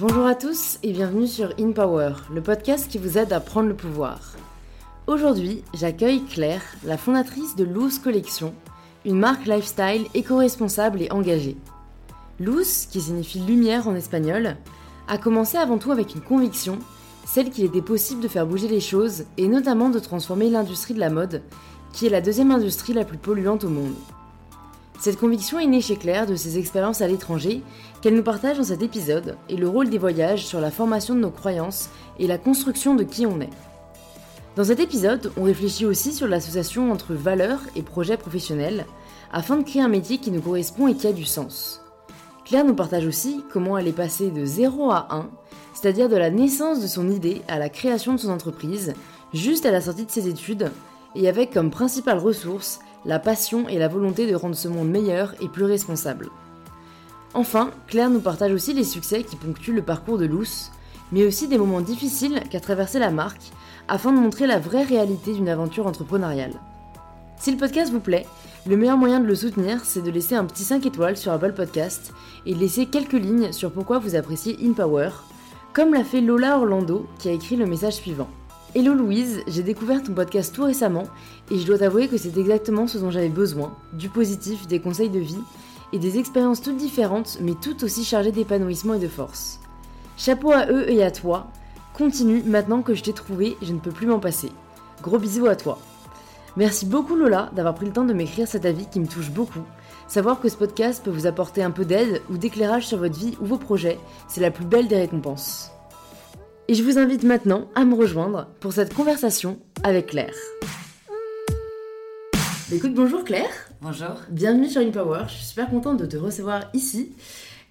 Bonjour 0.00 0.24
à 0.24 0.34
tous 0.34 0.78
et 0.82 0.92
bienvenue 0.92 1.26
sur 1.26 1.52
In 1.60 1.72
Power, 1.72 2.14
le 2.32 2.40
podcast 2.40 2.90
qui 2.90 2.96
vous 2.96 3.18
aide 3.18 3.34
à 3.34 3.38
prendre 3.38 3.68
le 3.68 3.76
pouvoir. 3.76 4.32
Aujourd'hui, 5.06 5.62
j'accueille 5.74 6.24
Claire, 6.24 6.62
la 6.84 6.96
fondatrice 6.96 7.54
de 7.54 7.64
Loose 7.64 7.98
Collection, 7.98 8.54
une 9.04 9.18
marque 9.18 9.44
lifestyle 9.44 10.06
éco-responsable 10.14 11.02
et 11.02 11.12
engagée. 11.12 11.58
Luz, 12.38 12.86
qui 12.86 13.02
signifie 13.02 13.40
lumière 13.40 13.88
en 13.88 13.94
espagnol, 13.94 14.56
a 15.06 15.18
commencé 15.18 15.58
avant 15.58 15.76
tout 15.76 15.92
avec 15.92 16.14
une 16.14 16.22
conviction, 16.22 16.78
celle 17.26 17.50
qu'il 17.50 17.66
était 17.66 17.82
possible 17.82 18.22
de 18.22 18.28
faire 18.28 18.46
bouger 18.46 18.68
les 18.68 18.80
choses 18.80 19.24
et 19.36 19.48
notamment 19.48 19.90
de 19.90 19.98
transformer 19.98 20.48
l'industrie 20.48 20.94
de 20.94 21.00
la 21.00 21.10
mode, 21.10 21.42
qui 21.92 22.06
est 22.06 22.10
la 22.10 22.22
deuxième 22.22 22.52
industrie 22.52 22.94
la 22.94 23.04
plus 23.04 23.18
polluante 23.18 23.64
au 23.64 23.68
monde. 23.68 23.92
Cette 25.00 25.18
conviction 25.18 25.58
est 25.58 25.66
née 25.66 25.80
chez 25.80 25.96
Claire 25.96 26.26
de 26.26 26.36
ses 26.36 26.58
expériences 26.58 27.00
à 27.00 27.08
l'étranger, 27.08 27.62
qu'elle 28.02 28.14
nous 28.14 28.22
partage 28.22 28.58
dans 28.58 28.64
cet 28.64 28.82
épisode, 28.82 29.38
et 29.48 29.56
le 29.56 29.66
rôle 29.66 29.88
des 29.88 29.96
voyages 29.96 30.44
sur 30.44 30.60
la 30.60 30.70
formation 30.70 31.14
de 31.14 31.20
nos 31.20 31.30
croyances 31.30 31.88
et 32.18 32.26
la 32.26 32.36
construction 32.36 32.94
de 32.94 33.02
qui 33.02 33.24
on 33.24 33.40
est. 33.40 33.48
Dans 34.56 34.64
cet 34.64 34.78
épisode, 34.78 35.32
on 35.38 35.44
réfléchit 35.44 35.86
aussi 35.86 36.12
sur 36.12 36.28
l'association 36.28 36.92
entre 36.92 37.14
valeurs 37.14 37.62
et 37.76 37.82
projets 37.82 38.18
professionnels, 38.18 38.84
afin 39.32 39.56
de 39.56 39.62
créer 39.62 39.80
un 39.80 39.88
métier 39.88 40.18
qui 40.18 40.30
nous 40.30 40.42
correspond 40.42 40.86
et 40.86 40.94
qui 40.94 41.06
a 41.06 41.14
du 41.14 41.24
sens. 41.24 41.80
Claire 42.44 42.66
nous 42.66 42.74
partage 42.74 43.06
aussi 43.06 43.42
comment 43.50 43.78
elle 43.78 43.88
est 43.88 43.92
passée 43.92 44.30
de 44.30 44.44
0 44.44 44.90
à 44.90 45.06
1, 45.14 45.30
c'est-à-dire 45.72 46.10
de 46.10 46.16
la 46.16 46.28
naissance 46.28 46.82
de 46.82 46.86
son 46.86 47.08
idée 47.08 47.40
à 47.48 47.58
la 47.58 47.70
création 47.70 48.12
de 48.12 48.20
son 48.20 48.30
entreprise, 48.30 48.92
juste 49.32 49.64
à 49.64 49.70
la 49.70 49.80
sortie 49.80 50.04
de 50.04 50.10
ses 50.10 50.28
études, 50.28 50.70
et 51.14 51.26
avec 51.26 51.54
comme 51.54 51.70
principale 51.70 52.18
ressource 52.18 52.80
la 53.04 53.18
passion 53.18 53.68
et 53.68 53.78
la 53.78 53.88
volonté 53.88 54.30
de 54.30 54.34
rendre 54.34 54.56
ce 54.56 54.68
monde 54.68 54.90
meilleur 54.90 55.34
et 55.40 55.48
plus 55.48 55.64
responsable. 55.64 56.28
Enfin, 57.34 57.70
Claire 57.86 58.10
nous 58.10 58.20
partage 58.20 58.52
aussi 58.52 58.74
les 58.74 58.84
succès 58.84 59.22
qui 59.22 59.36
ponctuent 59.36 59.72
le 59.72 59.82
parcours 59.82 60.18
de 60.18 60.26
Luce, 60.26 60.72
mais 61.12 61.24
aussi 61.24 61.48
des 61.48 61.58
moments 61.58 61.80
difficiles 61.80 62.42
qu'a 62.50 62.60
traversé 62.60 62.98
la 62.98 63.10
marque 63.10 63.52
afin 63.88 64.12
de 64.12 64.18
montrer 64.18 64.46
la 64.46 64.58
vraie 64.58 64.84
réalité 64.84 65.32
d'une 65.32 65.48
aventure 65.48 65.86
entrepreneuriale. 65.86 66.54
Si 67.36 67.50
le 67.50 67.56
podcast 67.56 67.90
vous 67.90 68.00
plaît, 68.00 68.26
le 68.66 68.76
meilleur 68.76 68.98
moyen 68.98 69.20
de 69.20 69.26
le 69.26 69.34
soutenir, 69.34 69.84
c'est 69.84 70.02
de 70.02 70.10
laisser 70.10 70.34
un 70.34 70.44
petit 70.44 70.64
5 70.64 70.84
étoiles 70.84 71.16
sur 71.16 71.32
Apple 71.32 71.54
Podcast 71.54 72.12
et 72.46 72.54
de 72.54 72.58
laisser 72.58 72.86
quelques 72.86 73.12
lignes 73.12 73.52
sur 73.52 73.72
pourquoi 73.72 73.98
vous 73.98 74.16
appréciez 74.16 74.58
InPower, 74.62 75.10
comme 75.72 75.94
l'a 75.94 76.04
fait 76.04 76.20
Lola 76.20 76.58
Orlando 76.58 77.06
qui 77.18 77.28
a 77.28 77.32
écrit 77.32 77.56
le 77.56 77.66
message 77.66 77.94
suivant. 77.94 78.28
Hello 78.72 78.94
Louise, 78.94 79.42
j'ai 79.48 79.64
découvert 79.64 80.00
ton 80.00 80.14
podcast 80.14 80.54
tout 80.54 80.62
récemment 80.62 81.08
et 81.50 81.58
je 81.58 81.66
dois 81.66 81.78
t'avouer 81.78 82.06
que 82.06 82.16
c'est 82.16 82.38
exactement 82.38 82.86
ce 82.86 82.98
dont 82.98 83.10
j'avais 83.10 83.28
besoin, 83.28 83.74
du 83.92 84.08
positif, 84.08 84.68
des 84.68 84.78
conseils 84.78 85.10
de 85.10 85.18
vie 85.18 85.42
et 85.92 85.98
des 85.98 86.18
expériences 86.18 86.62
toutes 86.62 86.76
différentes 86.76 87.38
mais 87.40 87.54
toutes 87.60 87.82
aussi 87.82 88.04
chargées 88.04 88.30
d'épanouissement 88.30 88.94
et 88.94 89.00
de 89.00 89.08
force. 89.08 89.58
Chapeau 90.16 90.52
à 90.52 90.66
eux 90.70 90.88
et 90.88 91.02
à 91.02 91.10
toi, 91.10 91.48
continue 91.94 92.44
maintenant 92.44 92.82
que 92.82 92.94
je 92.94 93.02
t'ai 93.02 93.12
trouvé, 93.12 93.56
je 93.60 93.72
ne 93.72 93.80
peux 93.80 93.90
plus 93.90 94.06
m'en 94.06 94.20
passer. 94.20 94.52
Gros 95.02 95.18
bisous 95.18 95.48
à 95.48 95.56
toi. 95.56 95.80
Merci 96.56 96.86
beaucoup 96.86 97.16
Lola 97.16 97.50
d'avoir 97.56 97.74
pris 97.74 97.86
le 97.86 97.92
temps 97.92 98.04
de 98.04 98.12
m'écrire 98.12 98.46
cet 98.46 98.66
avis 98.66 98.86
qui 98.86 99.00
me 99.00 99.08
touche 99.08 99.32
beaucoup. 99.32 99.64
Savoir 100.06 100.38
que 100.38 100.48
ce 100.48 100.56
podcast 100.56 101.02
peut 101.02 101.10
vous 101.10 101.26
apporter 101.26 101.64
un 101.64 101.72
peu 101.72 101.84
d'aide 101.84 102.22
ou 102.30 102.36
d'éclairage 102.36 102.86
sur 102.86 102.98
votre 102.98 103.18
vie 103.18 103.36
ou 103.40 103.46
vos 103.46 103.58
projets, 103.58 103.98
c'est 104.28 104.40
la 104.40 104.52
plus 104.52 104.64
belle 104.64 104.86
des 104.86 104.96
récompenses. 104.96 105.72
Et 106.70 106.74
je 106.74 106.84
vous 106.84 106.98
invite 106.98 107.24
maintenant 107.24 107.66
à 107.74 107.84
me 107.84 107.96
rejoindre 107.96 108.46
pour 108.60 108.72
cette 108.72 108.94
conversation 108.94 109.58
avec 109.82 110.06
Claire. 110.06 110.36
Écoute, 112.72 112.94
bonjour 112.94 113.24
Claire. 113.24 113.50
Bonjour. 113.80 114.14
Bienvenue 114.28 114.68
sur 114.68 114.80
InPower. 114.80 115.24
Je 115.26 115.32
suis 115.32 115.46
super 115.46 115.68
contente 115.68 115.98
de 115.98 116.06
te 116.06 116.16
recevoir 116.16 116.70
ici. 116.72 117.10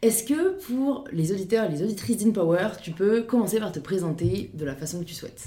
Est-ce 0.01 0.25
que 0.25 0.59
pour 0.65 1.05
les 1.13 1.31
auditeurs 1.31 1.63
et 1.63 1.69
les 1.69 1.81
auditrices 1.81 2.17
d'InPower, 2.17 2.71
tu 2.81 2.91
peux 2.91 3.21
commencer 3.21 3.61
par 3.61 3.71
te 3.71 3.79
présenter 3.79 4.51
de 4.53 4.65
la 4.65 4.75
façon 4.75 4.99
que 4.99 5.05
tu 5.05 5.13
souhaites? 5.13 5.45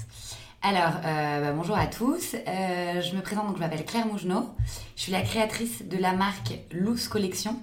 Alors, 0.63 0.95
euh, 1.05 1.41
bah, 1.41 1.51
bonjour 1.51 1.77
à 1.77 1.85
tous. 1.85 2.33
Euh, 2.33 3.01
je 3.01 3.15
me 3.15 3.21
présente, 3.21 3.45
donc 3.45 3.57
je 3.57 3.61
m'appelle 3.61 3.85
Claire 3.85 4.07
Mougenot. 4.07 4.49
Je 4.95 5.01
suis 5.03 5.11
la 5.11 5.21
créatrice 5.21 5.83
de 5.87 5.97
la 5.97 6.13
marque 6.13 6.53
Luz 6.71 7.07
Collection. 7.07 7.55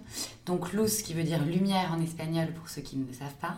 Donc 0.47 0.73
Luz 0.73 1.03
qui 1.03 1.15
veut 1.15 1.25
dire 1.25 1.45
lumière 1.45 1.93
en 1.99 2.01
espagnol 2.01 2.47
pour 2.55 2.69
ceux 2.69 2.81
qui 2.81 2.97
ne 2.97 3.07
le 3.09 3.13
savent 3.13 3.35
pas. 3.41 3.57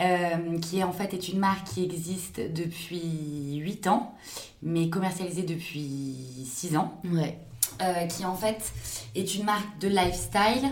Euh, 0.00 0.60
qui 0.60 0.78
est 0.78 0.84
en 0.84 0.92
fait 0.92 1.12
est 1.12 1.28
une 1.28 1.40
marque 1.40 1.66
qui 1.66 1.82
existe 1.82 2.40
depuis 2.40 3.56
8 3.56 3.88
ans, 3.88 4.14
mais 4.62 4.88
commercialisée 4.90 5.42
depuis 5.42 6.14
6 6.46 6.76
ans. 6.76 7.00
Ouais. 7.04 7.38
Euh, 7.82 8.06
qui 8.06 8.24
en 8.24 8.34
fait 8.34 8.72
est 9.14 9.34
une 9.34 9.44
marque 9.44 9.78
de 9.80 9.88
lifestyle 9.88 10.70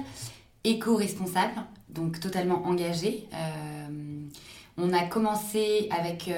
éco-responsable, 0.63 1.55
donc 1.89 2.21
totalement 2.21 2.67
engagée. 2.67 3.27
Euh, 3.35 3.89
on 4.79 4.93
a 4.93 5.03
commencé 5.05 5.89
avec 5.91 6.31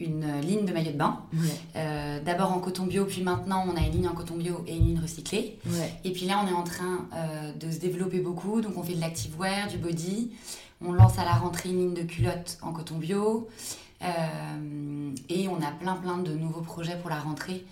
une 0.00 0.40
ligne 0.40 0.64
de 0.64 0.72
maillot 0.72 0.92
de 0.92 0.98
bain. 0.98 1.20
D'abord 2.24 2.52
en 2.52 2.58
coton 2.58 2.84
bio, 2.84 3.04
puis 3.04 3.22
maintenant 3.22 3.64
on 3.68 3.76
a 3.76 3.80
une 3.80 3.92
ligne 3.92 4.08
en 4.08 4.14
coton 4.14 4.34
bio 4.34 4.64
et 4.66 4.76
une 4.76 4.86
ligne 4.86 5.00
recyclée. 5.00 5.58
Ouais. 5.66 5.94
Et 6.04 6.12
puis 6.12 6.26
là 6.26 6.42
on 6.44 6.48
est 6.48 6.54
en 6.54 6.64
train 6.64 7.08
de 7.58 7.70
se 7.70 7.78
développer 7.78 8.18
beaucoup, 8.18 8.60
donc 8.60 8.76
on 8.76 8.82
fait 8.82 8.94
de 8.94 9.00
l'activewear, 9.00 9.68
du 9.68 9.78
body. 9.78 10.32
On 10.84 10.92
lance 10.92 11.18
à 11.18 11.24
la 11.24 11.32
rentrée 11.32 11.70
une 11.70 11.78
ligne 11.78 11.94
de 11.94 12.02
culottes 12.02 12.58
en 12.62 12.72
coton 12.72 12.96
bio. 12.96 13.48
Euh, 14.02 15.14
et 15.30 15.48
on 15.48 15.56
a 15.62 15.70
plein 15.72 15.94
plein 15.94 16.18
de 16.18 16.32
nouveaux 16.34 16.60
projets 16.60 16.98
pour 16.98 17.08
la 17.08 17.18
rentrée. 17.18 17.64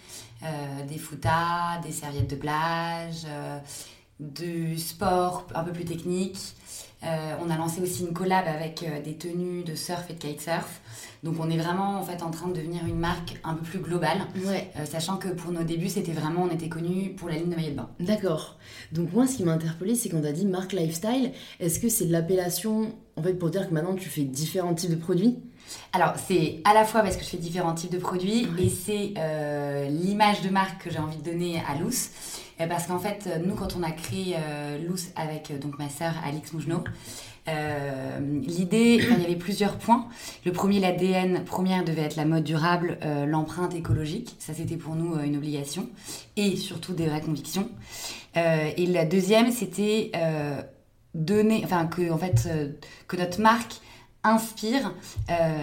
Euh, 0.42 0.87
des 0.87 0.98
foutas, 0.98 1.78
des 1.82 1.92
serviettes 1.92 2.31
de 2.31 2.37
plage, 2.37 3.25
euh, 3.26 3.59
du 4.20 4.78
sport 4.78 5.47
un 5.54 5.65
peu 5.65 5.72
plus 5.72 5.84
technique. 5.84 6.38
on 7.03 7.50
a 7.50 7.56
lancé 7.59 7.82
aussi 7.82 8.03
une 8.04 8.15
collab 8.15 8.47
avec 8.47 8.84
des 9.04 9.15
tenues 9.15 9.62
de 9.65 9.75
surf 9.75 10.09
et 10.09 10.15
de 10.15 10.19
kitesurf. 10.19 10.81
Donc 11.25 11.37
on 11.41 11.49
est 11.51 11.57
vraiment 11.57 11.99
en 11.99 12.03
fait 12.03 12.23
en 12.23 12.31
train 12.31 12.49
de 12.49 12.53
devenir 12.55 12.85
une 12.87 12.99
marque 12.99 13.41
un 13.43 13.55
peu 13.55 13.65
plus 13.65 13.79
globale, 13.81 14.19
Ouais. 14.47 14.71
sachant 14.85 15.17
que 15.17 15.29
pour 15.29 15.51
nos 15.53 15.65
débuts 15.65 15.89
c'était 15.89 16.12
vraiment 16.12 16.43
on 16.43 16.55
était 16.55 16.69
connu 16.69 17.15
pour 17.17 17.29
la 17.31 17.37
ligne 17.37 17.49
de 17.51 17.57
maillot 17.57 17.71
de 17.71 17.77
bain. 17.77 17.89
D'accord. 17.99 18.57
Donc 18.93 19.12
moi, 19.12 19.27
ce 19.27 19.37
qui 19.39 19.43
m'a 19.45 19.53
interpellée, 19.53 19.95
c'est 19.95 20.09
quand 20.11 20.21
tu 20.21 20.27
as 20.27 20.33
dit 20.33 20.45
marque 20.47 20.73
lifestyle. 20.75 21.33
Est-ce 21.61 21.81
que 21.81 21.89
c'est 21.89 22.05
l'appellation, 22.07 22.93
en 23.17 23.23
fait, 23.23 23.34
pour 23.34 23.51
dire 23.51 23.69
que 23.69 23.75
maintenant 23.75 23.95
tu 23.95 24.09
fais 24.09 24.23
différents 24.23 24.75
types 24.75 24.91
de 24.91 24.97
produits? 24.97 25.39
Alors, 25.95 26.13
c'est 26.29 26.61
à 26.65 26.75
la 26.75 26.84
fois 26.84 27.01
parce 27.01 27.17
que 27.17 27.25
je 27.25 27.31
fais 27.31 27.37
différents 27.39 27.73
types 27.75 27.91
de 27.91 27.99
produits 27.99 28.47
et 28.59 28.69
c'est 28.69 29.15
euh, 29.17 29.89
l'image 29.89 30.43
de 30.43 30.51
marque 30.51 30.84
que 30.84 30.91
j'ai 30.91 30.99
envie 30.99 31.17
de 31.17 31.23
donner 31.31 31.63
à 31.67 31.75
Luce. 31.83 32.11
Euh, 32.61 32.67
parce 32.69 32.87
qu'en 32.87 32.99
fait, 32.99 33.27
euh, 33.27 33.39
nous, 33.45 33.55
quand 33.55 33.75
on 33.77 33.83
a 33.83 33.91
créé 33.91 34.37
euh, 34.39 34.77
Luce 34.79 35.09
avec 35.17 35.51
euh, 35.51 35.59
donc 35.59 35.79
ma 35.79 35.89
sœur 35.89 36.13
Alix 36.25 36.53
Mougenot, 36.53 36.84
euh, 37.47 38.21
l'idée, 38.47 39.00
il 39.03 39.21
y 39.21 39.25
avait 39.25 39.37
plusieurs 39.37 39.77
points. 39.77 40.06
Le 40.44 40.53
premier, 40.53 40.81
l'ADN 40.81 41.44
première 41.44 41.84
devait 41.84 42.03
être 42.03 42.16
la 42.16 42.25
mode 42.25 42.44
durable, 42.44 42.99
euh, 43.03 43.27
l'empreinte 43.27 43.75
écologique. 43.75 44.37
Ça, 44.38 44.55
c'était 44.55 44.77
pour 44.77 44.94
nous 44.94 45.15
euh, 45.15 45.25
une 45.25 45.37
obligation 45.37 45.88
et 46.37 46.56
surtout 46.56 46.94
des 46.94 47.06
vraies 47.06 47.21
convictions. 47.21 47.69
Et 48.37 48.87
la 48.87 49.04
deuxième, 49.04 49.53
c'était 49.53 50.10
donner, 51.15 51.60
enfin 51.62 51.87
que 51.87 52.10
en 52.10 52.19
fait 52.19 52.49
que 53.06 53.16
notre 53.16 53.41
marque 53.41 53.75
inspire 54.25 54.93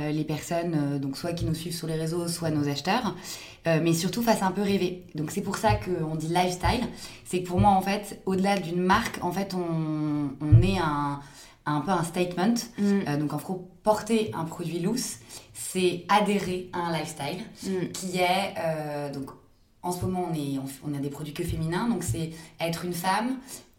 les 0.10 0.24
personnes, 0.24 0.98
donc 0.98 1.18
soit 1.18 1.34
qui 1.34 1.44
nous 1.44 1.54
suivent 1.54 1.76
sur 1.76 1.88
les 1.88 1.96
réseaux, 1.96 2.30
soit 2.30 2.50
nos 2.50 2.70
acheteurs, 2.70 3.18
mais 3.66 3.94
surtout 3.94 4.22
fasse 4.22 4.42
un 4.42 4.52
peu 4.52 4.62
rêver. 4.62 5.04
Donc 5.16 5.32
c'est 5.32 5.42
pour 5.42 5.58
ça 5.58 5.74
qu'on 5.74 6.16
dit 6.16 6.30
lifestyle. 6.30 6.88
C'est 7.26 7.44
que 7.44 7.48
pour 7.50 7.60
moi 7.60 7.72
en 7.72 7.82
fait, 7.82 8.22
au-delà 8.26 8.58
d'une 8.58 8.82
marque, 8.82 9.22
en 9.22 9.34
fait 9.34 9.54
on 9.54 10.62
est 10.62 10.78
un, 10.78 11.20
un 11.66 11.82
peu 11.82 11.92
un 11.92 12.04
statement. 12.04 12.54
Euh, 12.80 13.18
donc 13.18 13.34
en 13.34 13.38
gros, 13.38 13.70
porter 13.84 14.32
un 14.34 14.46
produit 14.46 14.80
loose, 14.80 15.18
c'est 15.54 16.06
adhérer 16.10 16.70
à 16.74 16.80
un 16.88 16.92
lifestyle 16.98 17.44
Mm. 17.64 17.92
qui 17.94 18.18
est 18.18 18.54
euh, 18.58 19.14
donc 19.14 19.30
en 19.84 19.92
ce 19.92 20.04
moment 20.06 20.28
on 20.32 20.34
est 20.34 20.58
on, 20.58 20.90
on 20.90 20.94
a 20.96 21.00
des 21.00 21.10
produits 21.10 21.34
que 21.34 21.44
féminins 21.44 21.88
donc 21.90 22.04
c'est 22.04 22.32
être 22.60 22.86
une 22.86 22.94
femme 22.94 23.38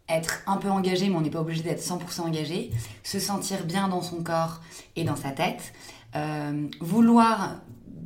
être 0.09 0.41
un 0.47 0.57
peu 0.57 0.69
engagé 0.69 1.09
mais 1.09 1.15
on 1.15 1.21
n'est 1.21 1.29
pas 1.29 1.41
obligé 1.41 1.61
d'être 1.63 1.81
100% 1.81 2.21
engagé 2.21 2.71
se 3.03 3.19
sentir 3.19 3.65
bien 3.65 3.87
dans 3.89 4.01
son 4.01 4.23
corps 4.23 4.61
et 4.95 5.03
dans 5.03 5.15
sa 5.17 5.31
tête 5.31 5.73
euh, 6.15 6.67
vouloir 6.79 7.55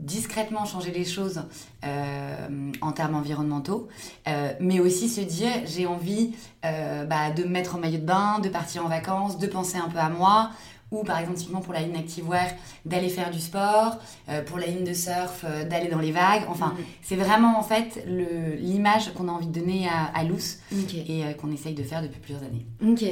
discrètement 0.07 0.65
changer 0.65 0.91
les 0.91 1.05
choses 1.05 1.43
euh, 1.83 2.71
en 2.81 2.91
termes 2.93 3.15
environnementaux, 3.15 3.87
euh, 4.27 4.53
mais 4.59 4.79
aussi 4.79 5.09
se 5.09 5.21
dire 5.21 5.51
j'ai 5.65 5.85
envie 5.85 6.33
euh, 6.65 7.05
bah, 7.05 7.29
de 7.31 7.43
me 7.43 7.49
mettre 7.49 7.75
en 7.75 7.79
maillot 7.79 7.99
de 7.99 8.05
bain, 8.05 8.39
de 8.39 8.49
partir 8.49 8.85
en 8.85 8.89
vacances, 8.89 9.37
de 9.37 9.47
penser 9.47 9.77
un 9.77 9.89
peu 9.89 9.99
à 9.99 10.09
moi, 10.09 10.49
ou 10.91 11.03
par 11.03 11.17
exemple 11.19 11.37
typiquement 11.39 11.59
pour 11.59 11.73
la 11.73 11.81
ligne 11.81 11.97
Activewear, 11.97 12.47
d'aller 12.85 13.09
faire 13.09 13.29
du 13.29 13.41
sport, 13.41 13.97
pour 14.45 14.57
la 14.57 14.67
ligne 14.67 14.85
de 14.85 14.93
surf, 14.93 15.43
d'aller 15.69 15.89
dans 15.89 15.99
les 15.99 16.13
vagues. 16.13 16.43
Enfin, 16.47 16.73
Mhm. 16.77 16.85
c'est 17.01 17.17
vraiment 17.17 17.59
en 17.59 17.63
fait 17.63 18.05
l'image 18.07 19.13
qu'on 19.13 19.27
a 19.27 19.31
envie 19.33 19.47
de 19.47 19.59
donner 19.59 19.89
à, 19.89 20.05
à 20.17 20.23
Luce 20.23 20.59
et 20.93 21.23
qu'on 21.41 21.51
essaye 21.51 21.73
de 21.73 21.83
faire 21.83 22.01
depuis 22.01 22.21
plusieurs 22.21 22.43
années. 22.43 22.65
Ok. 22.81 23.03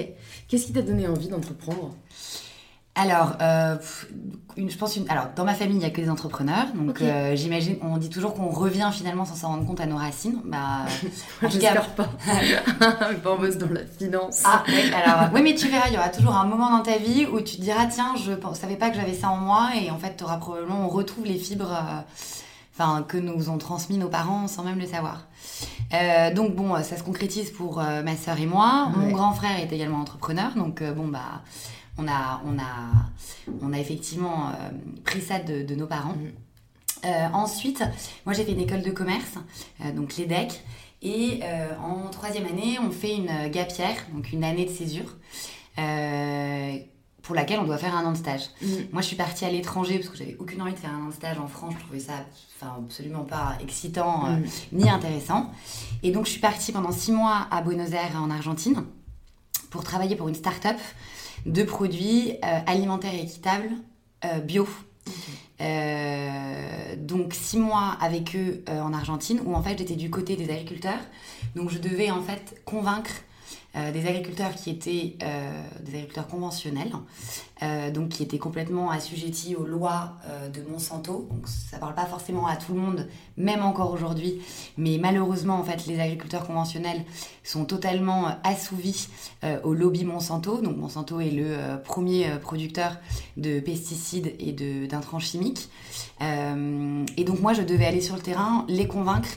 Qu'est-ce 0.48 0.68
qui 0.68 0.72
t'a 0.74 0.82
donné 0.84 1.06
envie 1.06 1.28
d'entreprendre? 1.28 1.94
Alors, 2.96 3.34
euh, 3.42 3.76
une, 4.56 4.70
je 4.70 4.78
pense 4.78 4.96
une, 4.96 5.10
alors 5.10 5.28
dans 5.36 5.44
ma 5.44 5.54
famille 5.54 5.76
il 5.76 5.84
y 5.84 5.86
a 5.86 5.90
que 5.90 6.00
des 6.00 6.10
entrepreneurs, 6.10 6.68
donc 6.74 7.02
euh, 7.02 7.36
j'imagine 7.36 7.76
on 7.82 7.98
dit 7.98 8.10
toujours 8.10 8.34
qu'on 8.34 8.48
revient 8.48 8.90
finalement 8.94 9.26
sans 9.26 9.36
s'en 9.36 9.48
rendre 9.50 9.66
compte 9.66 9.82
à 9.82 9.86
nos 9.86 9.98
racines. 9.98 10.40
Bah, 10.46 10.86
j'espère 11.42 11.90
pas. 11.90 12.08
pas 12.80 13.32
en 13.32 13.38
dans 13.38 13.74
la 13.74 13.86
finance. 13.86 14.44
Ah 14.46 14.64
oui, 14.70 14.92
alors 14.94 15.30
oui 15.34 15.42
mais 15.44 15.56
tu 15.56 15.68
verras, 15.68 15.90
il 15.90 15.96
y 15.96 15.98
aura 15.98 16.08
toujours 16.08 16.36
un 16.36 16.46
moment 16.46 16.72
dans 16.72 16.84
ta 16.84 16.98
vie 16.98 17.26
où 17.26 17.42
tu 17.42 17.58
te 17.58 17.62
diras 17.62 17.86
tiens 17.88 18.16
je 18.16 18.32
savais 18.56 18.78
pas 18.78 18.90
que 18.90 18.96
j'avais 18.96 19.14
ça 19.14 19.30
en 19.30 19.38
moi 19.38 19.72
et 19.76 19.92
en 19.92 19.98
fait 19.98 20.22
auras 20.22 20.38
probablement 20.38 20.86
on 20.86 20.88
retrouve 20.88 21.26
les 21.26 21.38
fibres. 21.38 21.74
Euh, 21.74 22.02
enfin 22.78 23.04
que 23.04 23.18
nous 23.18 23.50
ont 23.50 23.58
transmis 23.58 23.98
nos 23.98 24.10
parents 24.10 24.48
sans 24.48 24.64
même 24.64 24.80
le 24.80 24.86
savoir. 24.86 25.28
Euh, 25.94 26.34
donc 26.34 26.56
bon, 26.56 26.76
ça 26.84 26.98
se 26.98 27.04
concrétise 27.04 27.52
pour 27.52 27.78
ma 27.78 28.16
sœur 28.18 28.38
et 28.40 28.46
moi. 28.46 28.90
Mon 28.96 29.12
grand 29.12 29.32
frère 29.32 29.60
est 29.60 29.72
également 29.72 30.00
entrepreneur, 30.00 30.52
donc 30.56 30.84
bon 30.84 31.08
bah 31.08 31.42
on 31.98 32.08
a, 32.08 32.42
on 32.46 32.58
a, 32.60 33.52
on 33.62 33.74
a 33.74 33.80
effectivement 33.80 34.50
euh, 34.50 34.52
pris 35.04 35.22
ça 35.22 35.40
de, 35.40 35.76
nos 35.76 35.88
parents. 35.88 36.14
Mm. 36.14 36.32
Euh, 37.06 37.28
ensuite, 37.34 37.84
moi 38.26 38.34
j'ai 38.34 38.44
fait 38.44 38.54
une 38.54 38.62
école 38.62 38.82
de 38.82 38.92
commerce, 38.92 39.36
euh, 39.82 39.92
donc 39.92 40.18
l'EDEC, 40.18 40.62
et 41.02 41.42
en 41.84 42.10
troisième 42.10 42.48
année, 42.48 42.80
on 42.82 42.90
fait 42.90 43.16
une 43.16 43.50
gapière, 43.50 43.96
donc 44.12 44.32
une 44.32 44.44
année 44.44 44.66
de 44.66 44.72
césure, 44.72 45.16
pour 47.22 47.36
laquelle 47.36 47.60
on 47.60 47.66
doit 47.66 47.78
faire 47.78 47.96
un 47.96 48.06
an 48.06 48.14
de 48.14 48.18
stage. 48.18 48.50
Mm. 48.60 48.68
Moi 48.92 49.02
je 49.04 49.08
suis 49.08 49.16
partie 49.16 49.46
à 49.46 49.52
l'étranger 49.52 50.00
parce 50.00 50.10
que 50.10 50.18
j'avais 50.18 50.36
aucune 50.40 50.64
envie 50.64 50.74
de 50.74 50.80
faire 50.80 50.92
un 50.92 51.06
an 51.06 51.10
de 51.10 51.14
stage 51.14 51.38
en 51.38 51.48
France, 51.48 51.76
je 51.78 51.84
trouvais 51.84 52.00
ça 52.00 52.14
enfin, 52.56 52.74
absolument 52.84 53.24
pas 53.24 53.56
excitant 53.62 54.32
mm. 54.32 54.44
ni 54.72 54.90
intéressant. 54.90 55.52
Et 56.02 56.10
donc 56.10 56.26
je 56.26 56.32
suis 56.32 56.42
partie 56.42 56.72
pendant 56.72 56.92
six 56.92 57.12
mois 57.12 57.48
à 57.52 57.62
Buenos 57.62 57.92
Aires 57.92 58.16
en 58.16 58.32
Argentine 58.32 58.84
pour 59.70 59.84
travailler 59.84 60.16
pour 60.16 60.28
une 60.28 60.36
start-up 60.36 60.78
de 61.46 61.64
produits 61.64 62.34
euh, 62.44 62.60
alimentaires 62.66 63.14
équitables 63.14 63.70
euh, 64.24 64.40
bio. 64.40 64.68
Euh, 65.62 66.96
donc 66.98 67.34
six 67.34 67.58
mois 67.58 67.96
avec 68.02 68.36
eux 68.36 68.64
en 68.68 68.92
Argentine 68.92 69.40
où 69.46 69.56
en 69.56 69.62
fait 69.62 69.78
j'étais 69.78 69.96
du 69.96 70.10
côté 70.10 70.36
des 70.36 70.50
agriculteurs 70.50 71.00
donc 71.56 71.70
je 71.70 71.78
devais 71.78 72.12
en 72.12 72.22
fait 72.22 72.62
convaincre 72.66 73.12
euh, 73.78 73.92
des 73.92 74.08
agriculteurs 74.08 74.56
qui 74.56 74.70
étaient 74.70 75.18
euh, 75.22 75.52
des 75.82 75.96
agriculteurs 75.96 76.28
conventionnels, 76.28 76.94
euh, 77.62 77.92
donc 77.92 78.08
qui 78.08 78.24
étaient 78.24 78.38
complètement 78.38 78.90
assujettis 78.90 79.56
aux 79.56 79.66
lois 79.66 80.14
de 80.54 80.62
Monsanto. 80.70 81.28
Donc 81.30 81.48
ça 81.48 81.78
parle 81.78 81.94
pas 81.94 82.06
forcément 82.06 82.48
à 82.48 82.56
tout 82.56 82.74
le 82.74 82.80
monde, 82.80 83.08
même 83.36 83.62
encore 83.62 83.92
aujourd'hui, 83.92 84.42
mais 84.78 84.98
malheureusement 84.98 85.56
en 85.56 85.64
fait 85.64 85.88
les 85.88 86.00
agriculteurs 86.00 86.48
conventionnels 86.48 87.04
sont 87.44 87.66
totalement 87.66 88.28
assouvis 88.44 89.10
au 89.64 89.74
lobby 89.74 90.06
Monsanto. 90.06 90.62
Donc 90.62 90.78
Monsanto 90.78 91.20
est 91.20 91.32
le 91.32 91.82
premier 91.84 92.30
producteur 92.42 92.98
de 93.38 93.60
pesticides 93.60 94.36
et 94.40 94.54
d'intrants 94.88 95.20
chimiques. 95.20 95.70
et 96.22 97.24
donc 97.24 97.42
moi 97.42 97.54
je 97.54 97.62
devais 97.62 97.86
aller 97.86 98.02
sur 98.02 98.16
le 98.16 98.22
terrain, 98.22 98.66
les 98.70 98.88
convaincre 98.88 99.30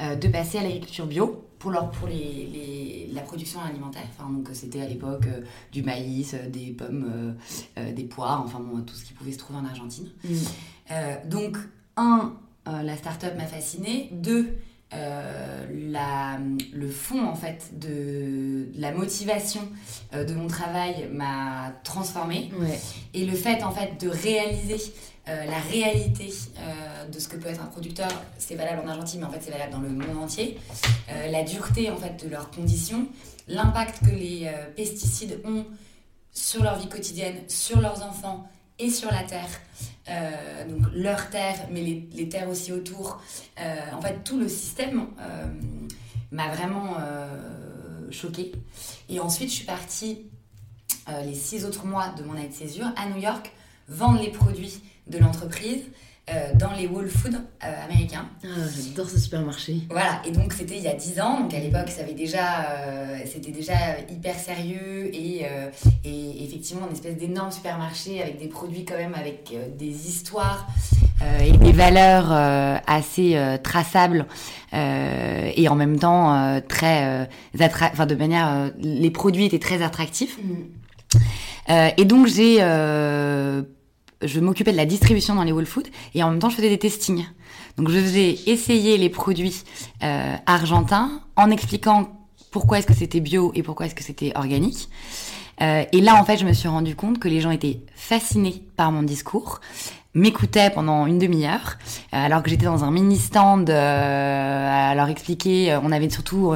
de 0.00 0.28
passer 0.28 0.58
à 0.58 0.62
l'agriculture 0.62 1.06
bio 1.06 1.44
pour, 1.62 1.70
leur, 1.70 1.90
pour 1.92 2.08
les, 2.08 3.08
la 3.12 3.20
production 3.20 3.60
alimentaire. 3.60 4.02
Enfin, 4.10 4.28
donc 4.28 4.48
c'était 4.52 4.82
à 4.82 4.88
l'époque 4.88 5.26
euh, 5.28 5.42
du 5.70 5.82
maïs, 5.82 6.34
euh, 6.34 6.48
des 6.48 6.72
pommes, 6.72 7.36
euh, 7.78 7.92
des 7.92 8.02
poires, 8.02 8.42
enfin 8.44 8.58
bon, 8.58 8.82
tout 8.82 8.96
ce 8.96 9.04
qui 9.04 9.12
pouvait 9.12 9.30
se 9.30 9.38
trouver 9.38 9.60
en 9.60 9.64
Argentine. 9.64 10.08
Mm. 10.24 11.28
donc, 11.28 11.56
un, 11.96 12.32
la 12.66 12.96
start-up 12.96 13.34
m'a 13.36 13.46
fascinée. 13.46 14.08
Deux, 14.12 14.56
la, 14.92 16.38
le 16.72 16.88
fond 16.88 17.26
en 17.26 17.34
fait 17.34 17.78
de, 17.78 18.68
la 18.76 18.92
motivation 18.92 19.62
de 20.12 20.34
mon 20.34 20.46
travail 20.46 21.08
m'a 21.10 21.72
transformée 21.84 22.50
et 23.14 23.24
le 23.24 23.36
fait 23.36 23.62
en 23.62 23.70
fait 23.70 24.00
de 24.00 24.08
réaliser 24.08 24.92
euh, 25.28 25.44
la 25.44 25.60
réalité 25.60 26.30
euh, 26.58 27.06
de 27.06 27.18
ce 27.20 27.28
que 27.28 27.36
peut 27.36 27.48
être 27.48 27.62
un 27.62 27.66
producteur, 27.66 28.08
c'est 28.38 28.56
valable 28.56 28.82
en 28.84 28.88
Argentine, 28.88 29.20
mais 29.20 29.26
en 29.26 29.30
fait 29.30 29.40
c'est 29.40 29.52
valable 29.52 29.70
dans 29.70 29.78
le 29.78 29.90
monde 29.90 30.18
entier. 30.20 30.58
Euh, 31.10 31.30
la 31.30 31.44
dureté 31.44 31.90
en 31.90 31.96
fait 31.96 32.24
de 32.24 32.28
leurs 32.28 32.50
conditions, 32.50 33.06
l'impact 33.46 34.00
que 34.04 34.10
les 34.10 34.50
pesticides 34.74 35.40
ont 35.44 35.64
sur 36.32 36.64
leur 36.64 36.76
vie 36.76 36.88
quotidienne, 36.88 37.36
sur 37.46 37.80
leurs 37.80 38.02
enfants 38.02 38.48
sur 38.90 39.10
la 39.10 39.22
terre. 39.22 39.48
donc 40.68 40.82
leur 40.94 41.30
terre, 41.30 41.56
mais 41.70 41.82
les, 42.12 42.28
terres 42.28 42.48
aussi 42.48 42.72
autour. 42.72 43.20
en 43.58 44.00
fait, 44.00 44.24
tout 44.24 44.38
le 44.38 44.48
système 44.48 45.06
m'a 46.30 46.48
vraiment 46.48 46.96
choquée. 48.10 48.52
Et 49.08 49.20
ensuite, 49.20 49.50
je 49.50 49.54
suis 49.54 49.64
partie 49.64 50.26
les 51.24 51.34
six 51.34 51.64
autres 51.64 51.86
mois 51.86 52.08
de 52.16 52.22
mon 52.22 52.34
année 52.34 52.48
de 52.48 52.54
césure 52.54 52.86
à 52.96 53.08
New 53.08 53.20
York 53.20 53.52
vendre 53.88 54.20
les 54.20 54.30
produits 54.30 54.80
de 55.06 55.18
l'entreprise 55.18 55.82
euh, 56.30 56.54
dans 56.54 56.70
les 56.78 56.86
Whole 56.86 57.08
Foods 57.08 57.34
euh, 57.34 57.84
américains. 57.84 58.26
Ah, 58.44 58.46
j'adore 58.76 59.10
ce 59.10 59.18
supermarché. 59.18 59.78
Voilà, 59.90 60.22
et 60.24 60.30
donc 60.30 60.52
c'était 60.52 60.76
il 60.76 60.84
y 60.84 60.86
a 60.86 60.94
10 60.94 61.20
ans, 61.20 61.40
donc 61.40 61.52
à 61.52 61.58
l'époque 61.58 61.88
ça 61.88 62.02
avait 62.02 62.14
déjà, 62.14 62.60
euh, 62.60 63.18
c'était 63.26 63.50
déjà 63.50 63.72
hyper 64.08 64.36
sérieux 64.36 65.10
et, 65.12 65.44
et 66.04 66.44
effectivement 66.44 66.86
une 66.86 66.92
espèce 66.92 67.16
d'énorme 67.16 67.50
supermarché 67.50 68.22
avec 68.22 68.38
des 68.38 68.46
produits 68.46 68.84
quand 68.84 68.96
même 68.96 69.16
avec 69.16 69.52
des 69.76 70.08
histoires 70.08 70.68
et 71.44 71.56
des 71.56 71.72
valeurs 71.72 72.30
assez 72.86 73.36
traçables 73.64 74.26
et 74.72 75.68
en 75.68 75.74
même 75.74 75.98
temps 75.98 76.60
très 76.68 77.28
enfin 77.60 78.06
de 78.06 78.14
manière, 78.14 78.70
les 78.78 79.10
produits 79.10 79.46
étaient 79.46 79.58
très 79.58 79.82
attractifs. 79.82 80.38
Mm. 80.38 81.88
et 81.96 82.04
donc 82.04 82.28
j'ai 82.28 82.60
je 84.22 84.40
m'occupais 84.40 84.72
de 84.72 84.76
la 84.76 84.86
distribution 84.86 85.34
dans 85.34 85.44
les 85.44 85.52
Whole 85.52 85.66
Foods 85.66 85.88
et 86.14 86.22
en 86.22 86.30
même 86.30 86.38
temps 86.38 86.50
je 86.50 86.56
faisais 86.56 86.68
des 86.68 86.78
testings. 86.78 87.26
Donc 87.76 87.88
je 87.88 87.98
faisais 87.98 88.38
essayer 88.46 88.98
les 88.98 89.08
produits 89.08 89.62
euh, 90.02 90.34
argentins 90.46 91.22
en 91.36 91.50
expliquant 91.50 92.10
pourquoi 92.50 92.78
est-ce 92.78 92.86
que 92.86 92.94
c'était 92.94 93.20
bio 93.20 93.52
et 93.54 93.62
pourquoi 93.62 93.86
est-ce 93.86 93.94
que 93.94 94.04
c'était 94.04 94.32
organique. 94.34 94.88
Euh, 95.60 95.84
et 95.92 96.00
là 96.00 96.16
en 96.16 96.24
fait 96.24 96.36
je 96.36 96.44
me 96.44 96.52
suis 96.52 96.68
rendu 96.68 96.94
compte 96.94 97.18
que 97.18 97.28
les 97.28 97.40
gens 97.40 97.50
étaient 97.50 97.80
fascinés 97.94 98.62
par 98.76 98.92
mon 98.92 99.02
discours 99.02 99.60
m'écoutaient 100.14 100.68
pendant 100.68 101.06
une 101.06 101.18
demi-heure, 101.18 101.78
euh, 102.12 102.26
alors 102.26 102.42
que 102.42 102.50
j'étais 102.50 102.66
dans 102.66 102.84
un 102.84 102.90
mini 102.90 103.16
stand 103.16 103.70
à 103.70 104.94
leur 104.94 105.08
expliquer. 105.08 105.78
On 105.82 105.90
avait 105.90 106.10
surtout 106.10 106.54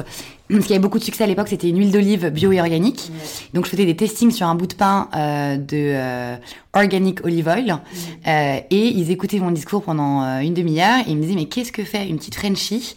ce 0.49 0.59
qui 0.59 0.73
avait 0.73 0.79
beaucoup 0.79 0.99
de 0.99 1.03
succès 1.03 1.23
à 1.23 1.27
l'époque, 1.27 1.49
c'était 1.49 1.69
une 1.69 1.77
huile 1.77 1.91
d'olive 1.91 2.29
bio 2.29 2.51
et 2.51 2.59
organique. 2.61 3.11
Donc 3.53 3.65
je 3.65 3.69
faisais 3.69 3.85
des 3.85 3.95
testings 3.95 4.31
sur 4.31 4.47
un 4.47 4.55
bout 4.55 4.67
de 4.67 4.75
pain 4.75 5.09
euh, 5.15 5.57
de 5.57 5.67
euh, 5.73 6.35
organic 6.73 7.23
olive 7.25 7.47
oil 7.47 7.79
euh, 8.27 8.59
et 8.69 8.87
ils 8.87 9.11
écoutaient 9.11 9.39
mon 9.39 9.51
discours 9.51 9.83
pendant 9.83 10.23
euh, 10.23 10.39
une 10.39 10.53
demi-heure 10.53 10.99
et 11.05 11.11
ils 11.11 11.17
me 11.17 11.21
disaient 11.21 11.35
mais 11.35 11.45
qu'est-ce 11.45 11.71
que 11.71 11.83
fait 11.83 12.07
une 12.07 12.17
petite 12.17 12.35
Frenchie 12.35 12.95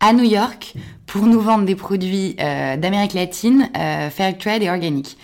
à 0.00 0.12
New 0.12 0.24
York 0.24 0.74
pour 1.06 1.26
nous 1.26 1.40
vendre 1.40 1.64
des 1.64 1.76
produits 1.76 2.36
euh, 2.40 2.76
d'Amérique 2.76 3.14
latine 3.14 3.68
fair 3.74 4.36
trade 4.38 4.62
et 4.62 4.70
organique. 4.70 5.16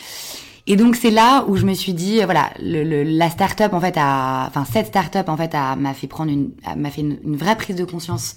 Et 0.67 0.77
donc 0.77 0.97
c'est 0.97 1.11
là 1.11 1.45
où 1.49 1.57
je 1.57 1.65
me 1.65 1.75
suis 1.75 1.95
dit 1.95 2.21
voilà 2.23 2.51
le, 2.61 2.85
le, 2.85 3.03
la 3.03 3.31
start-up 3.31 3.73
en 3.73 3.81
fait 3.81 3.95
a 3.97 4.47
enfin 4.47 4.65
cette 4.71 4.89
start-up 4.89 5.29
en 5.29 5.37
fait 5.37 5.55
m'a 5.55 5.95
fait 5.95 6.07
prendre 6.07 6.31
une 6.31 6.51
m'a 6.77 6.91
fait 6.91 7.01
une, 7.01 7.19
une 7.25 7.37
vraie 7.37 7.57
prise 7.57 7.75
de 7.77 7.85
conscience 7.85 8.37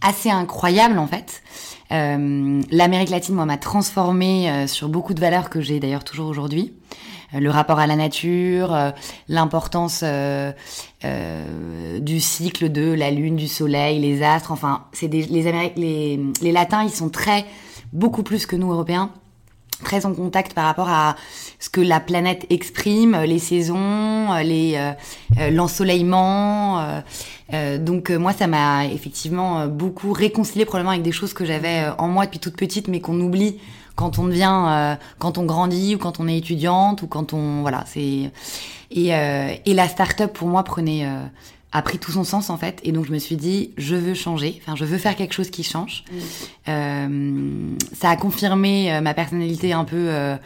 assez 0.00 0.30
incroyable 0.30 0.98
en 0.98 1.06
fait. 1.06 1.42
Euh, 1.90 2.60
L'Amérique 2.70 3.10
latine, 3.10 3.34
moi, 3.34 3.46
m'a 3.46 3.56
transformée 3.56 4.50
euh, 4.50 4.66
sur 4.66 4.88
beaucoup 4.88 5.14
de 5.14 5.20
valeurs 5.20 5.50
que 5.50 5.60
j'ai 5.60 5.80
d'ailleurs 5.80 6.04
toujours 6.04 6.28
aujourd'hui. 6.28 6.74
Euh, 7.34 7.40
le 7.40 7.50
rapport 7.50 7.78
à 7.78 7.86
la 7.86 7.96
nature, 7.96 8.74
euh, 8.74 8.90
l'importance 9.28 10.04
du 11.02 12.20
cycle 12.20 12.70
de 12.70 12.92
la 12.92 13.10
lune, 13.10 13.36
du 13.36 13.48
soleil, 13.48 14.00
les 14.00 14.22
astres. 14.22 14.52
Enfin, 14.52 14.84
c'est 14.92 15.08
les, 15.08 15.22
les, 15.76 16.20
les 16.42 16.52
Latins, 16.52 16.82
ils 16.82 16.90
sont 16.90 17.08
très 17.08 17.44
beaucoup 17.92 18.22
plus 18.22 18.46
que 18.46 18.56
nous 18.56 18.70
Européens 18.70 19.10
très 19.82 20.06
en 20.06 20.14
contact 20.14 20.54
par 20.54 20.64
rapport 20.64 20.88
à 20.88 21.16
ce 21.58 21.68
que 21.68 21.80
la 21.80 22.00
planète 22.00 22.46
exprime, 22.50 23.16
les 23.22 23.38
saisons, 23.38 24.34
les 24.42 24.74
euh, 25.38 25.50
l'ensoleillement. 25.50 27.00
Euh, 27.52 27.78
donc 27.78 28.10
moi, 28.10 28.32
ça 28.32 28.46
m'a 28.46 28.86
effectivement 28.86 29.66
beaucoup 29.66 30.12
réconcilié 30.12 30.64
probablement 30.64 30.92
avec 30.92 31.02
des 31.02 31.12
choses 31.12 31.32
que 31.32 31.44
j'avais 31.44 31.86
en 31.98 32.08
moi 32.08 32.26
depuis 32.26 32.38
toute 32.38 32.56
petite, 32.56 32.88
mais 32.88 33.00
qu'on 33.00 33.18
oublie 33.20 33.58
quand 33.96 34.18
on 34.18 34.26
devient, 34.26 34.96
quand 35.18 35.38
on 35.38 35.44
grandit 35.44 35.96
ou 35.96 35.98
quand 35.98 36.20
on 36.20 36.28
est 36.28 36.38
étudiante 36.38 37.02
ou 37.02 37.08
quand 37.08 37.32
on 37.32 37.62
voilà. 37.62 37.84
C'est 37.86 38.30
et, 38.90 39.08
et 39.08 39.74
la 39.74 39.88
start-up 39.88 40.32
pour 40.32 40.46
moi 40.46 40.62
prenait 40.62 41.04
a 41.72 41.82
pris 41.82 41.98
tout 41.98 42.12
son 42.12 42.24
sens 42.24 42.50
en 42.50 42.56
fait. 42.56 42.80
Et 42.84 42.92
donc 42.92 43.06
je 43.06 43.12
me 43.12 43.18
suis 43.18 43.36
dit 43.36 43.72
je 43.76 43.96
veux 43.96 44.14
changer. 44.14 44.60
Enfin 44.62 44.76
je 44.76 44.84
veux 44.84 44.98
faire 44.98 45.16
quelque 45.16 45.34
chose 45.34 45.50
qui 45.50 45.62
change. 45.62 46.04
Mm. 46.10 46.16
euh, 46.68 47.76
ça 47.92 48.10
a 48.10 48.16
confirmé 48.16 48.92
euh, 48.92 49.00
ma 49.00 49.14
personnalité 49.14 49.72
un 49.72 49.84
peu 49.84 49.96
euh, 49.96 50.36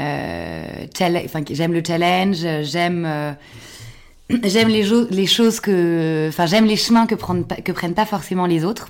euh 0.00 0.86
enfin 1.24 1.42
j'aime 1.50 1.72
le 1.72 1.82
challenge 1.86 2.46
j'aime 2.62 3.04
euh, 3.06 3.32
j'aime 4.44 4.68
les, 4.68 4.84
les 5.10 5.26
choses 5.26 5.60
que 5.60 6.26
enfin 6.28 6.46
j'aime 6.46 6.64
les 6.64 6.76
chemins 6.76 7.06
que 7.06 7.14
prennent 7.14 7.46
que 7.46 7.72
prennent 7.72 7.94
pas 7.94 8.06
forcément 8.06 8.46
les 8.46 8.64
autres 8.64 8.88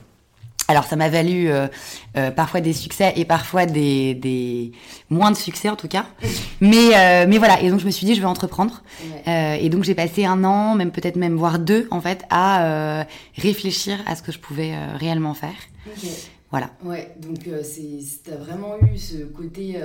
Alors 0.73 0.85
ça 0.85 0.97
m'a 0.97 1.11
valu 1.11 1.51
euh, 1.51 1.69
euh, 2.17 2.31
parfois 2.31 2.63
des 2.63 2.73
succès 2.73 3.13
et 3.17 3.27
parfois 3.27 3.67
des, 3.67 4.15
des 4.15 4.73
moins 5.11 5.31
de 5.31 5.37
succès 5.37 5.69
en 5.69 5.77
tout 5.77 5.87
cas. 5.87 6.07
mais 6.63 6.97
euh, 6.97 7.27
mais 7.29 7.37
voilà 7.37 7.61
et 7.61 7.69
donc 7.69 7.79
je 7.79 7.85
me 7.85 7.91
suis 7.91 8.07
dit 8.07 8.15
je 8.15 8.21
vais 8.21 8.27
entreprendre 8.27 8.83
et 9.27 9.69
donc 9.69 9.85
j'ai 9.85 9.95
passé 9.95 10.25
un 10.25 10.45
an 10.45 10.75
même 10.75 10.91
peut-être 10.91 11.17
même 11.17 11.37
voire 11.37 11.59
deux 11.59 11.89
en 11.91 12.01
fait 12.01 12.25
à 12.31 13.05
réfléchir 13.37 13.99
à 14.07 14.17
ce 14.17 14.23
que 14.23 14.33
je 14.33 14.39
pouvais 14.39 14.73
réellement 14.95 15.35
faire. 15.35 15.55
Voilà. 16.51 16.71
Ouais 16.83 17.15
donc 17.19 17.37
c'est 17.63 17.99
t'as 18.25 18.37
vraiment 18.37 18.79
eu 18.81 18.97
ce 18.97 19.25
côté 19.25 19.79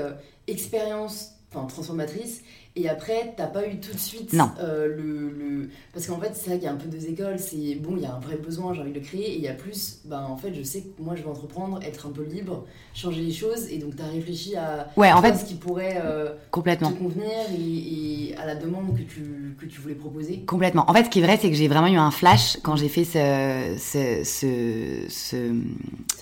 expérience 0.48 1.32
enfin 1.54 1.68
transformatrice 1.68 2.44
et 2.78 2.88
après, 2.90 3.34
t'as 3.36 3.48
pas 3.48 3.68
eu 3.68 3.80
tout 3.80 3.92
de 3.92 4.00
suite 4.00 4.36
euh, 4.60 4.88
le, 4.88 5.30
le, 5.30 5.70
Parce 5.94 6.06
qu'en 6.06 6.20
fait, 6.20 6.32
c'est 6.36 6.50
vrai 6.52 6.56
qu'il 6.58 6.66
y 6.66 6.70
a 6.70 6.74
un 6.74 6.78
peu 6.78 6.88
deux 6.88 7.08
écoles. 7.08 7.40
C'est 7.40 7.76
bon, 7.76 7.96
il 7.96 8.04
y 8.04 8.06
a 8.06 8.14
un 8.14 8.20
vrai 8.20 8.36
besoin, 8.36 8.74
j'ai 8.74 8.82
envie 8.82 8.92
de 8.92 9.00
le 9.00 9.04
créer. 9.04 9.32
Et 9.34 9.36
il 9.38 9.42
y 9.42 9.48
a 9.48 9.54
plus, 9.54 10.00
ben, 10.06 10.22
en 10.22 10.38
fait, 10.38 10.54
je 10.54 10.62
sais 10.62 10.82
que 10.82 11.02
moi, 11.02 11.16
je 11.16 11.24
vais 11.24 11.30
entreprendre, 11.30 11.80
être 11.82 12.06
un 12.06 12.12
peu 12.12 12.24
libre, 12.24 12.66
changer 12.94 13.22
les 13.22 13.32
choses. 13.32 13.68
Et 13.72 13.80
donc, 13.80 13.96
t'as 13.96 14.06
réfléchi 14.06 14.56
à 14.56 14.90
ouais, 14.96 15.12
en 15.12 15.24
fait, 15.24 15.36
ce 15.36 15.46
qui 15.46 15.56
pourrait 15.56 16.00
euh, 16.04 16.36
complètement. 16.52 16.92
te 16.92 17.00
convenir 17.00 17.32
et, 17.58 18.36
à 18.38 18.46
la 18.46 18.54
demande 18.54 18.96
que 18.96 19.02
tu, 19.02 19.56
que 19.60 19.66
tu 19.66 19.82
voulais 19.82 19.96
proposer. 19.96 20.42
Complètement. 20.46 20.86
En 20.88 20.94
fait, 20.94 21.06
ce 21.06 21.10
qui 21.10 21.20
est 21.20 21.24
vrai, 21.24 21.40
c'est 21.42 21.50
que 21.50 21.56
j'ai 21.56 21.68
vraiment 21.68 21.88
eu 21.88 21.98
un 21.98 22.12
flash 22.12 22.60
quand 22.62 22.76
j'ai 22.76 22.90
fait 22.90 23.06
ce, 23.06 23.76
ce, 23.80 24.24
ce, 24.24 25.10
ce, 25.10 25.36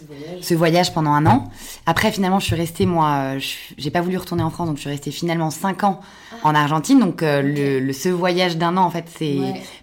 voyage. 0.08 0.42
ce, 0.42 0.54
voyage. 0.54 0.94
pendant 0.94 1.12
un 1.12 1.26
an. 1.26 1.50
Après, 1.86 2.14
finalement, 2.14 2.40
je 2.40 2.46
suis 2.46 2.56
restée, 2.56 2.86
moi, 2.86 3.34
j'ai 3.78 3.92
pas 3.92 4.00
voulu 4.00 4.16
retourner 4.16 4.44
en 4.44 4.50
France, 4.50 4.68
donc 4.70 4.78
je 4.78 4.82
suis 4.82 4.90
restée 4.90 5.12
finalement 5.12 5.50
cinq 5.50 5.84
ans. 5.84 6.00
Ah 6.32 6.45
en 6.46 6.54
Argentine. 6.54 7.00
Donc 7.00 7.24
euh, 7.24 7.80
le, 7.82 7.92
ce 7.92 8.08
voyage 8.08 8.58
d'un 8.58 8.78
an, 8.78 8.84
en 8.84 8.92
fait, 8.92 9.06
c'est 9.18 9.38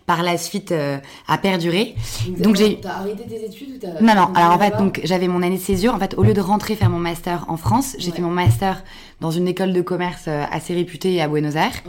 par 0.06 0.22
la 0.22 0.38
suite 0.38 0.70
euh, 0.72 0.98
a 1.26 1.36
perduré. 1.36 1.94
Donc, 2.38 2.56
j'ai. 2.56 2.80
T'as 2.80 3.00
arrêté 3.00 3.24
tes 3.24 3.44
études 3.44 3.70
ou 3.74 3.78
t'as 3.80 4.00
Non, 4.00 4.14
non. 4.14 4.32
Alors 4.34 4.52
en 4.52 4.58
fait, 4.58 4.76
donc 4.78 5.00
j'avais 5.04 5.28
mon 5.28 5.42
année 5.42 5.56
de 5.56 5.60
césure. 5.60 5.94
En 5.94 5.98
fait, 5.98 6.14
au 6.16 6.22
lieu 6.22 6.34
de 6.34 6.40
rentrer 6.40 6.76
faire 6.76 6.88
mon 6.88 7.00
master 7.00 7.44
en 7.48 7.56
France, 7.56 7.96
j'ai 7.98 8.12
fait 8.12 8.22
mon 8.22 8.30
master 8.30 8.84
dans 9.20 9.32
une 9.32 9.48
école 9.48 9.72
de 9.72 9.82
commerce 9.82 10.24
euh, 10.28 10.44
assez 10.50 10.72
réputée 10.72 11.20
à 11.20 11.28
Buenos 11.28 11.56
Aires. 11.56 11.82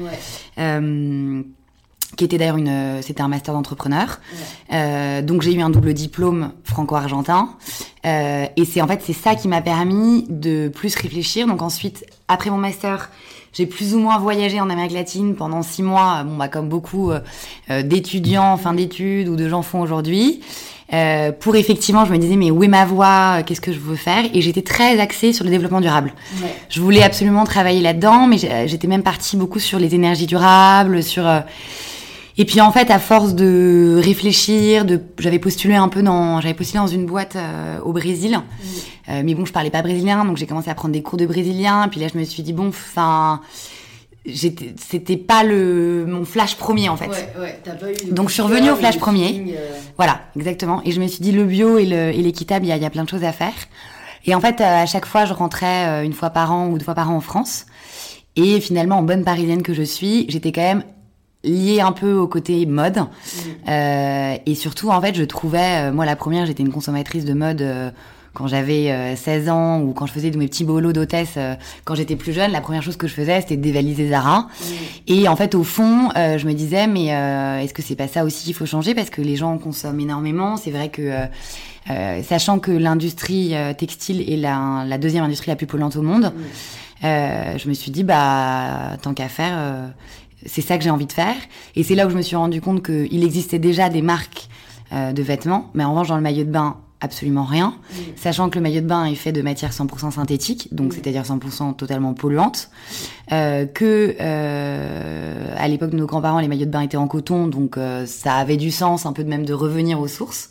qui 2.15 2.25
était 2.25 2.37
d'ailleurs 2.37 2.57
une, 2.57 3.01
c'était 3.01 3.21
un 3.21 3.27
master 3.27 3.55
d'entrepreneur. 3.55 4.19
donc 5.23 5.41
j'ai 5.41 5.53
eu 5.53 5.61
un 5.61 5.71
double 5.71 5.93
diplôme 5.95 6.51
franco-argentin. 6.63 7.49
et 8.03 8.65
c'est 8.65 8.81
en 8.81 8.87
fait 8.87 9.01
c'est 9.03 9.13
ça 9.13 9.33
qui 9.33 9.47
m'a 9.47 9.61
permis 9.61 10.25
de 10.29 10.67
plus 10.67 10.95
réfléchir. 10.95 11.47
Donc 11.47 11.63
ensuite, 11.63 12.05
après 12.27 12.51
mon 12.51 12.57
master, 12.57 13.09
j'ai 13.53 13.67
plus 13.67 13.93
ou 13.93 13.99
moins 13.99 14.17
voyagé 14.17 14.59
en 14.59 14.69
Amérique 14.69 14.93
latine 14.93 15.35
pendant 15.35 15.61
six 15.61 15.83
mois, 15.83 16.23
bon 16.23 16.35
bah 16.35 16.47
comme 16.47 16.67
beaucoup 16.67 17.11
euh, 17.11 17.19
euh, 17.69 17.83
d'étudiants 17.83 18.53
en 18.53 18.57
fin 18.57 18.73
d'études 18.73 19.29
ou 19.29 19.35
de 19.35 19.47
gens 19.47 19.61
font 19.61 19.79
aujourd'hui. 19.79 20.41
Euh, 20.91 21.31
pour 21.31 21.55
effectivement, 21.55 22.03
je 22.05 22.11
me 22.11 22.17
disais 22.17 22.35
mais 22.35 22.51
où 22.51 22.63
est 22.63 22.67
ma 22.67 22.85
voie? 22.85 23.43
Qu'est-ce 23.43 23.61
que 23.61 23.71
je 23.71 23.79
veux 23.79 23.95
faire? 23.95 24.25
Et 24.33 24.41
j'étais 24.41 24.63
très 24.63 24.99
axée 24.99 25.33
sur 25.33 25.45
le 25.45 25.51
développement 25.51 25.81
durable. 25.81 26.13
Ouais. 26.41 26.53
Je 26.69 26.81
voulais 26.81 27.03
absolument 27.03 27.45
travailler 27.45 27.81
là-dedans, 27.81 28.27
mais 28.27 28.37
j'étais 28.37 28.87
même 28.87 29.03
partie 29.03 29.37
beaucoup 29.37 29.59
sur 29.59 29.79
les 29.79 29.95
énergies 29.95 30.27
durables, 30.27 31.01
sur 31.01 31.23
et 32.37 32.45
puis 32.45 32.61
en 32.61 32.71
fait, 32.71 32.89
à 32.89 32.99
force 32.99 33.35
de 33.35 33.99
réfléchir, 34.01 34.85
de, 34.85 34.99
j'avais 35.19 35.39
postulé 35.39 35.75
un 35.75 35.87
peu 35.87 36.01
dans, 36.01 36.41
j'avais 36.41 36.55
postulé 36.55 36.79
dans 36.79 36.87
une 36.87 37.05
boîte 37.05 37.35
euh, 37.35 37.79
au 37.81 37.93
Brésil, 37.93 38.39
euh, 39.09 39.21
mais 39.23 39.35
bon, 39.35 39.45
je 39.45 39.53
parlais 39.53 39.69
pas 39.69 39.81
brésilien, 39.81 40.25
donc 40.25 40.37
j'ai 40.37 40.47
commencé 40.47 40.69
à 40.69 40.75
prendre 40.75 40.93
des 40.93 41.03
cours 41.03 41.17
de 41.17 41.27
brésilien. 41.27 41.87
Puis 41.89 41.99
là, 41.99 42.07
je 42.11 42.17
me 42.17 42.23
suis 42.23 42.41
dit 42.41 42.53
bon, 42.53 42.69
enfin, 42.69 43.41
c'était 44.25 45.17
pas 45.17 45.43
le 45.43 46.05
mon 46.07 46.25
flash 46.25 46.55
premier 46.55 46.89
en 46.89 46.97
fait. 46.97 47.07
Ouais, 47.07 47.33
ouais, 47.39 47.59
t'as 47.63 47.73
pas 47.73 47.91
eu 47.91 48.11
donc 48.11 48.29
je 48.29 48.33
suis 48.33 48.41
revenue 48.41 48.71
au 48.71 48.75
flash 48.75 48.97
premier. 48.97 49.55
Euh. 49.55 49.77
Voilà, 49.97 50.21
exactement. 50.35 50.81
Et 50.85 50.91
je 50.91 50.99
me 50.99 51.07
suis 51.07 51.21
dit 51.21 51.33
le 51.33 51.43
bio 51.43 51.77
et, 51.77 51.85
le, 51.85 52.09
et 52.09 52.21
l'équitable, 52.21 52.65
il 52.65 52.69
y 52.69 52.71
a, 52.71 52.77
y 52.77 52.85
a 52.85 52.89
plein 52.89 53.03
de 53.03 53.09
choses 53.09 53.23
à 53.23 53.31
faire. 53.31 53.53
Et 54.25 54.33
en 54.33 54.39
fait, 54.39 54.59
à 54.61 54.85
chaque 54.85 55.05
fois, 55.05 55.25
je 55.25 55.33
rentrais 55.33 56.05
une 56.05 56.13
fois 56.13 56.29
par 56.29 56.51
an 56.51 56.69
ou 56.69 56.77
deux 56.77 56.85
fois 56.85 56.95
par 56.95 57.11
an 57.11 57.17
en 57.17 57.21
France. 57.21 57.65
Et 58.35 58.59
finalement, 58.61 58.97
en 58.97 59.03
bonne 59.03 59.23
parisienne 59.23 59.61
que 59.61 59.73
je 59.73 59.83
suis, 59.83 60.25
j'étais 60.29 60.51
quand 60.51 60.61
même 60.61 60.83
lié 61.43 61.81
un 61.81 61.91
peu 61.91 62.13
au 62.13 62.27
côté 62.27 62.65
mode. 62.65 62.97
Mm. 62.97 63.07
Euh, 63.69 64.35
et 64.45 64.55
surtout, 64.55 64.89
en 64.89 65.01
fait, 65.01 65.15
je 65.15 65.23
trouvais, 65.23 65.89
euh, 65.89 65.91
moi 65.91 66.05
la 66.05 66.15
première, 66.15 66.45
j'étais 66.45 66.63
une 66.63 66.71
consommatrice 66.71 67.25
de 67.25 67.33
mode 67.33 67.61
euh, 67.61 67.91
quand 68.33 68.47
j'avais 68.47 69.15
16 69.15 69.49
ans 69.49 69.79
ou 69.81 69.93
quand 69.93 70.07
je 70.07 70.11
faisais 70.11 70.31
de 70.31 70.39
mes 70.39 70.47
petits 70.47 70.63
bolos 70.63 70.91
d'hôtesse 70.91 71.37
quand 71.85 71.93
j'étais 71.93 72.15
plus 72.15 72.33
jeune. 72.33 72.51
La 72.51 72.61
première 72.61 72.81
chose 72.81 72.97
que 72.97 73.05
je 73.07 73.13
faisais, 73.13 73.41
c'était 73.41 73.57
dévaliser 73.57 74.09
Zara. 74.09 74.39
Mm. 74.39 74.65
Et 75.05 75.27
en 75.27 75.35
fait, 75.35 75.53
au 75.53 75.63
fond, 75.63 76.09
je 76.15 76.43
me 76.47 76.53
disais, 76.53 76.87
mais 76.87 77.09
est-ce 77.63 77.75
que 77.75 77.83
c'est 77.83 77.95
pas 77.95 78.07
ça 78.07 78.25
aussi 78.25 78.45
qu'il 78.45 78.55
faut 78.55 78.65
changer? 78.65 78.95
Parce 78.95 79.11
que 79.11 79.21
les 79.21 79.35
gens 79.35 79.55
consomment 79.59 79.99
énormément. 79.99 80.57
C'est 80.57 80.71
vrai 80.71 80.89
que... 80.89 81.11
sachant 82.23 82.57
que 82.57 82.71
l'industrie 82.71 83.53
textile 83.77 84.27
est 84.27 84.37
la, 84.37 84.83
la, 84.83 84.97
deuxième 84.97 85.23
industrie 85.23 85.51
la 85.51 85.55
plus 85.55 85.67
polluante 85.67 85.95
au 85.95 86.01
monde, 86.01 86.33
mm. 87.03 87.03
je 87.03 87.69
me 87.69 87.73
suis 87.75 87.91
dit 87.91 88.03
bah 88.03 88.97
tant 89.03 89.13
qu'à 89.13 89.27
faire, 89.27 89.93
c'est 90.45 90.61
ça 90.61 90.77
que 90.77 90.83
j'ai 90.83 90.89
envie 90.89 91.05
de 91.05 91.11
faire. 91.11 91.35
Et 91.75 91.83
c'est 91.83 91.95
là 91.95 92.07
où 92.07 92.09
je 92.09 92.15
me 92.15 92.21
suis 92.21 92.35
rendu 92.35 92.61
compte 92.61 92.83
qu'il 92.83 93.23
existait 93.23 93.59
déjà 93.59 93.89
des 93.89 94.01
marques 94.01 94.47
euh, 94.91 95.11
de 95.11 95.23
vêtements, 95.23 95.69
mais 95.73 95.83
en 95.83 95.91
revanche 95.91 96.09
dans 96.09 96.15
le 96.15 96.21
maillot 96.21 96.43
de 96.43 96.51
bain, 96.51 96.77
absolument 97.01 97.43
rien, 97.43 97.75
sachant 98.15 98.49
que 98.49 98.55
le 98.55 98.61
maillot 98.61 98.79
de 98.79 98.87
bain 98.87 99.05
est 99.05 99.15
fait 99.15 99.33
de 99.33 99.41
matière 99.41 99.71
100% 99.71 100.11
synthétique, 100.11 100.73
donc 100.73 100.93
c'est-à-dire 100.93 101.23
100% 101.23 101.75
totalement 101.75 102.13
polluante, 102.13 102.69
euh, 103.33 103.65
que 103.65 104.15
euh, 104.21 105.55
à 105.57 105.67
l'époque 105.67 105.89
de 105.89 105.97
nos 105.97 106.05
grands-parents, 106.05 106.39
les 106.39 106.47
maillots 106.47 106.65
de 106.65 106.71
bain 106.71 106.79
étaient 106.79 106.95
en 106.95 107.07
coton, 107.07 107.47
donc 107.47 107.77
ça 108.05 108.35
avait 108.35 108.55
du 108.55 108.71
sens 108.71 109.05
un 109.05 109.11
peu 109.11 109.23
de 109.23 109.29
même 109.29 109.45
de 109.45 109.53
revenir 109.53 109.99
aux 109.99 110.07
sources, 110.07 110.49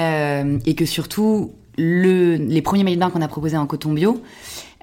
et 0.00 0.74
que 0.76 0.86
surtout 0.86 1.52
le, 1.78 2.36
les 2.36 2.62
premiers 2.62 2.82
maillots 2.82 2.96
de 2.96 3.00
bain 3.00 3.10
qu'on 3.10 3.22
a 3.22 3.28
proposés 3.28 3.56
en 3.56 3.66
coton 3.66 3.92
bio, 3.92 4.20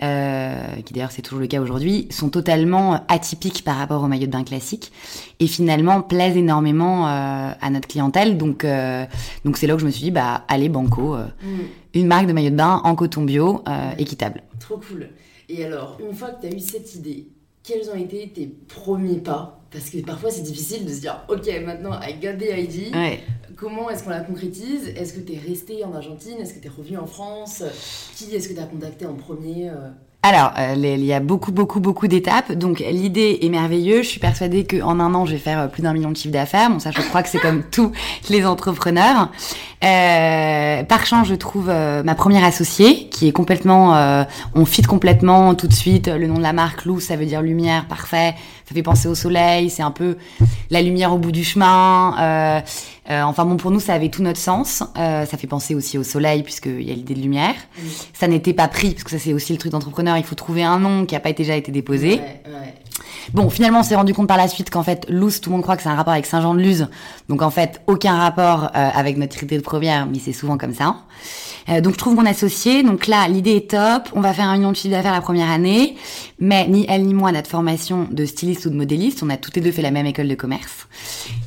euh, 0.03 0.81
qui 0.85 0.93
d'ailleurs 0.93 1.11
c'est 1.11 1.21
toujours 1.21 1.39
le 1.39 1.47
cas 1.47 1.61
aujourd'hui, 1.61 2.07
sont 2.11 2.29
totalement 2.29 3.03
atypiques 3.07 3.63
par 3.63 3.77
rapport 3.77 4.03
au 4.03 4.07
maillot 4.07 4.27
de 4.27 4.31
bain 4.31 4.43
classique 4.43 4.91
et 5.39 5.47
finalement 5.47 6.01
plaisent 6.01 6.35
énormément 6.35 7.07
euh, 7.07 7.51
à 7.59 7.69
notre 7.69 7.87
clientèle. 7.87 8.37
Donc 8.37 8.65
euh, 8.65 9.05
donc 9.45 9.57
c'est 9.57 9.65
là 9.65 9.75
où 9.75 9.79
je 9.79 9.85
me 9.85 9.91
suis 9.91 10.03
dit 10.03 10.11
bah 10.11 10.43
allez 10.47 10.69
banco, 10.69 11.15
mm. 11.15 11.59
une 11.93 12.07
marque 12.07 12.27
de 12.27 12.33
maillot 12.33 12.49
de 12.49 12.55
bain 12.55 12.81
en 12.83 12.95
coton 12.95 13.23
bio 13.23 13.63
équitable. 13.97 14.43
Trop 14.59 14.77
cool. 14.77 15.09
Et 15.49 15.63
alors 15.63 15.97
une 16.05 16.13
fois 16.13 16.29
que 16.29 16.41
tu 16.41 16.53
as 16.53 16.55
eu 16.55 16.59
cette 16.59 16.93
idée, 16.95 17.27
quels 17.63 17.89
ont 17.89 17.95
été 17.95 18.29
tes 18.29 18.47
premiers 18.47 19.19
pas? 19.19 19.62
Parce 19.73 19.89
que 19.89 19.97
parfois 19.99 20.29
c'est 20.29 20.43
difficile 20.43 20.85
de 20.85 20.93
se 20.93 21.01
dire 21.01 21.19
ok 21.27 21.49
maintenant 21.65 21.99
I 22.01 22.13
got 22.21 22.37
the 22.37 22.57
idea. 22.57 23.17
Comment 23.55 23.89
est-ce 23.89 24.03
qu'on 24.03 24.09
la 24.09 24.21
concrétise? 24.21 24.89
Est-ce 24.95 25.13
que 25.13 25.19
tu 25.19 25.33
es 25.33 25.39
resté 25.39 25.83
en 25.83 25.93
Argentine? 25.93 26.37
Est-ce 26.39 26.53
que 26.53 26.59
tu 26.59 26.67
es 26.67 26.71
revenu 26.71 26.97
en 26.97 27.05
France? 27.05 27.63
Qui 28.15 28.35
est-ce 28.35 28.49
que 28.49 28.53
tu 28.53 28.59
as 28.59 28.65
contacté 28.65 29.05
en 29.05 29.13
premier 29.13 29.69
euh? 29.69 29.89
alors, 30.25 30.53
euh, 30.57 30.73
il 30.77 31.03
y 31.03 31.11
a 31.11 31.19
beaucoup, 31.19 31.51
beaucoup, 31.51 31.81
beaucoup 31.81 32.07
d'étapes. 32.07 32.53
Donc, 32.53 32.79
l'idée 32.79 33.39
est 33.41 33.49
merveilleuse. 33.49 34.05
Je 34.05 34.09
suis 34.09 34.19
persuadée 34.21 34.63
qu'en 34.65 35.01
un 35.01 35.13
an, 35.15 35.25
je 35.25 35.33
vais 35.33 35.37
faire 35.37 35.59
euh, 35.59 35.67
plus 35.67 35.81
d'un 35.81 35.91
million 35.91 36.11
de 36.11 36.15
chiffres 36.15 36.31
d'affaires. 36.31 36.69
Bon, 36.69 36.79
ça, 36.79 36.91
je 36.91 37.01
crois 37.01 37.23
que 37.23 37.27
c'est 37.27 37.39
comme 37.39 37.61
tous 37.71 37.91
les 38.29 38.45
entrepreneurs. 38.45 39.31
Euh, 39.83 40.83
par 40.83 41.05
chance, 41.05 41.27
je 41.27 41.35
trouve 41.35 41.67
ma 41.67 42.15
première 42.15 42.43
associée, 42.43 43.09
qui 43.09 43.27
est 43.27 43.31
complètement... 43.31 44.25
on 44.55 44.65
fit 44.65 44.83
complètement 44.83 45.55
tout 45.55 45.67
de 45.67 45.73
suite. 45.73 46.07
Le 46.07 46.27
nom 46.27 46.35
de 46.35 46.43
la 46.43 46.53
marque, 46.53 46.85
Lou, 46.85 46.99
ça 46.99 47.15
veut 47.15 47.25
dire 47.25 47.41
lumière, 47.41 47.87
parfait. 47.87 48.35
Ça 48.67 48.73
fait 48.73 48.83
penser 48.83 49.07
au 49.07 49.15
soleil. 49.15 49.69
C'est 49.69 49.83
un 49.83 49.91
peu 49.91 50.17
la 50.69 50.81
lumière 50.81 51.13
au 51.13 51.17
bout 51.17 51.31
du 51.31 51.43
chemin. 51.43 52.61
Euh, 53.09 53.21
enfin 53.21 53.43
bon, 53.43 53.57
pour 53.57 53.71
nous, 53.71 53.81
ça 53.81 53.93
avait 53.93 54.09
tout 54.09 54.23
notre 54.23 54.39
sens. 54.39 54.83
Euh, 54.97 55.25
ça 55.25 55.37
fait 55.37 55.47
penser 55.47 55.75
aussi 55.75 55.97
au 55.97 56.03
soleil, 56.03 56.43
puisqu'il 56.43 56.83
y 56.83 56.91
a 56.91 56.93
l'idée 56.93 57.13
de 57.13 57.19
lumière. 57.19 57.55
Ça 58.13 58.27
n'était 58.27 58.53
pas 58.53 58.69
pris, 58.69 58.91
parce 58.91 59.03
que 59.03 59.09
ça 59.11 59.19
c'est 59.19 59.33
aussi 59.33 59.51
le 59.51 59.59
truc 59.59 59.73
d'entrepreneur, 59.73 60.17
il 60.17 60.23
faut 60.23 60.35
trouver 60.35 60.63
un 60.63 60.79
nom 60.79 61.05
qui 61.05 61.13
n'a 61.13 61.19
pas 61.19 61.33
déjà 61.33 61.55
été 61.55 61.71
déposé. 61.71 62.21
Bon, 63.33 63.49
finalement, 63.49 63.79
on 63.79 63.83
s'est 63.83 63.95
rendu 63.95 64.13
compte 64.13 64.27
par 64.27 64.37
la 64.37 64.47
suite 64.47 64.69
qu'en 64.69 64.83
fait, 64.83 65.05
Luz, 65.09 65.39
tout 65.39 65.49
le 65.49 65.55
monde 65.55 65.63
croit 65.63 65.77
que 65.77 65.83
c'est 65.83 65.89
un 65.89 65.95
rapport 65.95 66.13
avec 66.13 66.25
Saint-Jean-de-Luz. 66.25 66.87
Donc 67.29 67.41
en 67.41 67.49
fait, 67.49 67.81
aucun 67.87 68.17
rapport 68.17 68.65
euh, 68.75 68.89
avec 68.93 69.17
notre 69.17 69.41
idée 69.43 69.57
de 69.57 69.63
première, 69.63 70.05
mais 70.05 70.19
c'est 70.19 70.33
souvent 70.33 70.57
comme 70.57 70.73
ça. 70.73 70.97
Euh, 71.69 71.81
donc 71.81 71.93
je 71.93 71.97
trouve 71.97 72.15
mon 72.15 72.25
associé. 72.25 72.83
Donc 72.83 73.07
là, 73.07 73.27
l'idée 73.27 73.55
est 73.55 73.69
top. 73.71 74.09
On 74.13 74.21
va 74.21 74.33
faire 74.33 74.45
un 74.45 74.57
million 74.57 74.71
de 74.71 74.75
chiffre 74.75 74.93
d'affaires 74.93 75.13
la 75.13 75.21
première 75.21 75.49
année. 75.49 75.95
Mais 76.39 76.67
ni 76.67 76.85
elle 76.89 77.05
ni 77.05 77.13
moi, 77.13 77.31
notre 77.31 77.49
formation 77.49 78.07
de 78.11 78.25
styliste 78.25 78.65
ou 78.65 78.69
de 78.69 78.75
modéliste, 78.75 79.23
on 79.23 79.29
a 79.29 79.37
toutes 79.37 79.55
les 79.55 79.61
deux 79.61 79.71
fait 79.71 79.81
la 79.81 79.91
même 79.91 80.05
école 80.05 80.27
de 80.27 80.35
commerce. 80.35 80.87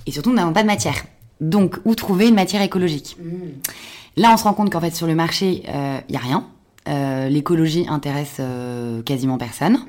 Et 0.06 0.12
surtout, 0.12 0.30
nous 0.30 0.36
n'avons 0.36 0.52
pas 0.52 0.62
de 0.62 0.68
matière. 0.68 1.04
Donc, 1.40 1.76
où 1.84 1.94
trouver 1.94 2.28
une 2.28 2.34
matière 2.34 2.62
écologique? 2.62 3.16
Mmh. 3.20 3.30
Là, 4.16 4.30
on 4.32 4.36
se 4.38 4.44
rend 4.44 4.54
compte 4.54 4.70
qu'en 4.70 4.80
fait, 4.80 4.94
sur 4.94 5.06
le 5.06 5.14
marché, 5.14 5.62
il 5.64 5.70
euh, 5.70 5.98
y 6.08 6.16
a 6.16 6.20
rien. 6.20 6.46
Euh, 6.88 7.28
l'écologie 7.28 7.86
intéresse 7.88 8.36
euh, 8.38 9.02
quasiment 9.02 9.38
personne, 9.38 9.80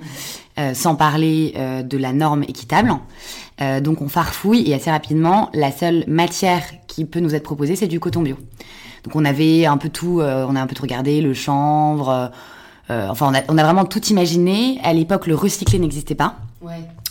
euh, 0.58 0.74
sans 0.74 0.96
parler 0.96 1.54
de 1.84 1.98
la 1.98 2.14
norme 2.14 2.44
équitable. 2.44 2.94
donc, 3.82 4.02
on 4.02 4.10
farfouille 4.10 4.70
et 4.70 4.74
assez 4.74 4.92
rapidement, 4.92 5.50
la 5.54 5.72
seule 5.72 6.04
matière 6.08 6.64
qui 6.88 7.06
peut 7.06 7.20
nous 7.20 7.36
être 7.36 7.44
proposée, 7.44 7.76
c'est 7.76 7.88
du 7.88 8.00
coton 8.00 8.22
bio. 8.22 8.36
Donc, 9.04 9.16
on 9.16 9.26
avait 9.26 9.66
un 9.66 9.78
peu 9.78 9.90
tout, 9.90 10.22
on 10.22 10.56
a 10.56 10.62
un 10.62 10.68
peu 10.68 10.76
tout 10.76 10.84
regardé, 10.84 11.22
le 11.22 11.34
chanvre. 11.34 12.32
enfin, 12.90 13.32
on 13.48 13.58
a, 13.58 13.64
vraiment 13.64 13.86
tout 13.86 14.04
imaginé. 14.06 14.80
À 14.84 14.94
l'époque, 14.94 15.28
le 15.28 15.36
recyclé 15.36 15.80
n'existait 15.80 16.16
pas. 16.16 16.36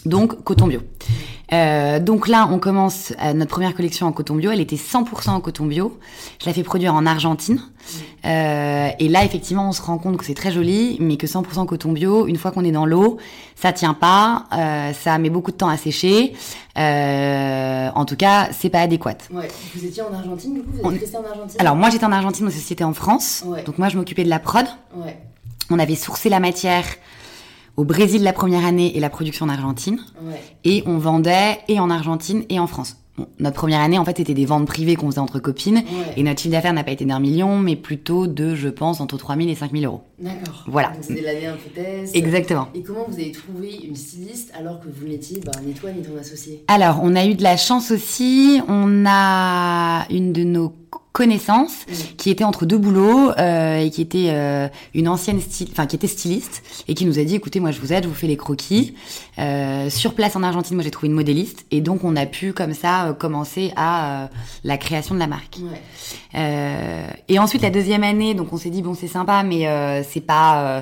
Donc, 0.07 0.43
coton 0.45 0.67
bio. 0.67 0.81
Euh, 1.53 2.01
donc 2.01 2.27
là, 2.27 2.49
on 2.51 2.59
commence 2.59 3.13
euh, 3.23 3.33
notre 3.33 3.51
première 3.51 3.75
collection 3.75 4.07
en 4.07 4.13
coton 4.13 4.35
bio. 4.35 4.51
Elle 4.51 4.61
était 4.61 4.77
100% 4.77 5.31
en 5.31 5.41
coton 5.41 5.67
bio. 5.67 5.99
Je 6.41 6.47
l'ai 6.47 6.53
fait 6.53 6.63
produire 6.63 6.95
en 6.95 7.07
Argentine. 7.07 7.61
Euh, 8.25 8.89
et 8.99 9.09
là, 9.09 9.25
effectivement, 9.25 9.69
on 9.69 9.73
se 9.73 9.81
rend 9.83 9.99
compte 9.99 10.17
que 10.17 10.25
c'est 10.25 10.35
très 10.35 10.51
joli, 10.51 10.97
mais 11.01 11.17
que 11.17 11.27
100% 11.27 11.67
coton 11.67 11.93
bio, 11.93 12.27
une 12.27 12.37
fois 12.37 12.51
qu'on 12.51 12.65
est 12.65 12.73
dans 12.73 12.87
l'eau, 12.87 13.19
ça 13.55 13.73
tient 13.73 13.95
pas. 13.95 14.47
Ça 15.01 15.19
met 15.19 15.31
beaucoup 15.31 15.53
de 15.53 15.57
temps 15.57 15.69
à 15.69 15.77
sécher. 15.77 16.35
En 16.77 18.05
tout 18.05 18.17
cas, 18.17 18.49
c'est 18.53 18.71
pas 18.71 18.81
adéquat. 18.81 19.19
Ouais. 19.33 19.49
Vous 19.75 19.85
étiez 19.85 20.03
en 20.03 20.13
Argentine, 20.13 20.55
du 20.55 20.63
coup 20.63 20.71
Vous 20.83 20.93
êtes 20.93 21.01
resté 21.01 21.17
en 21.17 21.25
Argentine? 21.25 21.61
Alors 21.61 21.77
moi, 21.77 21.91
j'étais 21.91 22.07
en 22.07 22.13
Argentine, 22.13 22.45
ma 22.45 22.51
société 22.51 22.83
en 22.83 22.93
France. 22.93 23.45
Ouais. 23.47 23.63
Donc 23.63 23.79
moi, 23.79 23.89
je 23.89 23.97
m'occupais 23.97 24.25
de 24.25 24.31
la 24.31 24.41
prod. 24.41 24.67
Ouais. 24.97 25.17
On 25.71 25.79
avait 25.79 25.97
sourcé 25.97 26.29
la 26.29 26.41
matière 26.41 26.85
au 27.77 27.85
Brésil 27.85 28.23
la 28.23 28.33
première 28.33 28.65
année 28.65 28.97
et 28.97 29.01
la 29.01 29.11
production 29.11 29.47
en 29.47 29.49
Argentine. 29.49 29.99
Ouais. 30.23 30.41
Et 30.65 30.83
on 30.87 30.99
vendait 30.99 31.59
et 31.69 31.79
en 31.81 31.91
Argentine 31.91 32.45
et 32.49 32.59
en 32.59 32.67
France. 32.67 32.97
Bon, 33.17 33.27
notre 33.39 33.57
première 33.57 33.81
année, 33.81 33.99
en 33.99 34.05
fait, 34.05 34.19
c'était 34.19 34.35
des 34.35 34.45
ventes 34.45 34.67
privées 34.67 34.95
qu'on 34.95 35.07
faisait 35.07 35.21
entre 35.21 35.39
copines. 35.39 35.77
Ouais. 35.77 35.85
Et 36.19 36.23
notre 36.23 36.43
chiffre 36.43 36.53
d'affaires 36.53 36.75
n'a 36.75 36.85
pas 36.85 36.91
été 36.91 37.07
d'un 37.07 37.19
million, 37.19 37.59
mais 37.59 37.75
plutôt 37.75 38.27
de, 38.27 38.55
je 38.55 38.69
pense, 38.69 39.01
entre 39.01 39.17
3 39.17 39.37
000 39.37 39.49
et 39.49 39.55
5 39.55 39.73
000 39.73 39.85
euros. 39.85 40.03
D'accord. 40.19 40.65
Voilà. 40.67 40.89
Donc 40.89 40.99
c'était 41.03 41.23
l'année 41.23 41.47
un 41.47 41.55
peu 41.55 41.71
test. 41.71 42.15
Exactement. 42.15 42.69
Et 42.75 42.83
comment 42.83 43.07
vous 43.09 43.15
avez 43.15 43.33
trouvé 43.33 43.75
une 43.89 43.97
styliste 43.97 44.53
alors 44.59 44.81
que 44.81 44.89
vous 44.95 45.09
n'étiez 45.09 45.41
bah, 45.41 45.53
ni 45.65 45.73
toi 45.73 45.93
ni 45.93 46.03
ton 46.03 46.19
associé? 46.21 46.63
Alors, 46.69 47.01
on 47.03 47.17
a 47.17 47.25
eu 47.25 47.35
de 47.35 47.43
la 47.43 47.57
chance 47.57 47.91
aussi. 47.91 48.61
On 48.69 49.07
a 49.07 50.07
une 50.11 50.35
de 50.35 50.45
nos 50.45 50.75
connaissances 51.17 51.87
Mm. 51.89 51.93
qui 52.19 52.31
était 52.31 52.45
entre 52.45 52.67
deux 52.67 52.77
boulots 52.79 53.31
euh, 53.39 53.79
et 53.79 53.91
qui 53.91 54.03
était 54.03 54.29
euh, 54.29 54.69
une 54.95 55.09
ancienne 55.09 55.41
style, 55.41 55.69
enfin 55.73 55.87
qui 55.87 55.97
était 55.97 56.09
styliste 56.09 56.63
et 56.89 56.95
qui 56.95 57.07
nous 57.07 57.19
a 57.19 57.25
dit 57.25 57.35
écoutez 57.35 57.59
moi 57.61 57.71
je 57.71 57.81
vous 57.81 57.93
aide, 57.93 58.05
je 58.05 58.09
vous 58.09 58.15
fais 58.15 58.27
les 58.27 58.37
croquis. 58.37 58.95
Euh, 59.39 59.89
sur 59.89 60.15
place 60.15 60.37
en 60.37 60.43
Argentine, 60.43 60.77
moi 60.77 60.85
j'ai 60.85 60.91
trouvé 60.91 61.09
une 61.09 61.15
modéliste 61.15 61.65
et 61.71 61.81
donc 61.81 62.05
on 62.05 62.17
a 62.17 62.27
pu 62.27 62.53
comme 62.53 62.75
ça 62.75 63.07
euh, 63.07 63.13
commencer 63.15 63.73
à 63.77 64.25
euh, 64.25 64.27
la 64.65 64.77
création 64.77 65.15
de 65.15 65.21
la 65.21 65.27
marque. 65.27 65.59
Ouais. 65.63 65.81
Euh, 66.35 67.07
et 67.29 67.39
ensuite 67.39 67.63
la 67.63 67.71
deuxième 67.71 68.05
année, 68.05 68.35
donc 68.35 68.53
on 68.53 68.59
s'est 68.59 68.71
dit 68.71 68.83
bon 68.83 68.95
c'est 68.95 69.09
sympa 69.09 69.43
mais 69.43 69.67
euh, 69.67 70.03
c'est 70.07 70.21
pas 70.21 70.51
euh, 70.79 70.81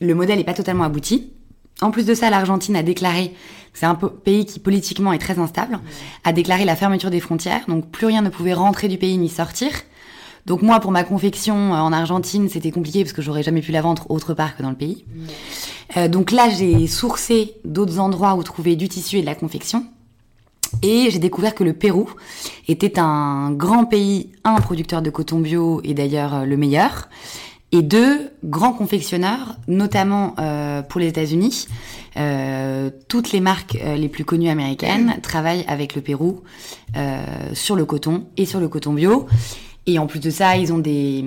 le 0.00 0.14
modèle 0.14 0.38
est 0.40 0.44
pas 0.44 0.54
totalement 0.54 0.84
abouti. 0.84 1.30
En 1.84 1.90
plus 1.90 2.06
de 2.06 2.14
ça, 2.14 2.30
l'Argentine 2.30 2.76
a 2.76 2.82
déclaré, 2.82 3.34
c'est 3.74 3.84
un 3.84 3.94
pays 3.94 4.46
qui 4.46 4.58
politiquement 4.58 5.12
est 5.12 5.18
très 5.18 5.38
instable, 5.38 5.78
a 6.24 6.32
déclaré 6.32 6.64
la 6.64 6.76
fermeture 6.76 7.10
des 7.10 7.20
frontières, 7.20 7.60
donc 7.68 7.90
plus 7.90 8.06
rien 8.06 8.22
ne 8.22 8.30
pouvait 8.30 8.54
rentrer 8.54 8.88
du 8.88 8.96
pays 8.96 9.18
ni 9.18 9.28
sortir. 9.28 9.70
Donc 10.46 10.62
moi, 10.62 10.80
pour 10.80 10.92
ma 10.92 11.04
confection 11.04 11.74
euh, 11.74 11.78
en 11.78 11.92
Argentine, 11.92 12.48
c'était 12.48 12.70
compliqué 12.70 13.04
parce 13.04 13.12
que 13.12 13.20
j'aurais 13.20 13.42
jamais 13.42 13.60
pu 13.60 13.70
la 13.70 13.82
vendre 13.82 14.06
autre 14.10 14.32
part 14.32 14.56
que 14.56 14.62
dans 14.62 14.70
le 14.70 14.76
pays. 14.76 15.04
Euh, 15.98 16.08
donc 16.08 16.30
là, 16.30 16.48
j'ai 16.48 16.86
sourcé 16.86 17.52
d'autres 17.66 17.98
endroits 17.98 18.34
où 18.34 18.42
trouver 18.42 18.76
du 18.76 18.88
tissu 18.88 19.18
et 19.18 19.20
de 19.20 19.26
la 19.26 19.34
confection. 19.34 19.84
Et 20.82 21.10
j'ai 21.10 21.18
découvert 21.18 21.54
que 21.54 21.64
le 21.64 21.74
Pérou 21.74 22.08
était 22.66 22.98
un 22.98 23.50
grand 23.50 23.84
pays, 23.84 24.30
un 24.44 24.56
producteur 24.56 25.02
de 25.02 25.10
coton 25.10 25.38
bio 25.38 25.82
et 25.84 25.92
d'ailleurs 25.92 26.34
euh, 26.34 26.44
le 26.46 26.56
meilleur, 26.56 27.10
et 27.74 27.82
deux 27.82 28.30
grands 28.44 28.72
confectionneurs, 28.72 29.56
notamment 29.66 30.36
euh, 30.38 30.80
pour 30.82 31.00
les 31.00 31.08
États-Unis. 31.08 31.66
Euh, 32.16 32.88
toutes 33.08 33.32
les 33.32 33.40
marques 33.40 33.76
euh, 33.82 33.96
les 33.96 34.08
plus 34.08 34.24
connues 34.24 34.48
américaines 34.48 35.16
travaillent 35.22 35.64
avec 35.66 35.96
le 35.96 36.00
Pérou 36.00 36.42
sur 37.52 37.74
le 37.74 37.84
coton 37.84 38.26
et 38.36 38.46
sur 38.46 38.60
le 38.60 38.68
coton 38.68 38.92
bio. 38.92 39.26
Et 39.86 39.98
en 39.98 40.06
plus 40.06 40.20
de 40.20 40.30
ça, 40.30 40.56
ils 40.56 40.72
ont 40.72 40.78
des, 40.78 41.24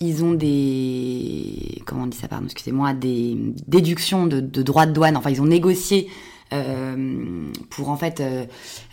ils 0.00 0.22
ont 0.22 0.32
des, 0.32 1.80
comment 1.86 2.02
on 2.02 2.06
dit 2.06 2.18
ça, 2.18 2.28
pardon, 2.28 2.44
excusez-moi, 2.44 2.92
des 2.92 3.38
déductions 3.66 4.26
de, 4.26 4.40
droits 4.40 4.84
de 4.84 4.92
douane. 4.92 5.16
Enfin, 5.16 5.30
ils 5.30 5.40
ont 5.40 5.46
négocié 5.46 6.08
pour 7.70 7.90
en 7.90 7.96
fait 7.96 8.20
euh, 8.20 8.44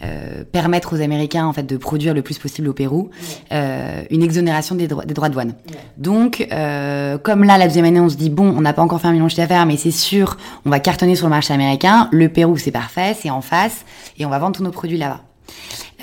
euh, 0.03 0.43
permettre 0.51 0.95
aux 0.95 1.01
Américains 1.01 1.45
en 1.45 1.53
fait 1.53 1.63
de 1.63 1.77
produire 1.77 2.13
le 2.13 2.21
plus 2.21 2.37
possible 2.37 2.67
au 2.67 2.73
Pérou 2.73 3.09
euh, 3.51 4.03
une 4.11 4.23
exonération 4.23 4.75
des, 4.75 4.87
droits- 4.87 5.05
des 5.05 5.13
droits 5.13 5.29
de 5.29 5.33
douane. 5.33 5.55
Ouais. 5.69 5.75
Donc, 5.97 6.47
euh, 6.51 7.17
comme 7.17 7.43
là, 7.43 7.57
la 7.57 7.67
deuxième 7.67 7.85
année, 7.85 7.99
on 7.99 8.09
se 8.09 8.15
dit, 8.15 8.29
bon, 8.29 8.53
on 8.55 8.61
n'a 8.61 8.73
pas 8.73 8.81
encore 8.81 9.01
fait 9.01 9.07
un 9.07 9.11
million 9.11 9.25
de 9.25 9.29
chiffre 9.29 9.41
d'affaires, 9.41 9.65
mais 9.65 9.77
c'est 9.77 9.91
sûr, 9.91 10.37
on 10.65 10.69
va 10.69 10.79
cartonner 10.79 11.15
sur 11.15 11.25
le 11.25 11.31
marché 11.31 11.53
américain. 11.53 12.09
Le 12.11 12.29
Pérou, 12.29 12.57
c'est 12.57 12.71
parfait, 12.71 13.15
c'est 13.19 13.29
en 13.29 13.41
face, 13.41 13.85
et 14.17 14.25
on 14.25 14.29
va 14.29 14.39
vendre 14.39 14.55
tous 14.55 14.63
nos 14.63 14.71
produits 14.71 14.97
là-bas. 14.97 15.21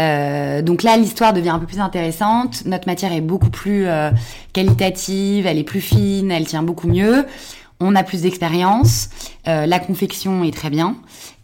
Euh, 0.01 0.63
donc 0.63 0.83
là, 0.83 0.97
l'histoire 0.97 1.33
devient 1.33 1.51
un 1.51 1.59
peu 1.61 1.67
plus 1.67 1.81
intéressante. 1.81 2.65
Notre 2.67 2.89
matière 2.89 3.13
est 3.13 3.21
beaucoup 3.21 3.51
plus 3.51 3.87
euh, 3.87 4.11
qualitative, 4.53 5.47
elle 5.47 5.59
est 5.59 5.65
plus 5.65 5.81
fine, 5.81 6.31
elle 6.33 6.47
tient 6.47 6.63
beaucoup 6.63 6.89
mieux. 6.89 7.27
On 7.81 7.95
a 7.97 8.03
plus 8.05 8.23
d'expérience, 8.23 9.11
euh, 9.49 9.67
la 9.67 9.79
confection 9.79 10.45
est 10.45 10.55
très 10.55 10.71
bien. 10.71 10.97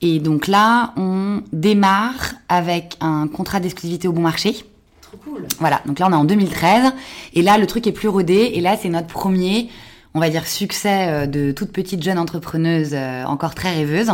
Et 0.02 0.18
donc 0.18 0.46
là, 0.46 0.92
on 0.96 1.42
démarre 1.52 2.34
avec 2.48 2.96
un 3.00 3.28
contrat 3.28 3.60
d'exclusivité 3.60 4.08
au 4.08 4.12
bon 4.12 4.22
marché. 4.22 4.56
Trop 5.02 5.18
cool. 5.18 5.46
Voilà, 5.58 5.82
donc 5.86 5.98
là 5.98 6.06
on 6.08 6.12
est 6.12 6.16
en 6.16 6.24
2013 6.24 6.92
et 7.34 7.42
là 7.42 7.58
le 7.58 7.66
truc 7.66 7.86
est 7.86 7.92
plus 7.92 8.08
rodé 8.08 8.52
et 8.54 8.60
là 8.60 8.76
c'est 8.80 8.88
notre 8.88 9.08
premier, 9.08 9.68
on 10.14 10.20
va 10.20 10.30
dire 10.30 10.46
succès 10.46 11.08
euh, 11.08 11.26
de 11.26 11.50
toute 11.50 11.72
petite 11.72 12.02
jeune 12.02 12.16
entrepreneuse 12.16 12.90
euh, 12.92 13.24
encore 13.24 13.56
très 13.56 13.74
rêveuse. 13.74 14.12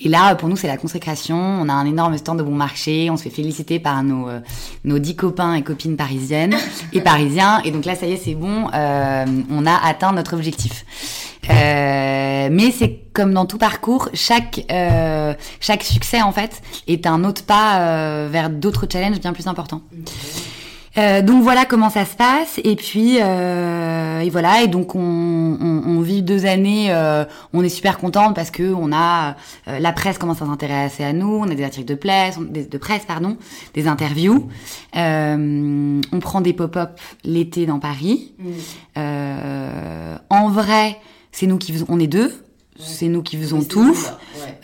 Et 0.00 0.08
là 0.08 0.34
pour 0.34 0.48
nous 0.48 0.56
c'est 0.56 0.66
la 0.66 0.76
consécration, 0.76 1.36
on 1.36 1.68
a 1.68 1.72
un 1.72 1.86
énorme 1.86 2.18
stand 2.18 2.38
de 2.38 2.42
bon 2.42 2.56
marché, 2.56 3.08
on 3.08 3.16
se 3.16 3.22
fait 3.22 3.30
féliciter 3.30 3.78
par 3.78 4.02
nos 4.02 4.28
euh, 4.28 4.40
nos 4.84 4.98
dix 4.98 5.14
copains 5.14 5.54
et 5.54 5.62
copines 5.62 5.96
parisiennes 5.96 6.56
et 6.92 7.00
parisiens 7.02 7.60
et 7.62 7.70
donc 7.70 7.84
là 7.84 7.94
ça 7.94 8.06
y 8.06 8.12
est 8.12 8.16
c'est 8.16 8.34
bon, 8.34 8.66
euh, 8.74 9.24
on 9.48 9.64
a 9.64 9.74
atteint 9.76 10.12
notre 10.12 10.34
objectif. 10.34 10.84
Euh, 11.50 12.48
mais 12.50 12.70
c'est 12.70 13.00
comme 13.12 13.32
dans 13.34 13.46
tout 13.46 13.58
parcours, 13.58 14.08
chaque 14.14 14.64
euh, 14.70 15.34
chaque 15.60 15.82
succès 15.82 16.22
en 16.22 16.32
fait 16.32 16.62
est 16.86 17.06
un 17.06 17.24
autre 17.24 17.44
pas 17.44 17.80
euh, 17.80 18.28
vers 18.30 18.48
d'autres 18.50 18.86
challenges 18.90 19.20
bien 19.20 19.32
plus 19.32 19.46
importants. 19.46 19.82
Euh, 20.98 21.22
donc 21.22 21.42
voilà 21.42 21.64
comment 21.64 21.88
ça 21.88 22.04
se 22.04 22.14
passe. 22.16 22.60
Et 22.64 22.76
puis 22.76 23.16
euh, 23.20 24.20
et 24.20 24.28
voilà. 24.30 24.62
Et 24.62 24.68
donc 24.68 24.94
on, 24.94 25.00
on, 25.00 25.82
on 25.86 26.00
vit 26.00 26.22
deux 26.22 26.44
années 26.46 26.88
euh, 26.90 27.24
on 27.54 27.64
est 27.64 27.70
super 27.70 27.96
contente 27.98 28.34
parce 28.34 28.50
que 28.50 28.72
on 28.74 28.92
a 28.92 29.36
euh, 29.68 29.78
la 29.78 29.92
presse 29.92 30.18
commence 30.18 30.42
à 30.42 30.46
s'intéresser 30.46 31.02
à 31.02 31.12
nous. 31.12 31.38
On 31.38 31.50
a 31.50 31.54
des 31.54 31.64
articles 31.64 31.86
de 31.86 31.94
presse 31.94 32.38
des- 32.38 32.66
de 32.66 32.78
presse 32.78 33.04
pardon 33.06 33.36
des 33.74 33.88
interviews. 33.88 34.48
Euh, 34.96 36.00
on 36.12 36.20
prend 36.20 36.40
des 36.40 36.52
pop-up 36.52 36.90
l'été 37.24 37.64
dans 37.66 37.78
Paris. 37.78 38.34
Mm. 38.38 38.50
Euh, 38.98 40.16
en 40.28 40.48
vrai 40.50 40.98
c'est 41.32 41.46
nous 41.46 41.58
qui 41.58 41.72
faisons 41.72 41.86
on 41.88 41.98
est 41.98 42.06
deux 42.06 42.32
c'est 42.78 43.06
nous 43.06 43.22
qui 43.22 43.36
faisons 43.36 43.62
tout. 43.62 43.94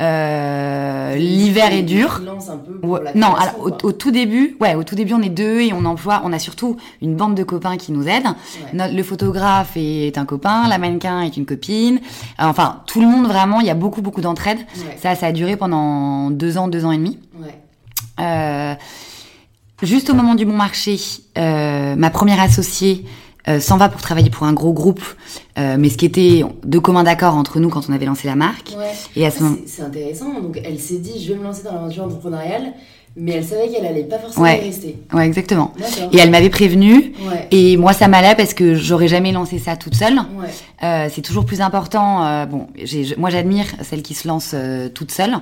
Euh, 0.00 1.14
l'hiver 1.16 1.72
est 1.72 1.82
dur 1.82 2.20
un 2.50 2.56
peu 2.56 2.80
pour 2.80 2.90
Ouais, 2.90 3.00
la 3.04 3.14
non, 3.14 3.34
alors, 3.34 3.70
au, 3.82 3.92
tout 3.92 4.10
début, 4.10 4.56
ouais, 4.60 4.74
au 4.74 4.82
tout 4.82 4.94
début, 4.94 5.12
on 5.12 5.20
est 5.20 5.28
deux 5.28 5.60
et 5.60 5.72
on 5.74 5.84
emploie, 5.84 6.22
on 6.24 6.32
a 6.32 6.38
surtout 6.38 6.78
une 7.02 7.14
bande 7.16 7.34
de 7.34 7.44
copains 7.44 7.76
qui 7.76 7.92
nous 7.92 8.08
aident. 8.08 8.24
Ouais. 8.24 8.70
Notre- 8.72 8.94
le 8.94 9.02
photographe 9.02 9.72
est 9.76 10.16
un 10.16 10.24
copain, 10.24 10.68
la 10.68 10.78
mannequin 10.78 11.20
est 11.20 11.36
une 11.36 11.44
copine. 11.46 11.96
Euh, 12.40 12.44
Enfin, 12.44 12.80
tout 12.86 13.00
le 13.00 13.06
monde 13.06 13.26
vraiment, 13.26 13.60
il 13.60 13.66
y 13.66 13.70
a 13.70 13.74
beaucoup, 13.74 14.00
beaucoup 14.00 14.22
d'entraide. 14.22 14.58
Ouais. 14.58 14.96
Ça, 15.00 15.14
ça 15.14 15.26
a 15.26 15.32
duré 15.32 15.56
pendant 15.56 16.30
deux 16.30 16.56
ans, 16.56 16.66
deux 16.68 16.86
ans 16.86 16.92
et 16.92 16.96
demi. 16.98 17.18
Euh, 18.20 18.74
juste 19.82 20.08
au 20.10 20.14
moment 20.14 20.34
du 20.34 20.44
bon 20.46 20.56
marché, 20.56 20.98
euh, 21.36 21.94
ma 21.94 22.10
première 22.10 22.40
associée 22.40 23.04
euh, 23.48 23.60
s'en 23.60 23.76
va 23.78 23.88
pour 23.88 24.00
travailler 24.02 24.30
pour 24.30 24.46
un 24.46 24.52
gros 24.52 24.72
groupe, 24.72 25.02
euh, 25.58 25.76
mais 25.78 25.88
ce 25.88 25.96
qui 25.96 26.06
était 26.06 26.44
de 26.64 26.78
commun 26.78 27.02
d'accord 27.04 27.34
entre 27.36 27.60
nous 27.60 27.68
quand 27.70 27.88
on 27.88 27.92
avait 27.92 28.06
lancé 28.06 28.28
la 28.28 28.36
marque. 28.36 28.74
Ouais. 28.78 28.92
Et 29.16 29.24
à 29.24 29.28
Ah, 29.28 29.30
ce 29.30 29.42
moment, 29.42 29.56
c'est- 29.66 29.82
intéressant. 29.82 30.32
Donc, 30.40 30.60
elle 30.64 30.78
s'est 30.78 30.98
dit, 30.98 31.22
je 31.24 31.32
vais 31.32 31.38
me 31.38 31.44
lancer 31.44 31.62
dans 31.62 31.72
l'aventure 31.72 32.04
entrepreneuriale, 32.04 32.72
mais 33.16 33.32
elle 33.32 33.44
savait 33.44 33.68
qu'elle 33.68 33.86
allait 33.86 34.04
pas 34.04 34.18
forcément 34.18 34.44
Ouais. 34.44 34.58
y 34.62 34.66
rester. 34.66 34.96
ouais, 35.12 35.26
exactement. 35.26 35.72
Et 36.12 36.18
elle 36.18 36.30
m'avait 36.30 36.50
prévenu. 36.50 37.12
Ouais. 37.28 37.48
Et 37.50 37.76
moi, 37.76 37.92
ça 37.92 38.06
m'allait 38.06 38.34
parce 38.36 38.54
que 38.54 38.74
j'aurais 38.74 39.08
jamais 39.08 39.32
lancé 39.32 39.58
ça 39.58 39.76
toute 39.76 39.94
seule. 39.96 40.14
Ouais. 40.38 40.48
Euh, 40.84 41.08
c'est 41.12 41.22
toujours 41.22 41.44
plus 41.44 41.60
important. 41.60 42.24
euh, 42.24 42.46
bon, 42.46 42.68
moi, 43.16 43.30
j'admire 43.30 43.64
celles 43.82 44.02
qui 44.02 44.14
se 44.14 44.28
lancent 44.28 44.52
euh, 44.54 44.88
toutes 44.88 45.10
seules, 45.10 45.36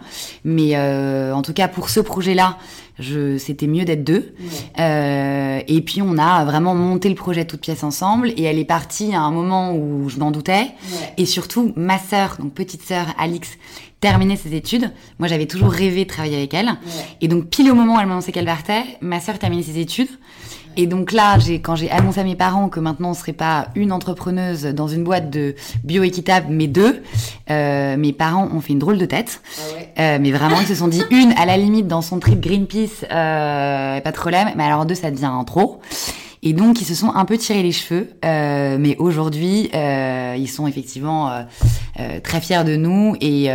mais 0.44 0.78
en 0.78 1.42
tout 1.42 1.52
cas 1.52 1.68
pour 1.68 1.90
ce 1.90 2.00
projet-là, 2.00 2.56
je, 2.98 3.38
c'était 3.38 3.66
mieux 3.66 3.85
d'être 3.85 4.04
deux. 4.04 4.35
Ouais. 4.38 4.46
Euh, 4.80 5.61
et 5.66 5.80
puis 5.82 6.02
on 6.02 6.18
a 6.18 6.44
vraiment 6.44 6.74
monté 6.74 7.09
le 7.09 7.14
projet 7.14 7.44
toute 7.44 7.61
pièce 7.61 7.85
ensemble. 7.85 8.32
Et 8.37 8.42
elle 8.42 8.59
est 8.59 8.64
partie 8.64 9.14
à 9.14 9.20
un 9.20 9.30
moment 9.30 9.74
où 9.74 10.09
je 10.09 10.18
m'en 10.18 10.30
doutais. 10.30 10.52
Ouais. 10.52 11.14
Et 11.18 11.26
surtout, 11.26 11.72
ma 11.76 11.98
sœur, 11.98 12.37
donc 12.38 12.52
petite 12.54 12.82
sœur 12.82 13.06
Alix, 13.18 13.59
terminait 14.00 14.37
ses 14.37 14.54
études. 14.54 14.92
Moi, 15.18 15.28
j'avais 15.28 15.46
toujours 15.46 15.70
rêvé 15.70 16.04
de 16.04 16.09
travailler 16.09 16.37
avec 16.37 16.54
elle. 16.54 16.66
Ouais. 16.66 16.74
Et 17.20 17.28
donc, 17.28 17.46
pile 17.46 17.70
au 17.70 17.74
moment 17.74 17.96
où 17.96 18.00
elle 18.00 18.06
m'a 18.06 18.12
annoncé 18.12 18.32
qu'elle 18.32 18.46
partait, 18.46 18.85
ma 19.00 19.20
sœur 19.20 19.38
terminait 19.38 19.62
ses 19.62 19.78
études. 19.78 20.09
Et 20.76 20.86
donc 20.86 21.12
là, 21.12 21.38
j'ai, 21.38 21.60
quand 21.60 21.74
j'ai 21.74 21.90
annoncé 21.90 22.20
à 22.20 22.24
mes 22.24 22.36
parents 22.36 22.68
que 22.68 22.80
maintenant 22.80 23.10
on 23.10 23.14
serait 23.14 23.32
pas 23.32 23.68
une 23.74 23.92
entrepreneuse 23.92 24.64
dans 24.64 24.88
une 24.88 25.04
boîte 25.04 25.30
de 25.30 25.54
bio 25.84 26.02
équitable, 26.02 26.48
mais 26.50 26.66
deux, 26.66 27.02
euh, 27.50 27.96
mes 27.96 28.12
parents 28.12 28.48
ont 28.52 28.60
fait 28.60 28.72
une 28.74 28.78
drôle 28.78 28.98
de 28.98 29.06
tête. 29.06 29.40
Ah 29.58 29.74
ouais. 29.74 29.92
Euh, 29.98 30.18
mais 30.20 30.32
vraiment, 30.32 30.60
ils 30.60 30.66
se 30.66 30.74
sont 30.74 30.88
dit 30.88 31.02
une, 31.10 31.32
à 31.32 31.46
la 31.46 31.56
limite, 31.56 31.86
dans 31.86 32.02
son 32.02 32.18
trip 32.18 32.40
Greenpeace, 32.40 33.04
euh, 33.10 34.00
pas 34.00 34.10
de 34.10 34.16
problème. 34.16 34.50
Mais 34.56 34.64
alors 34.64 34.84
deux, 34.84 34.94
ça 34.94 35.10
devient 35.10 35.32
trop. 35.46 35.80
Et 36.46 36.52
donc, 36.52 36.80
ils 36.80 36.85
se 36.85 36.94
sont 36.94 37.11
un 37.12 37.24
peu 37.24 37.37
tirés 37.37 37.64
les 37.64 37.72
cheveux. 37.72 38.09
Euh, 38.24 38.76
mais 38.78 38.96
aujourd'hui, 38.98 39.68
euh, 39.74 40.37
ils 40.38 40.46
sont 40.46 40.68
effectivement 40.68 41.28
euh, 41.98 42.20
très 42.22 42.40
fiers 42.40 42.62
de 42.62 42.76
nous. 42.76 43.16
Et 43.20 43.48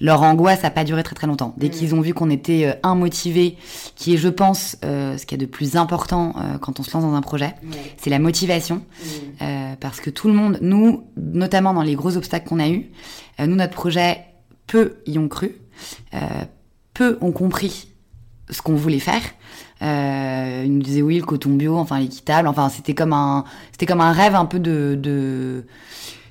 leur 0.00 0.22
angoisse 0.22 0.64
n'a 0.64 0.70
pas 0.70 0.82
duré 0.82 1.04
très 1.04 1.14
très 1.14 1.28
longtemps. 1.28 1.54
Dès 1.58 1.68
Mm. 1.68 1.70
qu'ils 1.70 1.94
ont 1.94 2.00
vu 2.00 2.12
qu'on 2.12 2.30
était 2.30 2.76
immotivés, 2.82 3.56
qui 3.94 4.14
est, 4.14 4.16
je 4.16 4.26
pense, 4.28 4.76
ce 4.82 5.24
qu'il 5.24 5.38
y 5.38 5.40
a 5.40 5.46
de 5.46 5.48
plus 5.48 5.76
important 5.76 6.34
quand 6.60 6.80
on 6.80 6.82
se 6.82 6.92
lance 6.92 7.04
dans 7.04 7.14
un 7.14 7.22
projet, 7.22 7.54
c'est 7.98 8.10
la 8.10 8.18
motivation. 8.18 8.82
Mm. 9.40 9.76
Parce 9.78 10.00
que 10.00 10.10
tout 10.10 10.26
le 10.26 10.34
monde, 10.34 10.58
nous, 10.60 11.04
notamment 11.16 11.72
dans 11.72 11.82
les 11.82 11.94
gros 11.94 12.16
obstacles 12.16 12.48
qu'on 12.48 12.58
a 12.58 12.68
eus, 12.68 12.90
nous, 13.38 13.54
notre 13.54 13.74
projet, 13.74 14.24
peu 14.66 14.96
y 15.06 15.18
ont 15.18 15.28
cru, 15.28 15.54
peu 16.94 17.16
ont 17.20 17.30
compris 17.30 17.92
ce 18.50 18.60
qu'on 18.60 18.74
voulait 18.74 18.98
faire. 18.98 19.22
Euh, 19.82 20.62
ils 20.64 20.72
nous 20.72 20.82
disaient 20.82 21.02
oui, 21.02 21.18
le 21.18 21.24
coton 21.24 21.50
bio, 21.50 21.76
enfin 21.76 21.98
l'équitable, 21.98 22.48
enfin 22.48 22.68
c'était 22.68 22.94
comme 22.94 23.12
un, 23.12 23.44
c'était 23.72 23.86
comme 23.86 24.00
un 24.00 24.12
rêve 24.12 24.34
un 24.34 24.46
peu 24.46 24.58
de, 24.58 24.94
de 25.00 25.64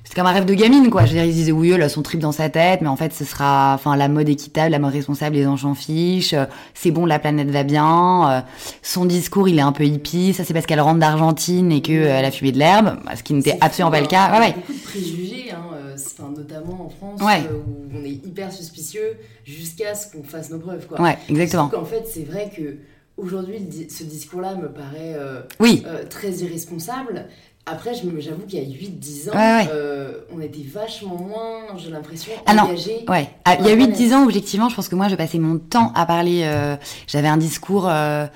c'était 0.02 0.16
comme 0.20 0.26
un 0.26 0.32
rêve 0.32 0.44
de 0.46 0.54
gamine 0.54 0.90
quoi. 0.90 1.02
Je 1.04 1.08
veux 1.08 1.14
dire, 1.14 1.24
ils 1.24 1.32
disaient 1.32 1.52
oui, 1.52 1.70
elle 1.70 1.82
a 1.82 1.88
son 1.88 2.02
trip 2.02 2.20
dans 2.20 2.32
sa 2.32 2.48
tête, 2.48 2.80
mais 2.80 2.88
en 2.88 2.96
fait 2.96 3.12
ce 3.12 3.24
sera, 3.24 3.72
enfin 3.74 3.96
la 3.96 4.08
mode 4.08 4.28
équitable, 4.28 4.70
la 4.70 4.78
mode 4.78 4.92
responsable, 4.94 5.36
les 5.36 5.44
s'en 5.44 5.74
fichent. 5.74 6.32
euh, 6.32 6.46
c'est 6.72 6.90
bon, 6.90 7.04
la 7.06 7.18
planète 7.18 7.50
va 7.50 7.62
bien. 7.64 8.30
euh, 8.30 8.40
son 8.82 9.04
discours, 9.04 9.48
il 9.48 9.58
est 9.58 9.62
un 9.62 9.72
peu 9.72 9.84
hippie. 9.84 10.32
Ça 10.32 10.42
c'est 10.44 10.54
parce 10.54 10.66
qu'elle 10.66 10.80
rentre 10.80 11.00
d'Argentine 11.00 11.70
et 11.70 11.82
que 11.82 11.92
euh, 11.92 12.26
a 12.26 12.30
fumé 12.30 12.50
de 12.50 12.58
l'herbe, 12.58 12.98
ce 13.14 13.22
qui 13.22 13.34
n'était 13.34 13.58
absolument 13.60 13.90
pas 13.90 14.00
le 14.00 14.06
cas. 14.06 14.40
Ouais, 14.40 14.48
Il 14.48 14.50
y 14.50 14.52
a 14.52 14.54
beaucoup 14.56 14.72
de 14.72 14.78
préjugés, 14.84 15.50
hein, 15.52 16.32
notamment 16.36 16.86
en 16.86 16.88
France, 16.88 17.20
Ouais. 17.22 17.42
où 17.50 17.96
on 18.00 18.04
est 18.04 18.26
hyper 18.26 18.50
suspicieux 18.52 19.16
jusqu'à 19.44 19.94
ce 19.94 20.10
qu'on 20.10 20.22
fasse 20.24 20.50
nos 20.50 20.58
preuves. 20.58 20.86
Quoi. 20.86 21.00
Ouais, 21.00 21.18
exactement. 21.28 21.70
Sauf 21.70 21.78
qu'en 21.80 21.84
fait, 21.86 22.04
c'est 22.12 22.24
vrai 22.24 22.50
que 22.56 22.76
aujourd'hui, 23.16 23.58
ce 23.90 24.04
discours-là 24.04 24.54
me 24.56 24.68
paraît 24.68 25.14
euh, 25.16 25.42
Oui, 25.60 25.82
euh, 25.86 26.04
très 26.08 26.30
irresponsable. 26.32 27.26
Après, 27.66 27.92
j'avoue 27.94 28.42
qu'il 28.46 28.58
y 28.58 28.62
a 28.62 28.68
8-10 28.68 29.30
ans, 29.30 29.32
Ouais, 29.32 29.64
ouais. 29.64 29.70
euh, 29.72 30.18
on 30.34 30.40
était 30.40 30.62
vachement 30.62 31.16
moins, 31.16 31.78
j'ai 31.78 31.90
l'impression, 31.90 32.32
Ah 32.44 32.52
engagés. 32.62 33.06
Ouais, 33.08 33.30
Ah, 33.46 33.56
il 33.58 33.66
y 33.66 33.70
a 33.70 33.74
Ouais, 33.74 33.86
8-10 33.86 34.12
ans, 34.14 34.24
objectivement, 34.24 34.68
je 34.68 34.76
pense 34.76 34.88
que 34.88 34.96
moi, 34.96 35.08
je 35.08 35.14
passais 35.16 35.38
mon 35.38 35.58
temps 35.58 35.90
à 35.94 36.04
parler. 36.04 36.42
euh, 36.44 36.76
j'avais 37.06 37.28
un 37.28 37.38
discours, 37.38 37.88
euh, 37.88 38.26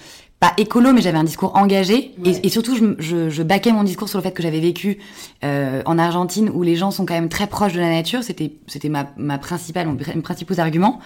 pas 0.40 0.52
écolo, 0.56 0.94
mais 0.94 1.02
j'avais 1.02 1.18
un 1.18 1.24
discours 1.24 1.54
engagé. 1.56 2.14
Ouais. 2.24 2.30
Et, 2.42 2.46
et 2.46 2.48
surtout, 2.48 2.74
je, 2.74 2.94
je, 2.98 3.28
je 3.28 3.42
baquais 3.42 3.72
mon 3.72 3.82
discours 3.84 4.08
sur 4.08 4.18
le 4.18 4.22
fait 4.22 4.30
que 4.32 4.42
j'avais 4.42 4.60
vécu 4.60 4.98
en 5.42 5.98
Argentine, 5.98 6.48
où 6.48 6.62
les 6.62 6.76
gens 6.76 6.90
sont 6.90 7.04
quand 7.04 7.14
même 7.14 7.28
très 7.28 7.48
proches 7.48 7.74
de 7.74 7.80
la 7.80 7.90
nature. 7.90 8.22
C'était, 8.22 8.88
ma, 8.88 9.08
ma 9.18 9.36
principale, 9.36 9.88
mon 9.88 9.92
mes 9.94 10.22
principaux 10.22 10.58
arguments. 10.58 11.00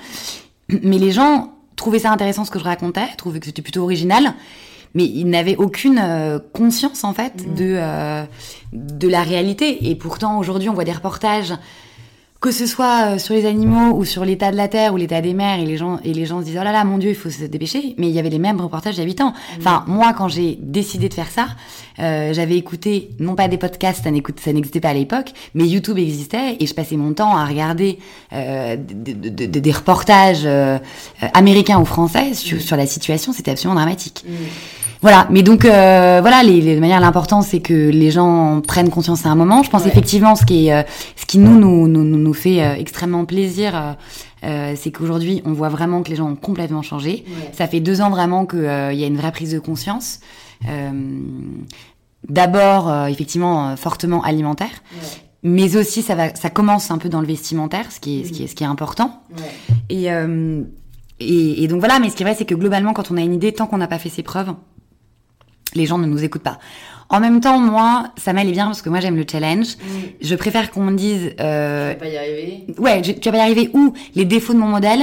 Mais 0.69 0.99
les 0.99 1.11
gens 1.11 1.55
trouvaient 1.77 2.01
ça 2.01 2.11
intéressant 2.11 2.45
ce 2.45 2.51
que 2.51 2.59
je 2.59 2.65
racontais, 2.65 3.07
trouvaient 3.17 3.41
que 3.41 3.47
c'était 3.47 3.63
plutôt 3.63 3.83
original. 3.83 4.35
Mais 4.95 5.05
ils 5.05 5.25
n'avaient 5.25 5.57
aucune 5.57 5.99
euh, 5.99 6.39
conscience 6.53 7.03
en 7.05 7.15
fait 7.15 7.47
Mhm. 7.47 7.55
de 7.55 7.75
euh, 7.79 8.25
de 8.73 9.09
la 9.09 9.23
réalité. 9.23 9.89
Et 9.91 9.95
pourtant 9.95 10.39
aujourd'hui, 10.39 10.69
on 10.69 10.75
voit 10.75 10.85
des 10.85 10.93
reportages 10.93 11.55
que 12.43 12.51
ce 12.51 12.67
soit 12.67 13.13
euh, 13.15 13.19
sur 13.19 13.35
les 13.35 13.47
animaux 13.47 13.97
ou 13.97 14.05
sur 14.05 14.25
l'état 14.25 14.51
de 14.51 14.57
la 14.57 14.67
terre 14.69 14.93
ou 14.93 14.97
l'état 14.97 15.21
des 15.21 15.33
mers 15.33 15.61
et 15.61 15.65
les 15.65 15.77
gens 15.77 16.01
et 16.05 16.13
les 16.13 16.27
gens 16.27 16.41
se 16.41 16.47
disent 16.47 16.59
oh 16.61 16.65
là 16.65 16.73
là 16.73 16.83
mon 16.85 16.99
dieu 16.99 17.11
il 17.11 17.15
faut 17.17 17.31
se 17.31 17.45
dépêcher. 17.45 17.95
Mais 17.99 18.09
il 18.09 18.13
y 18.15 18.19
avait 18.19 18.31
les 18.31 18.41
mêmes 18.41 18.61
reportages 18.61 18.97
il 18.97 18.99
y 18.99 19.03
a 19.03 19.07
8 19.07 19.21
ans 19.21 19.33
enfin 19.59 19.85
moi 19.87 20.13
quand 20.13 20.29
j'ai 20.29 20.59
décidé 20.61 21.09
de 21.09 21.15
faire 21.15 21.31
ça 21.31 21.47
euh, 22.01 22.33
j'avais 22.35 22.57
écouté 22.57 23.11
non 23.21 23.35
pas 23.37 23.47
des 23.49 23.59
podcasts 23.59 24.03
ça 24.05 24.11
n'existait 24.53 24.81
pas 24.81 24.89
à 24.89 24.95
l'époque 24.95 25.31
mais 25.55 25.67
YouTube 25.69 25.99
existait 25.99 26.57
et 26.59 26.67
je 26.67 26.75
passais 26.75 26.97
mon 26.97 27.13
temps 27.13 27.37
à 27.37 27.47
regarder 27.47 27.99
euh, 28.33 28.77
de- 28.77 29.13
de- 29.13 29.29
de- 29.29 29.47
de- 29.47 29.61
des 29.61 29.73
reportages 29.73 30.43
euh, 30.45 30.79
euh, 31.23 31.27
américains 31.35 31.79
ou 31.81 31.85
français 31.85 32.35
sur, 32.35 32.61
sur 32.61 32.77
la 32.77 32.87
situation 32.87 33.33
c'était 33.33 33.53
absolument 33.53 33.77
dramatique. 33.77 34.25
Mm. 34.27 34.33
Voilà, 35.03 35.27
mais 35.31 35.43
donc 35.43 35.65
euh, 35.65 36.19
voilà, 36.23 36.43
les, 36.43 36.61
les 36.61 36.75
de 36.77 36.81
manière 36.81 37.01
l'important 37.01 37.43
c'est 37.43 37.61
que 37.61 37.91
les 37.91 38.11
gens 38.11 38.61
prennent 38.61 38.89
conscience 38.91 39.27
à 39.27 39.29
un 39.31 39.35
moment. 39.35 39.63
Je 39.63 39.71
pense 39.71 39.83
Ouais. 39.83 39.89
effectivement 39.89 40.35
ce 40.37 40.45
qui 40.47 40.69
est, 40.69 40.73
euh, 40.75 40.83
ce 41.17 41.27
qui 41.27 41.39
nous 41.39 41.59
nous 41.59 41.89
nous, 41.89 42.05
nous- 42.05 42.17
nous 42.19 42.35
fait 42.35 42.63
euh, 42.63 42.75
extrêmement 42.75 43.25
plaisir, 43.25 43.75
euh, 43.77 43.93
euh, 44.45 44.75
c'est 44.77 44.91
qu'aujourd'hui 44.93 45.43
on 45.45 45.53
voit 45.53 45.69
vraiment 45.69 46.03
que 46.03 46.09
les 46.11 46.17
gens 46.17 46.31
ont 46.31 46.37
complètement 46.37 46.83
changé. 46.83 47.25
Ouais. 47.27 47.51
Ça 47.53 47.67
fait 47.67 47.81
deux 47.81 48.01
ans 48.01 48.11
vraiment 48.11 48.47
qu'il 48.47 48.61
y 48.63 49.05
a 49.05 49.07
une 49.07 49.17
vraie 49.17 49.33
prise 49.33 49.53
de 49.53 49.59
conscience. 49.59 50.21
Euh, 50.69 50.91
D'abord, 52.29 52.89
euh, 52.89 53.07
effectivement, 53.07 53.71
euh, 53.71 53.77
fortement 53.77 54.23
alimentaire, 54.23 54.69
Ouais. 54.95 55.09
mais 55.43 55.77
aussi 55.77 56.03
ça 56.03 56.15
va, 56.15 56.33
ça 56.37 56.51
commence 56.51 56.93
un 56.93 56.99
peu 56.99 57.09
dans 57.09 57.21
le 57.21 57.27
vestimentaire, 57.27 57.91
ce 57.91 57.99
qui 57.99 58.21
est, 58.21 58.25
ce 58.25 58.31
qui 58.33 58.45
est, 58.45 58.47
ce 58.47 58.55
qui 58.55 58.63
est 58.63 58.67
important. 58.69 59.23
Ouais. 59.37 59.43
Et, 59.89 60.13
euh, 60.13 60.63
et, 61.19 61.65
et 61.65 61.67
donc 61.67 61.81
voilà, 61.81 61.99
mais 61.99 62.11
ce 62.11 62.15
qui 62.15 62.23
est 62.23 62.27
vrai, 62.27 62.37
c'est 62.39 62.45
que 62.45 62.55
globalement, 62.55 62.93
quand 62.93 63.11
on 63.11 63.17
a 63.17 63.23
une 63.23 63.35
idée, 63.35 63.51
tant 63.53 63.67
qu'on 63.67 63.79
n'a 63.79 63.89
pas 63.89 63.99
fait 63.99 64.09
ses 64.09 64.23
preuves, 64.23 64.53
les 65.75 65.87
gens 65.87 65.99
ne 65.99 66.07
nous 66.07 66.23
écoutent 66.25 66.43
pas. 66.43 66.59
En 67.09 67.21
même 67.21 67.41
temps, 67.41 67.59
moi, 67.59 68.05
ça 68.17 68.33
m'allait 68.33 68.53
bien 68.53 68.67
parce 68.67 68.81
que 68.81 68.89
moi 68.89 69.01
j'aime 69.01 69.17
le 69.17 69.25
challenge. 69.31 69.77
Mm. 69.77 69.89
Je 70.23 70.35
préfère 70.35 70.71
qu'on 70.71 70.85
me 70.85 70.97
dise, 70.97 71.35
euh, 71.41 71.89
vais 71.91 71.97
pas 71.97 72.09
y 72.09 72.17
arriver. 72.17 72.65
ouais, 72.79 73.03
je- 73.05 73.13
tu 73.13 73.29
vas 73.29 73.33
pas 73.33 73.39
y 73.39 73.41
arriver 73.43 73.71
ou 73.75 73.93
les 74.15 74.25
défauts 74.25 74.55
de 74.55 74.59
mon 74.59 74.69
modèle, 74.69 75.01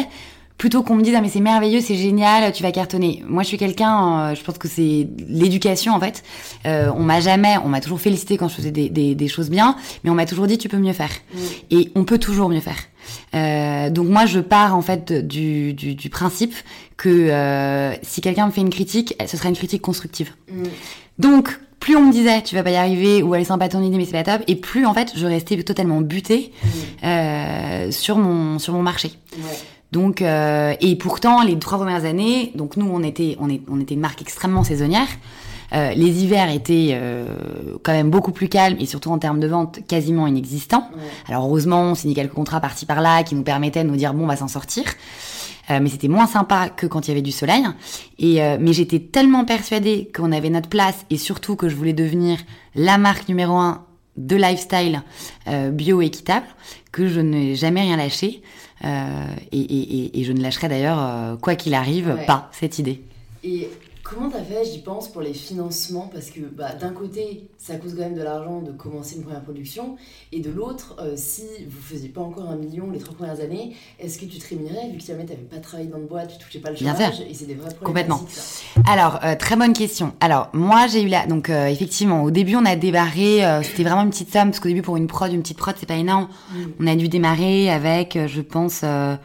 plutôt 0.57 0.81
qu'on 0.81 0.95
me 0.95 1.03
dise 1.03 1.13
ah 1.15 1.21
mais 1.21 1.29
c'est 1.29 1.39
merveilleux, 1.39 1.79
c'est 1.81 1.95
génial, 1.95 2.51
tu 2.51 2.63
vas 2.63 2.71
cartonner. 2.71 3.23
Moi 3.27 3.43
je 3.43 3.49
suis 3.49 3.57
quelqu'un, 3.57 4.19
euh, 4.31 4.35
je 4.35 4.41
pense 4.43 4.57
que 4.57 4.67
c'est 4.67 5.07
l'éducation 5.29 5.93
en 5.93 5.99
fait. 5.99 6.23
Euh, 6.65 6.89
on 6.95 7.03
m'a 7.03 7.21
jamais, 7.21 7.55
on 7.63 7.69
m'a 7.69 7.79
toujours 7.79 8.01
félicité 8.01 8.37
quand 8.37 8.47
je 8.49 8.55
faisais 8.55 8.71
des, 8.71 8.89
des, 8.89 9.13
des 9.15 9.27
choses 9.27 9.49
bien, 9.49 9.75
mais 10.03 10.09
on 10.09 10.15
m'a 10.15 10.25
toujours 10.25 10.47
dit 10.47 10.57
tu 10.57 10.67
peux 10.67 10.77
mieux 10.77 10.93
faire. 10.93 11.11
Mm. 11.33 11.37
Et 11.71 11.91
on 11.95 12.03
peut 12.05 12.17
toujours 12.17 12.49
mieux 12.49 12.59
faire. 12.59 12.77
Euh, 13.35 13.89
donc 13.89 14.07
moi 14.07 14.25
je 14.25 14.39
pars 14.39 14.75
en 14.75 14.81
fait 14.81 15.11
du, 15.13 15.73
du, 15.73 15.93
du 15.95 16.09
principe 16.09 16.55
que 16.97 17.09
euh, 17.09 17.93
si 18.01 18.21
quelqu'un 18.21 18.47
me 18.47 18.51
fait 18.51 18.61
une 18.61 18.69
critique, 18.71 19.15
ce 19.27 19.37
sera 19.37 19.49
une 19.49 19.55
critique 19.55 19.81
constructive. 19.81 20.31
Mm. 20.51 20.63
Donc 21.19 21.59
plus 21.79 21.95
on 21.95 22.07
me 22.07 22.11
disait 22.11 22.41
tu 22.41 22.55
vas 22.55 22.63
pas 22.63 22.71
y 22.71 22.75
arriver 22.75 23.21
ou 23.23 23.35
elle 23.35 23.41
est 23.41 23.45
sympa 23.45 23.69
ton 23.69 23.81
idée 23.83 23.97
mais 23.97 24.05
c'est 24.05 24.23
pas 24.23 24.23
top, 24.37 24.41
et 24.47 24.55
plus 24.55 24.85
en 24.85 24.93
fait 24.93 25.13
je 25.15 25.25
restais 25.25 25.61
totalement 25.63 26.01
butée 26.01 26.51
Mm. 26.63 27.05
euh, 27.05 27.91
sur 27.91 28.17
mon 28.17 28.57
sur 28.59 28.73
mon 28.73 28.81
marché. 28.81 29.11
Ouais. 29.37 29.57
Donc 29.91 30.21
euh, 30.21 30.73
et 30.81 30.95
pourtant 30.95 31.41
les 31.43 31.57
trois 31.57 31.77
premières 31.77 32.05
années, 32.05 32.51
donc 32.55 32.77
nous 32.77 32.87
on 32.91 33.03
était 33.03 33.37
on 33.39 33.49
est 33.49 33.61
on 33.69 33.79
était 33.79 33.93
une 33.95 34.01
marque 34.01 34.21
extrêmement 34.21 34.63
saisonnière. 34.63 35.07
Euh, 35.73 35.91
les 35.93 36.23
hivers 36.23 36.49
étaient 36.51 36.89
euh, 36.93 37.25
quand 37.83 37.91
même 37.93 38.09
beaucoup 38.09 38.31
plus 38.31 38.49
calmes 38.49 38.77
et 38.79 38.85
surtout 38.85 39.11
en 39.11 39.19
termes 39.19 39.39
de 39.39 39.47
vente 39.47 39.79
quasiment 39.87 40.25
inexistants. 40.27 40.89
Ouais. 40.95 41.03
Alors 41.27 41.45
heureusement, 41.45 41.81
on 41.91 41.95
signait 41.95 42.15
quelques 42.15 42.33
contrats 42.33 42.59
par-ci 42.59 42.85
par-là 42.85 43.23
qui 43.23 43.35
nous 43.35 43.43
permettaient 43.43 43.83
de 43.83 43.89
nous 43.89 43.95
dire 43.95 44.13
bon, 44.13 44.23
on 44.23 44.27
va 44.27 44.35
s'en 44.35 44.47
sortir. 44.47 44.83
Euh, 45.69 45.79
mais 45.81 45.89
c'était 45.89 46.07
moins 46.07 46.25
sympa 46.25 46.69
que 46.69 46.87
quand 46.87 47.07
il 47.07 47.09
y 47.09 47.11
avait 47.11 47.21
du 47.21 47.31
soleil. 47.31 47.63
Et 48.17 48.41
euh, 48.41 48.57
mais 48.59 48.73
j'étais 48.73 48.97
tellement 48.99 49.45
persuadée 49.45 50.09
qu'on 50.15 50.31
avait 50.31 50.49
notre 50.49 50.69
place 50.69 51.05
et 51.11 51.17
surtout 51.17 51.55
que 51.55 51.69
je 51.69 51.75
voulais 51.75 51.93
devenir 51.93 52.39
la 52.73 52.97
marque 52.97 53.29
numéro 53.29 53.53
un 53.55 53.85
de 54.17 54.35
lifestyle 54.35 55.03
euh, 55.47 55.69
bio 55.69 56.01
équitable 56.01 56.47
que 56.91 57.07
je 57.07 57.19
n'ai 57.21 57.53
jamais 57.55 57.81
rien 57.81 57.97
lâché. 57.97 58.41
Euh, 58.83 59.25
et, 59.51 59.59
et- 59.59 59.97
et- 60.05 60.19
et 60.19 60.23
je 60.23 60.31
ne 60.31 60.41
lâcherai 60.41 60.69
d'ailleurs, 60.69 61.37
quoi 61.41 61.53
qu'il 61.55 61.73
arrive, 61.75 62.15
Ouais. 62.17 62.25
pas 62.25 62.49
cette 62.51 62.79
idée. 62.79 63.03
Et 63.43 63.69
comment 64.09 64.29
t'as 64.29 64.41
fait, 64.43 64.65
j'y 64.65 64.79
pense, 64.79 65.07
pour 65.07 65.21
les 65.21 65.33
financements? 65.33 66.09
Parce 66.11 66.31
que 66.31 66.39
bah, 66.41 66.73
d'un 66.73 66.91
côté, 66.91 67.47
ça 67.57 67.75
coûte 67.75 67.91
quand 67.95 68.01
même 68.01 68.15
de 68.15 68.23
l'argent 68.23 68.61
de 68.61 68.71
commencer 68.71 69.15
une 69.17 69.23
première 69.23 69.41
production, 69.43 69.97
et 70.31 70.39
de 70.39 70.49
l'autre, 70.49 70.95
euh, 70.99 71.13
si 71.15 71.43
vous 71.67 71.79
faisiez 71.81 72.09
pas 72.09 72.21
encore 72.21 72.49
un 72.49 72.55
million 72.55 72.89
les 72.91 72.99
trois 72.99 73.15
premières 73.15 73.39
années, 73.39 73.75
est-ce 73.99 74.17
que 74.17 74.25
tu 74.25 74.39
te 74.39 74.49
rémunérais 74.49 74.89
vu 74.91 74.97
que 74.97 75.03
jamais 75.03 75.25
t'avais 75.25 75.41
pas 75.41 75.57
travaillé 75.57 75.89
dans 75.89 75.97
le 75.99 76.05
bois, 76.05 76.25
tu 76.25 76.37
touchais 76.37 76.59
pas 76.59 76.71
le 76.71 76.75
Bien 76.77 76.93
chômage 76.95 77.21
Et 77.29 77.33
c'est 77.33 77.45
des 77.45 77.53
vrais 77.55 77.73
Complètement. 77.83 78.17
problématiques. 78.17 78.43
ça? 78.75 78.81
Alors, 78.91 79.19
euh, 79.23 79.35
très 79.35 79.55
bonne 79.55 79.73
question. 79.73 80.13
Alors, 80.19 80.49
moi, 80.53 80.87
j'ai 80.87 81.03
eu 81.03 81.07
la... 81.07 81.27
Donc, 81.27 81.49
euh, 81.49 81.67
effectivement, 81.67 82.23
au 82.23 82.31
début, 82.31 82.55
on 82.55 82.65
a 82.65 82.75
démarré... 82.75 83.45
euh, 83.45 83.61
C'était 83.61 83.83
vraiment 83.83 84.01
une 84.03 84.09
petite 84.09 84.31
somme, 84.33 84.49
parce 84.49 84.59
qu'au 84.59 84.69
début, 84.69 84.81
pour 84.81 84.97
une 84.97 85.07
prod, 85.07 85.31
une 85.31 85.41
petite 85.41 85.57
prod, 85.57 85.75
c'est 85.79 85.85
pas 85.85 85.95
énorme. 85.95 86.27
Mm. 86.51 86.55
On 86.79 86.87
a 86.87 86.95
dû 86.95 87.09
démarrer 87.09 87.69
avec, 87.69 88.17
je 88.27 88.41
pense, 88.41 88.81
je 88.81 89.17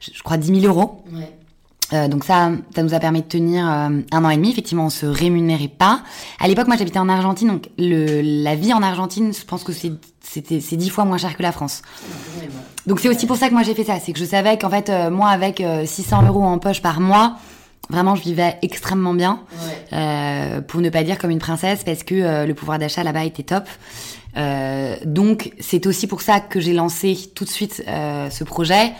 je 0.00 0.22
crois, 0.22 0.36
10 0.36 0.60
000 0.60 0.66
euros. 0.72 1.02
Ouais. 1.12 1.30
Euh, 1.92 2.08
donc 2.08 2.24
ça, 2.24 2.50
ça 2.74 2.82
nous 2.82 2.94
a 2.94 3.00
permis 3.00 3.22
de 3.22 3.26
tenir 3.26 3.66
euh, 3.66 4.00
un 4.10 4.24
an 4.24 4.30
et 4.30 4.36
demi. 4.36 4.50
Effectivement, 4.50 4.86
on 4.86 4.90
se 4.90 5.06
rémunérait 5.06 5.68
pas. 5.68 6.02
À 6.40 6.48
l'époque, 6.48 6.66
moi, 6.66 6.76
j'habitais 6.76 6.98
en 6.98 7.08
Argentine, 7.08 7.48
donc 7.48 7.68
le, 7.78 8.20
la 8.42 8.54
vie 8.54 8.72
en 8.72 8.82
Argentine, 8.82 9.32
je 9.32 9.44
pense 9.44 9.64
que 9.64 9.72
c'est 9.72 9.92
c'était 10.20 10.60
c'est 10.60 10.76
dix 10.76 10.88
fois 10.88 11.04
moins 11.04 11.18
cher 11.18 11.36
que 11.36 11.42
la 11.42 11.52
France. 11.52 11.82
Donc 12.86 13.00
c'est 13.00 13.08
aussi 13.08 13.26
pour 13.26 13.36
ça 13.36 13.48
que 13.48 13.54
moi 13.54 13.64
j'ai 13.64 13.74
fait 13.74 13.84
ça, 13.84 13.98
c'est 14.00 14.12
que 14.12 14.18
je 14.18 14.24
savais 14.24 14.56
qu'en 14.56 14.70
fait, 14.70 14.88
euh, 14.88 15.10
moi, 15.10 15.28
avec 15.28 15.60
euh, 15.60 15.84
600 15.84 16.26
euros 16.26 16.44
en 16.44 16.58
poche 16.58 16.80
par 16.80 17.00
mois, 17.00 17.36
vraiment, 17.90 18.14
je 18.14 18.22
vivais 18.22 18.56
extrêmement 18.62 19.14
bien. 19.14 19.40
Ouais. 19.52 19.98
Euh, 19.98 20.60
pour 20.62 20.80
ne 20.80 20.88
pas 20.88 21.02
dire 21.02 21.18
comme 21.18 21.30
une 21.30 21.38
princesse, 21.38 21.84
parce 21.84 22.02
que 22.04 22.46
le 22.46 22.54
pouvoir 22.54 22.78
d'achat 22.78 23.02
là-bas 23.02 23.24
était 23.24 23.42
top. 23.42 23.64
Euh, 24.36 24.96
donc 25.04 25.52
c'est 25.60 25.86
aussi 25.86 26.06
pour 26.06 26.22
ça 26.22 26.40
que 26.40 26.60
j'ai 26.60 26.72
lancé 26.72 27.18
tout 27.34 27.44
de 27.44 27.50
suite 27.50 27.82
euh, 27.86 28.30
ce 28.30 28.44
projet. 28.44 28.92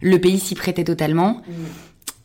Le 0.00 0.18
pays 0.20 0.38
s'y 0.38 0.54
prêtait 0.54 0.84
totalement. 0.84 1.40
Mm. 1.48 1.52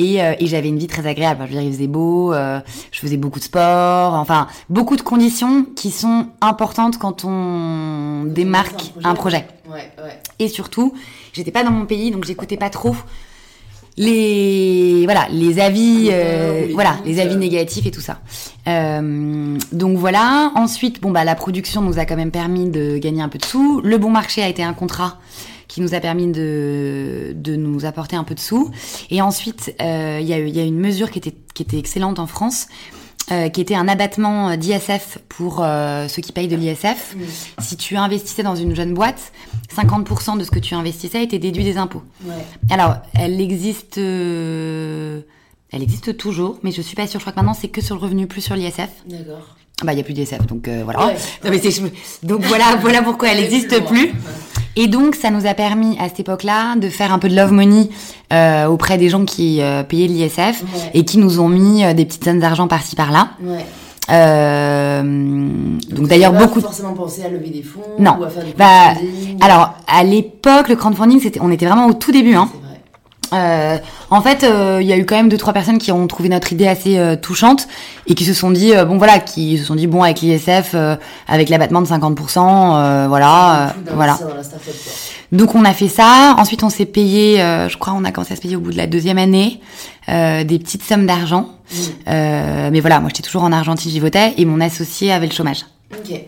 Et, 0.02 0.22
euh, 0.24 0.34
et 0.40 0.48
j'avais 0.48 0.70
une 0.70 0.80
vie 0.80 0.88
très 0.88 1.06
agréable. 1.06 1.42
Je 1.44 1.54
veux 1.54 1.60
dire, 1.60 1.70
il 1.70 1.74
faisait 1.74 1.88
beau, 1.88 2.34
euh, 2.34 2.60
je 2.92 3.00
faisais 3.00 3.18
beaucoup 3.18 3.38
de 3.38 3.44
sport, 3.44 4.16
enfin, 4.16 4.48
beaucoup 4.70 4.96
de 4.96 5.02
conditions 5.04 5.66
qui 5.76 5.92
sont 5.92 6.28
importantes 6.42 6.98
quand 6.98 7.24
on 7.24 8.24
démarque 8.26 8.94
un 9.04 9.14
projet. 9.14 9.46
Ouais, 9.70 9.92
ouais. 10.04 10.20
Et 10.40 10.48
surtout, 10.48 10.94
j'étais 11.34 11.52
pas 11.52 11.64
dans 11.64 11.72
mon 11.72 11.86
pays, 11.86 12.10
donc 12.10 12.26
j'écoutais 12.26 12.58
pas 12.58 12.72
trop 12.72 12.96
les 13.98 15.02
voilà 15.04 15.28
les 15.30 15.60
avis 15.60 16.08
euh, 16.12 16.68
voilà 16.72 16.96
les 17.06 17.20
avis 17.20 17.36
négatifs 17.36 17.86
et 17.86 17.92
tout 17.92 18.02
ça 18.02 18.20
Euh, 18.68 19.58
donc 19.72 19.98
voilà 19.98 20.52
ensuite 20.56 21.02
bon 21.02 21.12
bah 21.12 21.24
la 21.24 21.36
production 21.36 21.82
nous 21.82 21.98
a 21.98 22.06
quand 22.06 22.16
même 22.16 22.32
permis 22.32 22.70
de 22.70 22.98
gagner 23.00 23.22
un 23.24 23.28
peu 23.28 23.40
de 23.40 23.46
sous 23.46 23.82
le 23.82 23.98
bon 23.98 24.12
marché 24.12 24.44
a 24.44 24.48
été 24.48 24.64
un 24.64 24.74
contrat 24.74 25.18
qui 25.72 25.80
nous 25.80 25.94
a 25.94 26.02
permis 26.02 26.28
de 26.28 27.34
de 27.34 27.56
nous 27.56 27.86
apporter 27.86 28.18
un 28.18 28.26
peu 28.26 28.36
de 28.36 28.42
sous 28.42 28.70
et 29.10 29.22
ensuite 29.22 29.74
euh, 29.82 30.20
il 30.22 30.28
y 30.28 30.34
a 30.34 30.40
y 30.40 30.60
a 30.60 30.64
une 30.64 30.80
mesure 30.80 31.10
qui 31.12 31.20
était 31.20 31.34
qui 31.54 31.64
était 31.64 31.78
excellente 31.78 32.20
en 32.20 32.28
France 32.28 32.68
euh, 33.32 33.48
qui 33.48 33.62
était 33.62 33.76
un 33.76 33.88
abattement 33.88 34.58
d'ISF 34.58 35.20
pour 35.30 35.62
euh, 35.64 36.10
ceux 36.10 36.22
qui 36.22 36.34
payent 36.34 36.50
de 36.50 36.58
l'ISF. 36.58 37.16
Si 37.60 37.78
tu 37.78 37.96
investissais 37.96 38.44
dans 38.44 38.56
une 38.56 38.76
jeune 38.76 38.94
boîte, 38.94 39.32
50% 39.74 40.38
de 40.38 40.44
ce 40.44 40.52
que 40.52 40.60
tu 40.60 40.74
investissais 40.74 41.24
était 41.24 41.40
déduit 41.40 41.64
des 41.64 41.78
impôts. 41.78 42.02
Ouais. 42.26 42.34
Alors, 42.70 42.98
elle 43.14 43.40
existe, 43.40 44.00
euh, 44.00 45.22
elle 45.72 45.82
existe 45.82 46.18
toujours, 46.18 46.60
mais 46.64 46.72
je 46.72 46.82
suis 46.82 46.96
pas 46.96 47.08
sûre. 47.08 47.22
Je 47.22 47.24
crois 47.24 47.32
que 47.32 47.38
maintenant 47.38 47.54
c'est 47.54 47.70
que 47.70 47.80
sur 47.80 47.96
le 47.96 48.02
revenu, 48.02 48.28
plus 48.28 48.42
sur 48.42 48.56
l'ISF. 48.56 48.90
D'accord. 49.06 49.56
Bah, 49.84 49.94
il 49.94 49.98
y 49.98 50.02
a 50.02 50.04
plus 50.04 50.14
d'ISF, 50.14 50.46
donc 50.48 50.68
voilà. 50.68 51.08
Ouais. 51.08 51.16
Non, 51.46 51.52
mais 51.52 51.62
donc 52.24 52.42
voilà, 52.44 52.76
voilà 52.82 53.02
pourquoi 53.02 53.30
elle 53.30 53.40
n'existe 53.40 53.86
plus. 53.86 54.12
Et 54.76 54.88
donc, 54.88 55.16
ça 55.16 55.30
nous 55.32 55.46
a 55.46 55.54
permis 55.54 55.98
à 56.00 56.08
cette 56.08 56.22
époque-là 56.22 56.76
de 56.78 56.88
faire 56.90 57.12
un 57.14 57.20
peu 57.20 57.28
de 57.30 57.36
love 57.36 57.52
money 57.52 57.90
euh, 58.32 58.68
auprès 58.68 58.98
des 58.98 59.10
gens 59.10 59.26
qui 59.26 59.62
euh, 59.62 59.84
payaient 59.84 60.08
l'ISF 60.08 60.38
Ouais. 60.64 60.92
et 60.94 61.04
qui 61.06 61.18
nous 61.18 61.40
ont 61.42 61.50
mis 61.50 61.84
euh, 61.84 61.94
des 61.94 62.06
petites 62.06 62.24
sommes 62.24 62.40
d'argent 62.40 62.68
par-ci 62.68 62.96
par-là. 62.96 63.30
Ouais. 63.44 63.66
Euh, 64.10 65.02
donc 65.04 66.08
d'ailleurs 66.08 66.34
beaucoup. 66.34 66.60
forcément 66.60 66.94
pensé 66.94 67.24
à 67.24 67.30
lever 67.30 67.50
des 67.50 67.64
fonds 67.64 67.82
Non. 68.00 68.18
ou 68.20 68.24
à 68.24 68.30
faire 68.30 68.44
du 68.44 68.52
Bah. 68.58 68.94
Alors 69.42 69.74
à 69.88 70.04
l'époque, 70.04 70.70
le 70.70 70.76
crowdfunding, 70.76 71.20
c'était, 71.22 71.40
on 71.42 71.52
était 71.52 71.66
vraiment 71.66 71.88
au 71.88 71.94
tout 71.94 72.12
début. 72.12 72.36
Hein. 72.36 72.50
Euh, 73.34 73.78
en 74.10 74.22
fait, 74.22 74.44
euh, 74.44 74.80
il 74.82 74.88
y 74.88 74.94
a 74.94 74.98
eu 74.98 75.06
quand 75.06 75.15
même 75.15 75.30
deux 75.30 75.38
trois 75.38 75.54
personnes 75.54 75.78
qui 75.78 75.91
ont 75.91 76.06
trouvé 76.08 76.30
notre 76.30 76.52
idée 76.52 76.67
assez 76.67 76.98
euh, 76.98 77.15
touchante 77.15 77.67
et 78.08 78.15
qui 78.15 78.26
se 78.26 78.34
sont 78.34 78.52
dit 78.52 78.76
euh, 78.76 78.86
bon 78.86 78.98
voilà, 78.98 79.20
qui 79.20 79.58
se 79.58 79.63
sont 79.63 79.76
dit 79.76 79.88
bon 79.88 80.04
avec 80.04 80.22
l'ISF, 80.22 80.72
euh, 80.74 80.96
avec 81.28 81.50
l'abattement 81.50 81.82
de 81.82 81.88
50%, 81.88 82.76
euh, 82.76 83.06
voilà, 83.08 83.67
euh, 83.88 83.91
voilà. 83.94 84.20
Donc 85.32 85.56
on 85.56 85.63
a 85.63 85.74
fait 85.74 85.88
ça. 85.88 86.36
Ensuite, 86.38 86.63
on 86.63 86.70
s'est 86.70 86.86
payé, 86.86 87.41
euh, 87.41 87.70
je 87.70 87.78
crois, 87.78 87.94
on 87.96 88.04
a 88.04 88.12
commencé 88.12 88.34
à 88.34 88.36
se 88.36 88.41
payer 88.41 88.58
au 88.58 88.60
bout 88.60 88.72
de 88.72 88.78
la 88.78 88.88
deuxième 88.88 89.17
année 89.17 89.62
euh, 90.10 90.44
des 90.44 90.60
petites 90.60 90.84
sommes 90.84 91.06
d'argent. 91.06 91.50
Mm. 91.72 91.76
Euh, 92.10 92.70
mais 92.72 92.82
voilà, 92.82 93.00
moi 93.00 93.10
j'étais 93.10 93.24
toujours 93.26 93.44
en 93.44 93.52
Argentine, 93.52 93.91
j'y 93.91 94.00
votais 94.00 94.34
et 94.38 94.46
mon 94.46 94.60
associé 94.60 95.12
avait 95.12 95.28
le 95.28 95.34
chômage. 95.34 95.65
Ok. 95.94 96.20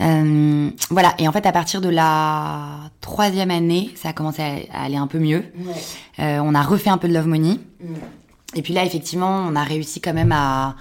Euh, 0.00 0.70
voilà, 0.90 1.14
et 1.18 1.28
en 1.28 1.32
fait, 1.32 1.46
à 1.46 1.52
partir 1.52 1.80
de 1.80 1.88
la 1.88 2.90
troisième 3.00 3.50
année, 3.50 3.90
ça 3.96 4.10
a 4.10 4.12
commencé 4.12 4.42
à, 4.72 4.82
aller 4.84 4.96
un 4.96 5.06
peu 5.06 5.18
mieux. 5.18 5.44
Ouais. 5.58 5.74
Euh, 6.20 6.40
on 6.42 6.54
a 6.54 6.62
refait 6.62 6.90
un 6.90 6.98
peu 6.98 7.08
de 7.08 7.14
Love 7.14 7.28
Money. 7.28 7.58
Mm. 7.80 7.94
Et 8.56 8.62
puis 8.62 8.72
là, 8.72 8.84
effectivement, 8.84 9.44
on 9.48 9.56
a 9.56 9.62
réussi 9.62 10.00
quand 10.00 10.14
même 10.14 10.32
à, 10.32 10.76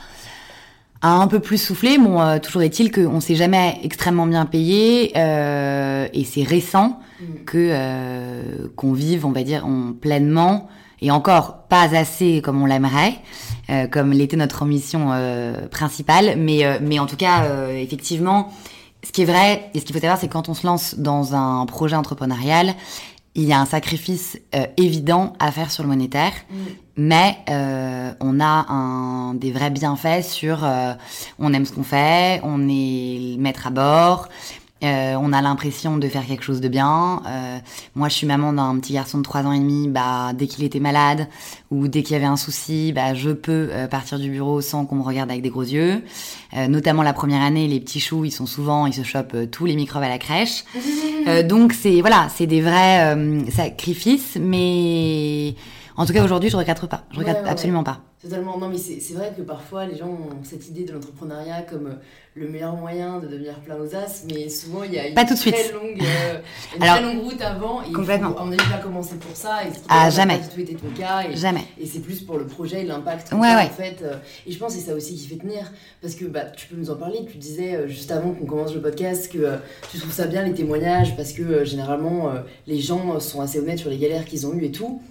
à 1.01 1.11
un 1.11 1.27
peu 1.27 1.39
plus 1.39 1.57
souffler. 1.57 1.97
Bon, 1.97 2.21
euh, 2.21 2.39
toujours 2.39 2.61
est-il 2.61 2.91
qu'on 2.91 3.19
s'est 3.19 3.35
jamais 3.35 3.79
extrêmement 3.83 4.27
bien 4.27 4.45
payé. 4.45 5.13
euh, 5.15 6.07
et 6.13 6.23
c'est 6.23 6.43
récent 6.43 6.99
Mm. 7.23 7.45
que 7.45 7.57
euh, 7.71 8.67
qu'on 8.75 8.93
vive, 8.93 9.25
on 9.25 9.31
va 9.31 9.43
dire, 9.43 9.65
on, 9.67 9.93
pleinement. 9.93 10.67
Et 11.01 11.11
encore, 11.11 11.63
pas 11.67 11.95
assez 11.95 12.41
comme 12.41 12.61
on 12.61 12.65
l'aimerait, 12.65 13.15
euh, 13.69 13.87
comme 13.87 14.11
l'était 14.13 14.37
notre 14.37 14.63
ambition 14.63 15.09
euh, 15.11 15.67
principale. 15.67 16.35
Mais, 16.37 16.65
euh, 16.65 16.77
mais 16.81 16.97
en 16.99 17.05
tout 17.05 17.17
cas, 17.17 17.43
euh, 17.43 17.75
effectivement, 17.77 18.53
ce 19.03 19.11
qui 19.11 19.21
est 19.21 19.25
vrai 19.25 19.69
et 19.73 19.79
ce 19.79 19.85
qu'il 19.85 19.93
faut 19.93 20.01
savoir, 20.01 20.17
c'est 20.19 20.27
que 20.27 20.33
quand 20.33 20.49
on 20.49 20.53
se 20.53 20.65
lance 20.65 20.95
dans 20.97 21.35
un 21.35 21.65
projet 21.65 21.95
entrepreneurial, 21.95 22.73
il 23.35 23.43
y 23.43 23.53
a 23.53 23.59
un 23.59 23.65
sacrifice 23.65 24.39
euh, 24.55 24.67
évident 24.77 25.33
à 25.39 25.51
faire 25.51 25.71
sur 25.71 25.83
le 25.83 25.89
monétaire, 25.89 26.33
Mm. 26.49 26.55
mais 26.97 27.37
euh, 27.49 28.13
on 28.19 28.39
a 28.39 28.65
un, 28.69 29.33
des 29.33 29.51
vrais 29.51 29.71
bienfaits 29.71 30.23
sur 30.23 30.63
euh, 30.63 30.93
on 31.39 31.53
aime 31.53 31.65
ce 31.65 31.71
qu'on 31.71 31.83
fait, 31.83 32.39
on 32.43 32.67
est 32.69 33.35
maître 33.39 33.67
à 33.67 33.71
bord, 33.71 34.29
euh, 34.83 35.15
on 35.19 35.31
a 35.33 35.41
l'impression 35.41 35.97
de 35.97 36.07
faire 36.07 36.25
quelque 36.25 36.43
chose 36.43 36.61
de 36.61 36.67
bien. 36.67 37.21
Euh, 37.25 37.57
moi, 37.95 38.09
je 38.09 38.15
suis 38.15 38.27
maman 38.27 38.53
d'un 38.53 38.77
petit 38.79 38.93
garçon 38.93 39.17
de 39.17 39.23
3 39.23 39.43
ans 39.43 39.53
et 39.53 39.59
demi. 39.59 39.87
Bah, 39.87 40.33
dès 40.33 40.47
qu'il 40.47 40.63
était 40.63 40.79
malade 40.79 41.27
ou 41.71 41.87
dès 41.87 42.03
qu'il 42.03 42.13
y 42.13 42.15
avait 42.17 42.25
un 42.25 42.37
souci, 42.37 42.91
bah, 42.93 43.13
je 43.13 43.29
peux 43.29 43.69
euh, 43.71 43.87
partir 43.87 44.19
du 44.19 44.29
bureau 44.29 44.61
sans 44.61 44.85
qu'on 44.85 44.95
me 44.95 45.03
regarde 45.03 45.29
avec 45.31 45.41
des 45.41 45.49
gros 45.49 45.63
yeux. 45.63 46.03
Euh, 46.55 46.67
notamment 46.67 47.01
la 47.01 47.13
première 47.13 47.41
année, 47.41 47.67
les 47.67 47.79
petits 47.79 47.99
choux, 47.99 48.25
ils 48.25 48.31
sont 48.31 48.45
souvent, 48.45 48.85
ils 48.85 48.93
se 48.93 49.03
chopent 49.03 49.49
tous 49.51 49.65
les 49.65 49.75
microbes 49.75 50.03
à 50.03 50.09
la 50.09 50.19
crèche. 50.19 50.63
Euh, 51.25 51.41
donc 51.41 51.71
c'est 51.71 52.01
voilà, 52.01 52.27
c'est 52.35 52.47
des 52.47 52.59
vrais 52.59 53.15
euh, 53.15 53.49
sacrifices, 53.49 54.37
mais 54.37 55.55
en 55.97 56.05
tout 56.05 56.13
cas 56.13 56.23
aujourd'hui, 56.23 56.49
je 56.49 56.57
regrette 56.57 56.85
pas. 56.87 57.03
Je 57.11 57.19
regrette 57.19 57.37
Ouais, 57.37 57.43
ouais, 57.43 57.49
absolument 57.49 57.83
pas. 57.83 57.99
Totalement. 58.21 58.57
Non, 58.57 58.69
mais 58.69 58.77
c'est 58.77 59.13
vrai 59.15 59.33
que 59.35 59.41
parfois 59.41 59.85
les 59.85 59.97
gens 59.97 60.07
ont 60.07 60.29
cette 60.43 60.69
idée 60.69 60.85
de 60.85 60.93
l'entrepreneuriat 60.93 61.63
comme 61.63 61.87
euh, 61.87 61.95
le 62.35 62.47
meilleur 62.47 62.73
moyen 62.77 63.19
de 63.19 63.27
devenir 63.27 63.55
plein 63.59 63.75
aux 63.75 63.93
as, 63.93 64.23
mais 64.31 64.47
souvent 64.47 64.83
il 64.83 64.93
y 64.93 64.97
a 64.99 65.09
une 65.09 65.13
Pas 65.13 65.25
tout 65.25 65.33
de 65.33 65.39
très 65.39 65.51
longue, 65.73 66.01
euh, 66.01 66.39
une 66.77 66.83
Alors, 66.83 66.95
très 66.95 67.03
longue 67.03 67.23
route 67.23 67.41
avant. 67.41 67.83
Et 67.83 67.91
complètement. 67.91 68.33
Faut, 68.33 68.45
mon 68.45 68.51
avis, 68.53 68.71
pas 68.71 68.77
commencer 68.77 69.15
pour 69.15 69.35
ça. 69.35 69.65
Et 69.65 69.71
Ah, 69.89 70.09
jamais. 70.09 70.37
pas 70.37 70.45
tout 70.47 70.59
été 70.61 70.73
ton 70.75 70.87
cas. 70.97 71.23
Et, 71.29 71.35
Jamais. 71.35 71.65
et 71.77 71.85
c'est 71.85 71.99
plus 71.99 72.21
pour 72.21 72.37
le 72.37 72.45
projet 72.47 72.81
et 72.83 72.85
l'impact 72.85 73.33
Ouais, 73.33 73.49
en 73.53 73.67
fait. 73.69 73.97
euh, 74.03 74.15
Et 74.47 74.53
je 74.53 74.57
pense 74.57 74.73
que 74.73 74.79
c'est 74.79 74.85
ça 74.87 74.95
aussi 74.95 75.15
qui 75.15 75.27
fait 75.27 75.35
tenir. 75.35 75.69
Parce 76.01 76.15
que 76.15 76.23
bah, 76.23 76.45
tu 76.55 76.67
peux 76.67 76.77
nous 76.77 76.91
en 76.91 76.95
parler. 76.95 77.19
Tu 77.29 77.37
disais 77.37 77.75
euh, 77.75 77.87
juste 77.89 78.09
avant 78.11 78.31
qu'on 78.31 78.45
commence 78.45 78.73
le 78.73 78.81
podcast 78.81 79.29
que 79.29 79.57
tu 79.91 79.97
trouves 79.99 80.13
ça 80.13 80.27
bien 80.27 80.43
les 80.43 80.53
témoignages 80.53 81.17
parce 81.17 81.33
que 81.33 81.65
généralement 81.65 82.31
les 82.67 82.79
gens 82.79 83.19
sont 83.19 83.41
assez 83.41 83.59
honnêtes 83.59 83.79
sur 83.79 83.89
les 83.89 83.97
galères 83.97 84.23
qu'ils 84.23 84.47
ont 84.47 84.53
eues 84.53 84.63
et 84.63 84.71
tout. 84.71 85.01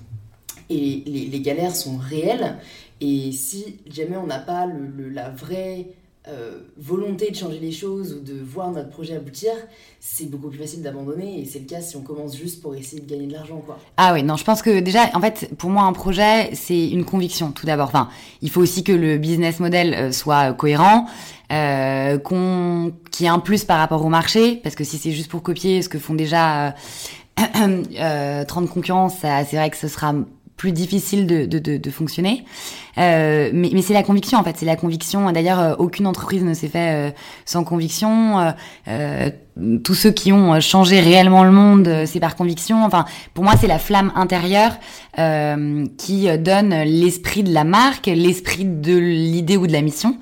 Les, 0.72 1.40
galères 1.40 1.74
sont 1.74 1.96
réelles. 1.96 2.58
Et 3.00 3.32
si 3.32 3.78
jamais 3.90 4.16
on 4.16 4.26
n'a 4.26 4.38
pas 4.38 4.66
la 5.12 5.30
vraie 5.30 5.88
euh, 6.28 6.60
volonté 6.76 7.30
de 7.32 7.36
changer 7.36 7.58
les 7.58 7.72
choses 7.72 8.14
ou 8.14 8.20
de 8.20 8.34
voir 8.40 8.70
notre 8.70 8.90
projet 8.90 9.16
aboutir, 9.16 9.50
c'est 9.98 10.30
beaucoup 10.30 10.48
plus 10.50 10.58
facile 10.58 10.82
d'abandonner. 10.82 11.40
Et 11.40 11.44
c'est 11.44 11.58
le 11.58 11.64
cas 11.64 11.80
si 11.80 11.96
on 11.96 12.02
commence 12.02 12.36
juste 12.36 12.62
pour 12.62 12.76
essayer 12.76 13.02
de 13.02 13.10
gagner 13.10 13.26
de 13.26 13.32
l'argent. 13.32 13.60
Ah 13.96 14.12
oui, 14.14 14.22
non, 14.22 14.36
je 14.36 14.44
pense 14.44 14.62
que 14.62 14.78
déjà, 14.78 15.10
en 15.14 15.20
fait, 15.20 15.50
pour 15.58 15.70
moi, 15.70 15.82
un 15.82 15.92
projet, 15.92 16.54
c'est 16.54 16.90
une 16.90 17.04
conviction, 17.04 17.50
tout 17.50 17.66
d'abord. 17.66 17.88
Enfin, 17.88 18.08
il 18.40 18.50
faut 18.50 18.60
aussi 18.60 18.84
que 18.84 18.92
le 18.92 19.18
business 19.18 19.58
model 19.58 19.94
euh, 19.94 20.12
soit 20.12 20.52
cohérent, 20.52 21.06
euh, 21.52 22.18
qu'il 23.10 23.26
y 23.26 23.28
ait 23.28 23.32
un 23.32 23.38
plus 23.38 23.64
par 23.64 23.78
rapport 23.78 24.04
au 24.04 24.08
marché, 24.08 24.56
parce 24.62 24.74
que 24.74 24.84
si 24.84 24.96
c'est 24.96 25.10
juste 25.10 25.30
pour 25.30 25.42
copier 25.42 25.82
ce 25.82 25.88
que 25.88 25.98
font 25.98 26.14
déjà 26.14 26.68
euh, 26.68 26.72
euh, 28.00 28.44
30 28.44 28.70
concurrents, 28.70 29.10
c'est 29.10 29.44
vrai 29.52 29.68
que 29.68 29.76
ce 29.76 29.88
sera 29.88 30.14
plus 30.62 30.70
difficile 30.70 31.26
de, 31.26 31.44
de, 31.44 31.76
de, 31.76 31.90
fonctionner. 31.90 32.44
Euh, 32.96 33.50
mais 33.52 33.70
mais 33.74 33.82
c'est 33.82 33.94
la 33.94 34.04
conviction, 34.04 34.38
en 34.38 34.44
fait, 34.44 34.56
c'est 34.56 34.64
la 34.64 34.76
conviction. 34.76 35.32
D'ailleurs, 35.32 35.58
euh, 35.58 35.74
aucune 35.76 36.06
entreprise 36.06 36.44
ne 36.44 36.54
s'est 36.54 36.68
fait 36.68 36.94
euh, 36.94 37.10
sans 37.44 37.64
conviction. 37.64 38.54
Tous 39.84 39.94
ceux 39.94 40.10
qui 40.10 40.32
ont 40.32 40.54
euh, 40.54 40.60
changé 40.60 41.00
réellement 41.00 41.44
le 41.44 41.50
monde, 41.50 41.86
euh, 41.86 42.06
c'est 42.06 42.20
par 42.20 42.36
conviction. 42.36 42.84
Enfin, 42.84 43.04
pour 43.34 43.44
moi, 43.44 43.52
c'est 43.60 43.66
la 43.66 43.78
flamme 43.78 44.10
intérieure 44.14 44.72
euh, 45.18 45.84
qui 45.98 46.28
euh, 46.28 46.38
donne 46.38 46.70
l'esprit 46.84 47.42
de 47.42 47.52
la 47.52 47.64
marque, 47.64 48.06
l'esprit 48.06 48.64
de 48.64 48.96
l'idée 48.96 49.58
ou 49.58 49.66
de 49.66 49.72
la 49.72 49.82
mission. 49.82 50.16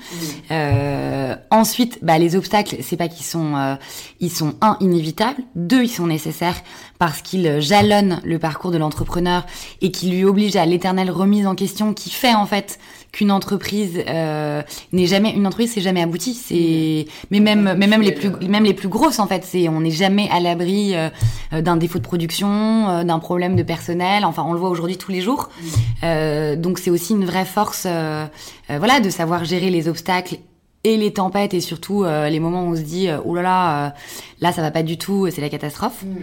Euh, 0.51 1.37
ensuite, 1.51 2.01
bah, 2.03 2.19
les 2.19 2.35
obstacles, 2.35 2.79
c'est 2.83 2.97
pas 2.97 3.07
qu'ils 3.07 3.25
sont, 3.25 3.55
euh, 3.55 3.77
ils 4.19 4.33
sont 4.33 4.55
un 4.61 4.77
inévitables, 4.81 5.43
deux 5.55 5.85
ils 5.85 5.89
sont 5.89 6.09
nécessaires 6.09 6.61
parce 6.99 7.23
qu'ils 7.23 7.61
jalonnent 7.61 8.21
le 8.25 8.41
parcours 8.41 8.73
de 8.73 8.79
l'entrepreneur 8.79 9.47
et 9.81 9.93
qui 9.93 10.11
lui 10.11 10.25
obligent 10.25 10.57
à 10.57 10.67
l'éternelle 10.67 11.11
remise 11.11 11.47
en 11.47 11.55
question, 11.55 11.95
qui 11.95 12.11
fait 12.11 12.35
en 12.35 12.47
fait 12.47 12.81
qu'une 13.13 13.31
entreprise 13.31 14.03
euh, 14.09 14.63
n'est 14.93 15.07
jamais 15.07 15.33
une 15.33 15.47
entreprise 15.47 15.73
c'est 15.73 15.81
jamais 15.81 16.03
abouti. 16.03 16.35
C'est 16.35 17.07
mais 17.31 17.41
même 17.41 17.75
mais 17.77 17.87
même 17.87 18.03
les 18.03 18.13
plus 18.13 18.31
même 18.49 18.65
les 18.65 18.75
plus 18.75 18.89
grosses 18.89 19.19
en 19.19 19.27
fait 19.27 19.45
c'est 19.45 19.69
on 19.69 19.81
n'est 19.81 19.91
jamais 19.91 20.29
à 20.31 20.41
l'abri 20.41 20.95
euh, 20.95 21.09
euh, 21.53 21.63
d'un 21.63 21.77
défaut 21.77 21.99
de 21.99 22.05
production 22.05 22.89
euh, 22.89 23.05
d'un 23.05 23.19
problème 23.19 23.57
de 23.57 23.63
personnel. 23.63 24.25
Enfin 24.25 24.45
on 24.47 24.53
le 24.53 24.59
voit 24.59 24.71
aujourd'hui 24.71 24.97
tous 24.97 25.11
les 25.11 25.21
jours. 25.21 25.49
Euh, 26.03 26.57
donc 26.57 26.79
c'est 26.79 26.91
aussi 26.91 27.13
une 27.13 27.25
vraie 27.25 27.45
force 27.45 27.85
euh, 27.87 28.27
voilà 28.69 29.01
de 29.01 29.11
savoir 29.11 29.45
gérer 29.45 29.71
les 29.71 29.89
obstacles 29.89 30.39
et 30.85 30.97
les 30.97 31.13
tempêtes 31.13 31.53
et 31.53 31.61
surtout 31.61 32.05
euh, 32.05 32.29
les 32.29 32.41
moments 32.41 32.65
où 32.65 32.73
on 32.73 32.77
se 32.77 32.81
dit 32.83 33.09
oh 33.25 33.35
là 33.35 33.43
là 33.43 33.87
euh, 33.87 33.91
là 34.41 34.53
ça 34.53 34.63
va 34.63 34.71
pas 34.71 34.83
du 34.83 34.97
tout 34.97 35.29
c'est 35.31 35.41
la 35.41 35.49
catastrophe. 35.51 36.05
Mm. 36.05 36.17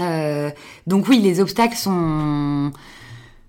euh, 0.00 0.50
donc 0.86 1.08
oui, 1.08 1.18
les 1.18 1.40
obstacles 1.40 1.76
sont 1.76 2.70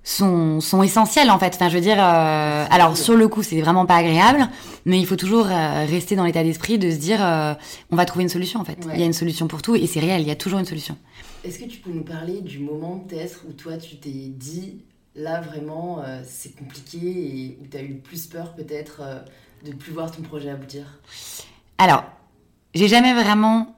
sont, 0.06 0.62
sont 0.62 0.84
essentiels 0.84 1.30
en 1.32 1.40
fait. 1.40 1.56
Enfin, 1.56 1.68
je 1.68 1.76
veux 1.76 1.82
dire, 1.82 1.98
euh, 2.00 2.66
alors 2.70 2.96
sur 2.96 3.16
le 3.16 3.28
coup, 3.28 3.44
c'est 3.44 3.60
vraiment 3.60 3.86
pas 3.86 3.98
agréable, 3.98 4.48
mais 4.86 5.00
il 5.00 5.06
faut 5.06 5.18
toujours 5.18 5.48
euh, 5.48 5.86
rester 5.86 6.16
dans 6.16 6.24
l'état 6.24 6.44
d'esprit 6.44 6.78
de 6.78 6.90
se 6.92 6.96
dire, 6.96 7.20
euh, 7.22 7.54
on 7.92 7.98
va 7.98 8.06
trouver 8.06 8.24
une 8.24 8.30
solution 8.30 8.62
en 8.62 8.64
fait. 8.64 8.86
Ouais. 8.86 8.94
Il 8.94 9.00
y 9.00 9.04
a 9.04 9.06
une 9.06 9.14
solution 9.14 9.48
pour 9.48 9.62
tout 9.62 9.76
et 9.76 9.86
c'est 9.88 10.00
réel. 10.00 10.22
Il 10.22 10.28
y 10.28 10.32
a 10.32 10.36
toujours 10.36 10.60
une 10.60 10.66
solution. 10.66 10.96
Est-ce 11.44 11.60
que 11.60 11.66
tu 11.66 11.80
peux 11.80 11.92
nous 11.92 12.04
parler 12.04 12.42
du 12.42 12.60
moment 12.60 13.00
peut-être 13.00 13.42
où 13.50 13.54
toi 13.54 13.78
tu 13.78 13.98
t'es 13.98 14.10
dit 14.10 14.84
là 15.16 15.42
vraiment 15.42 16.04
c'est 16.24 16.56
compliqué 16.56 16.98
et 17.00 17.58
où 17.62 17.68
tu 17.68 17.78
as 17.78 17.82
eu 17.82 17.96
plus 17.96 18.28
peur 18.28 18.54
peut-être 18.54 19.02
de 19.66 19.72
plus 19.74 19.92
voir 19.92 20.12
ton 20.12 20.22
projet 20.22 20.50
aboutir? 20.50 21.00
Alors, 21.78 22.04
j'ai 22.74 22.88
jamais 22.88 23.14
vraiment 23.14 23.75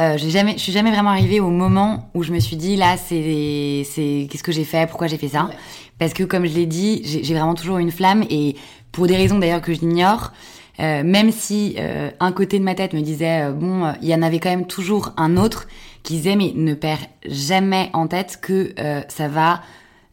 euh, 0.00 0.16
j'ai 0.16 0.30
jamais, 0.30 0.54
je 0.54 0.58
suis 0.58 0.72
jamais 0.72 0.90
vraiment 0.90 1.10
arrivée 1.10 1.40
au 1.40 1.50
moment 1.50 2.10
où 2.14 2.22
je 2.22 2.32
me 2.32 2.40
suis 2.40 2.56
dit 2.56 2.76
là, 2.76 2.96
c'est, 2.96 3.82
c'est, 3.84 4.26
qu'est-ce 4.30 4.42
que 4.42 4.52
j'ai 4.52 4.64
fait, 4.64 4.88
pourquoi 4.88 5.06
j'ai 5.06 5.18
fait 5.18 5.28
ça? 5.28 5.50
Parce 5.98 6.12
que 6.12 6.24
comme 6.24 6.46
je 6.46 6.54
l'ai 6.54 6.66
dit, 6.66 7.02
j'ai 7.04 7.34
vraiment 7.34 7.54
toujours 7.54 7.78
une 7.78 7.92
flamme 7.92 8.24
et 8.28 8.56
pour 8.90 9.06
des 9.06 9.16
raisons 9.16 9.38
d'ailleurs 9.38 9.62
que 9.62 9.72
j'ignore, 9.72 10.32
euh, 10.80 11.04
même 11.04 11.30
si 11.30 11.76
euh, 11.78 12.10
un 12.18 12.32
côté 12.32 12.58
de 12.58 12.64
ma 12.64 12.74
tête 12.74 12.94
me 12.94 13.00
disait 13.00 13.42
euh, 13.42 13.52
bon, 13.52 13.92
il 14.02 14.08
y 14.08 14.14
en 14.14 14.22
avait 14.22 14.40
quand 14.40 14.50
même 14.50 14.66
toujours 14.66 15.12
un 15.16 15.36
autre 15.36 15.68
qui 16.02 16.14
disait 16.14 16.34
mais 16.34 16.52
ne 16.54 16.74
perds 16.74 17.06
jamais 17.26 17.90
en 17.92 18.08
tête 18.08 18.38
que 18.40 18.74
ça 19.08 19.28
va 19.28 19.62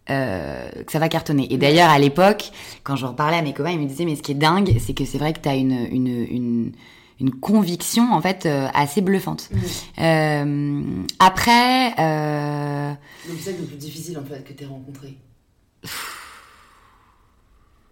que 0.08 0.91
ça 0.91 1.00
va 1.00 1.08
cartonner. 1.08 1.48
Et 1.54 1.58
d'ailleurs 1.58 1.89
à 1.89 1.98
l'époque, 1.98 2.52
quand 2.84 2.98
je 2.98 3.06
reparlais 3.06 3.38
à 3.38 3.41
mes 3.41 3.54
copains, 3.54 3.72
ils 3.72 3.80
me 3.80 3.86
disaient 3.86 4.04
mais 4.04 4.17
ce 4.17 4.22
qui 4.22 4.34
est 4.34 4.36
dingue, 4.36 4.76
c'est 4.78 4.94
que 4.94 5.06
c'est 5.06 5.17
vrai 5.17 5.32
que 5.32 5.39
tu 5.39 5.48
as 5.48 5.56
une, 5.56 5.88
une, 5.89 6.28
une 6.30 6.72
une 7.21 7.31
conviction 7.31 8.12
en 8.12 8.21
fait 8.21 8.47
assez 8.73 8.99
bluffante. 8.99 9.49
Mmh. 9.97 11.05
après, 11.19 11.93
euh... 11.99 12.91
donc 13.29 13.38
c'est 13.39 13.57
le 13.57 13.65
plus 13.65 13.77
difficile 13.77 14.17
en 14.17 14.25
fait 14.25 14.43
que 14.43 14.53
tu 14.53 14.65
rencontré. 14.65 15.17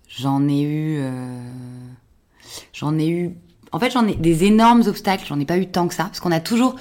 J'en 0.09 0.47
ai 0.49 0.63
eu 0.63 1.01
J'en 2.73 2.97
ai 2.97 3.07
eu, 3.07 3.31
en 3.71 3.79
fait, 3.79 3.91
j'en 3.91 4.07
ai 4.07 4.15
des 4.15 4.45
énormes 4.45 4.83
obstacles. 4.87 5.25
J'en 5.27 5.39
ai 5.39 5.45
pas 5.45 5.57
eu 5.57 5.67
tant 5.67 5.87
que 5.87 5.93
ça, 5.93 6.05
parce 6.05 6.19
qu'on 6.19 6.31
a 6.31 6.39
toujours, 6.39 6.75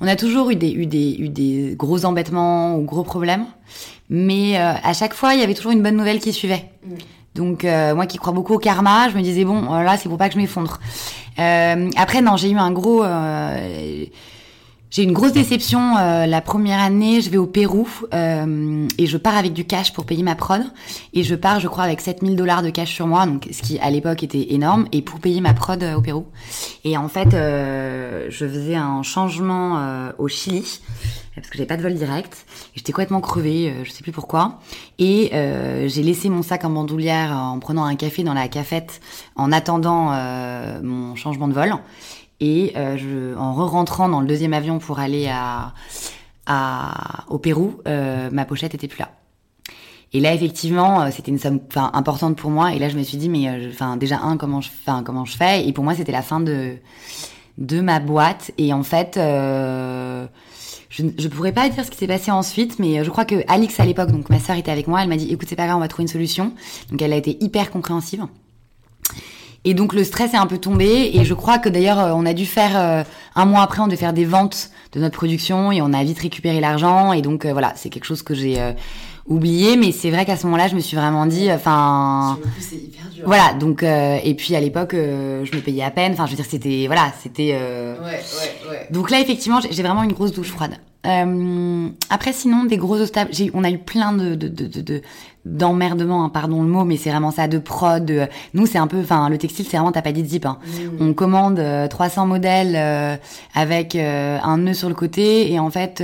on 0.00 0.06
a 0.06 0.16
toujours 0.16 0.50
eu 0.50 0.56
des, 0.56 0.70
eu 0.72 0.86
des, 0.86 1.16
eu 1.18 1.28
des 1.28 1.74
gros 1.76 2.04
embêtements 2.04 2.76
ou 2.76 2.82
gros 2.82 3.04
problèmes. 3.04 3.46
Mais 4.10 4.58
euh, 4.58 4.72
à 4.82 4.92
chaque 4.92 5.14
fois, 5.14 5.34
il 5.34 5.40
y 5.40 5.42
avait 5.42 5.54
toujours 5.54 5.72
une 5.72 5.82
bonne 5.82 5.96
nouvelle 5.96 6.20
qui 6.20 6.32
suivait. 6.32 6.70
Mm. 6.84 6.94
Donc 7.34 7.64
euh, 7.64 7.94
moi 7.94 8.06
qui 8.06 8.18
crois 8.18 8.32
beaucoup 8.32 8.54
au 8.54 8.58
karma, 8.58 9.08
je 9.08 9.16
me 9.16 9.22
disais 9.22 9.44
bon, 9.44 9.62
là 9.72 9.96
c'est 9.96 10.08
pour 10.08 10.18
pas 10.18 10.28
que 10.28 10.34
je 10.34 10.38
m'effondre. 10.38 10.78
Euh, 11.38 11.90
après 11.96 12.20
non, 12.20 12.36
j'ai 12.36 12.50
eu 12.50 12.56
un 12.56 12.70
gros 12.70 13.02
j'ai 14.94 15.02
une 15.02 15.12
grosse 15.12 15.32
déception 15.32 15.96
euh, 15.96 16.24
la 16.26 16.40
première 16.40 16.78
année. 16.78 17.20
Je 17.20 17.28
vais 17.28 17.36
au 17.36 17.48
Pérou 17.48 17.88
euh, 18.14 18.86
et 18.96 19.06
je 19.06 19.16
pars 19.16 19.36
avec 19.36 19.52
du 19.52 19.64
cash 19.64 19.92
pour 19.92 20.06
payer 20.06 20.22
ma 20.22 20.36
prod. 20.36 20.62
Et 21.12 21.24
je 21.24 21.34
pars, 21.34 21.58
je 21.58 21.66
crois, 21.66 21.82
avec 21.82 22.00
7000 22.00 22.36
dollars 22.36 22.62
de 22.62 22.70
cash 22.70 22.94
sur 22.94 23.08
moi, 23.08 23.26
donc 23.26 23.48
ce 23.50 23.60
qui 23.60 23.76
à 23.80 23.90
l'époque 23.90 24.22
était 24.22 24.52
énorme, 24.54 24.86
et 24.92 25.02
pour 25.02 25.18
payer 25.18 25.40
ma 25.40 25.52
prod 25.52 25.82
euh, 25.82 25.96
au 25.96 26.00
Pérou. 26.00 26.26
Et 26.84 26.96
en 26.96 27.08
fait, 27.08 27.30
je 27.32 28.46
faisais 28.46 28.76
un 28.76 29.02
changement 29.02 30.12
au 30.18 30.28
Chili 30.28 30.80
parce 31.34 31.48
que 31.48 31.56
j'avais 31.56 31.66
pas 31.66 31.76
de 31.76 31.82
vol 31.82 31.94
direct. 31.94 32.46
J'étais 32.76 32.92
complètement 32.92 33.20
crevée, 33.20 33.74
je 33.82 33.90
sais 33.90 34.02
plus 34.04 34.12
pourquoi. 34.12 34.60
Et 35.00 35.30
j'ai 35.32 36.02
laissé 36.04 36.28
mon 36.28 36.42
sac 36.42 36.64
en 36.64 36.70
bandoulière 36.70 37.32
en 37.32 37.58
prenant 37.58 37.84
un 37.84 37.96
café 37.96 38.22
dans 38.22 38.34
la 38.34 38.46
cafette 38.46 39.00
en 39.34 39.50
attendant 39.50 40.12
mon 40.82 41.16
changement 41.16 41.48
de 41.48 41.54
vol. 41.54 41.74
Et 42.40 42.72
euh, 42.76 42.96
je, 42.96 43.36
en 43.38 43.54
re-rentrant 43.54 44.08
dans 44.08 44.20
le 44.20 44.26
deuxième 44.26 44.52
avion 44.52 44.78
pour 44.78 44.98
aller 44.98 45.28
à, 45.28 45.72
à 46.46 47.24
au 47.28 47.38
Pérou, 47.38 47.80
euh, 47.86 48.28
ma 48.30 48.44
pochette 48.44 48.74
était 48.74 48.88
plus 48.88 48.98
là. 48.98 49.10
Et 50.12 50.20
là, 50.20 50.34
effectivement, 50.34 51.02
euh, 51.02 51.08
c'était 51.10 51.30
une 51.30 51.38
somme 51.38 51.60
importante 51.74 52.36
pour 52.36 52.50
moi. 52.50 52.72
Et 52.74 52.78
là, 52.78 52.88
je 52.88 52.96
me 52.96 53.02
suis 53.02 53.16
dit, 53.18 53.28
mais 53.28 53.68
enfin, 53.68 53.96
déjà 53.96 54.20
un, 54.20 54.36
comment 54.36 54.60
je, 54.60 54.68
comment 55.04 55.24
je 55.24 55.36
fais? 55.36 55.66
Et 55.66 55.72
pour 55.72 55.84
moi, 55.84 55.94
c'était 55.94 56.12
la 56.12 56.22
fin 56.22 56.40
de 56.40 56.76
de 57.56 57.80
ma 57.80 58.00
boîte. 58.00 58.50
Et 58.58 58.72
en 58.72 58.82
fait, 58.82 59.14
je 59.16 61.02
ne 61.02 61.28
pourrais 61.28 61.52
pas 61.52 61.68
dire 61.68 61.84
ce 61.84 61.90
qui 61.90 61.98
s'est 61.98 62.06
passé 62.06 62.30
ensuite, 62.30 62.78
mais 62.78 63.04
je 63.04 63.10
crois 63.10 63.24
que 63.24 63.44
Alix 63.48 63.78
à 63.80 63.84
l'époque, 63.84 64.10
donc 64.10 64.28
ma 64.28 64.40
sœur 64.40 64.56
était 64.56 64.72
avec 64.72 64.86
moi, 64.88 65.02
elle 65.02 65.08
m'a 65.08 65.16
dit, 65.16 65.32
écoute, 65.32 65.48
c'est 65.48 65.56
pas 65.56 65.66
grave, 65.66 65.76
on 65.76 65.80
va 65.80 65.88
trouver 65.88 66.02
une 66.02 66.08
solution. 66.08 66.52
Donc 66.90 67.00
elle 67.00 67.12
a 67.12 67.16
été 67.16 67.36
hyper 67.42 67.70
compréhensive. 67.70 68.26
Et 69.66 69.72
donc 69.72 69.94
le 69.94 70.04
stress 70.04 70.34
est 70.34 70.38
un 70.38 70.46
peu 70.46 70.58
tombé. 70.58 71.10
Et 71.14 71.24
je 71.24 71.34
crois 71.34 71.58
que 71.58 71.68
d'ailleurs 71.68 71.98
euh, 71.98 72.12
on 72.14 72.26
a 72.26 72.34
dû 72.34 72.46
faire 72.46 72.72
euh, 72.76 73.02
un 73.34 73.44
mois 73.46 73.62
après 73.62 73.80
on 73.80 73.86
devait 73.86 73.96
faire 73.96 74.12
des 74.12 74.26
ventes 74.26 74.70
de 74.92 75.00
notre 75.00 75.16
production 75.16 75.72
et 75.72 75.80
on 75.80 75.92
a 75.92 76.04
vite 76.04 76.18
récupéré 76.18 76.60
l'argent. 76.60 77.12
Et 77.12 77.22
donc 77.22 77.44
euh, 77.44 77.52
voilà 77.52 77.72
c'est 77.76 77.88
quelque 77.88 78.04
chose 78.04 78.22
que 78.22 78.34
j'ai 78.34 78.60
oublié. 79.26 79.76
Mais 79.76 79.90
c'est 79.92 80.10
vrai 80.10 80.26
qu'à 80.26 80.36
ce 80.36 80.44
moment-là 80.46 80.68
je 80.68 80.74
me 80.74 80.80
suis 80.80 80.96
vraiment 80.96 81.24
dit 81.24 81.50
enfin 81.50 82.38
voilà. 83.24 83.54
Donc 83.54 83.82
et 83.82 84.34
puis 84.34 84.54
à 84.54 84.60
l'époque 84.60 84.92
je 84.94 85.56
me 85.56 85.60
payais 85.60 85.82
à 85.82 85.90
peine. 85.90 86.12
Enfin 86.12 86.26
je 86.26 86.32
veux 86.32 86.36
dire 86.36 86.46
c'était 86.48 86.84
voilà 86.86 87.12
c'était 87.22 87.54
ouais, 87.54 87.96
ouais, 88.04 88.70
ouais. 88.70 88.86
donc 88.90 89.10
là 89.10 89.20
effectivement 89.20 89.60
j'ai 89.60 89.82
vraiment 89.82 90.02
une 90.02 90.12
grosse 90.12 90.32
douche 90.32 90.50
froide. 90.50 90.76
Après 92.10 92.32
sinon 92.34 92.64
des 92.64 92.76
gros 92.76 93.00
obstacles 93.00 93.32
on 93.54 93.64
a 93.64 93.70
eu 93.70 93.78
plein 93.78 94.12
de, 94.12 94.34
de, 94.34 94.48
de, 94.48 94.80
de 94.80 95.02
d'emmerdement, 95.44 96.24
hein, 96.24 96.30
pardon 96.30 96.62
le 96.62 96.68
mot, 96.68 96.84
mais 96.84 96.96
c'est 96.96 97.10
vraiment 97.10 97.30
ça, 97.30 97.48
de 97.48 97.58
prod. 97.58 98.04
De... 98.04 98.26
Nous, 98.54 98.66
c'est 98.66 98.78
un 98.78 98.86
peu, 98.86 99.00
enfin, 99.00 99.28
le 99.28 99.36
textile, 99.36 99.66
c'est 99.68 99.76
vraiment 99.76 99.92
t'as 99.92 100.02
pas 100.02 100.12
dit 100.12 100.24
zip. 100.24 100.46
Hein. 100.46 100.58
Mmh. 100.64 100.80
On 101.02 101.12
commande 101.12 101.62
300 101.90 102.22
euh, 102.22 102.26
modèles 102.26 102.74
euh, 102.76 103.16
avec 103.54 103.94
euh, 103.94 104.38
un 104.42 104.58
nœud 104.58 104.72
sur 104.72 104.88
le 104.88 104.94
côté, 104.94 105.52
et 105.52 105.58
en 105.58 105.70
fait, 105.70 106.02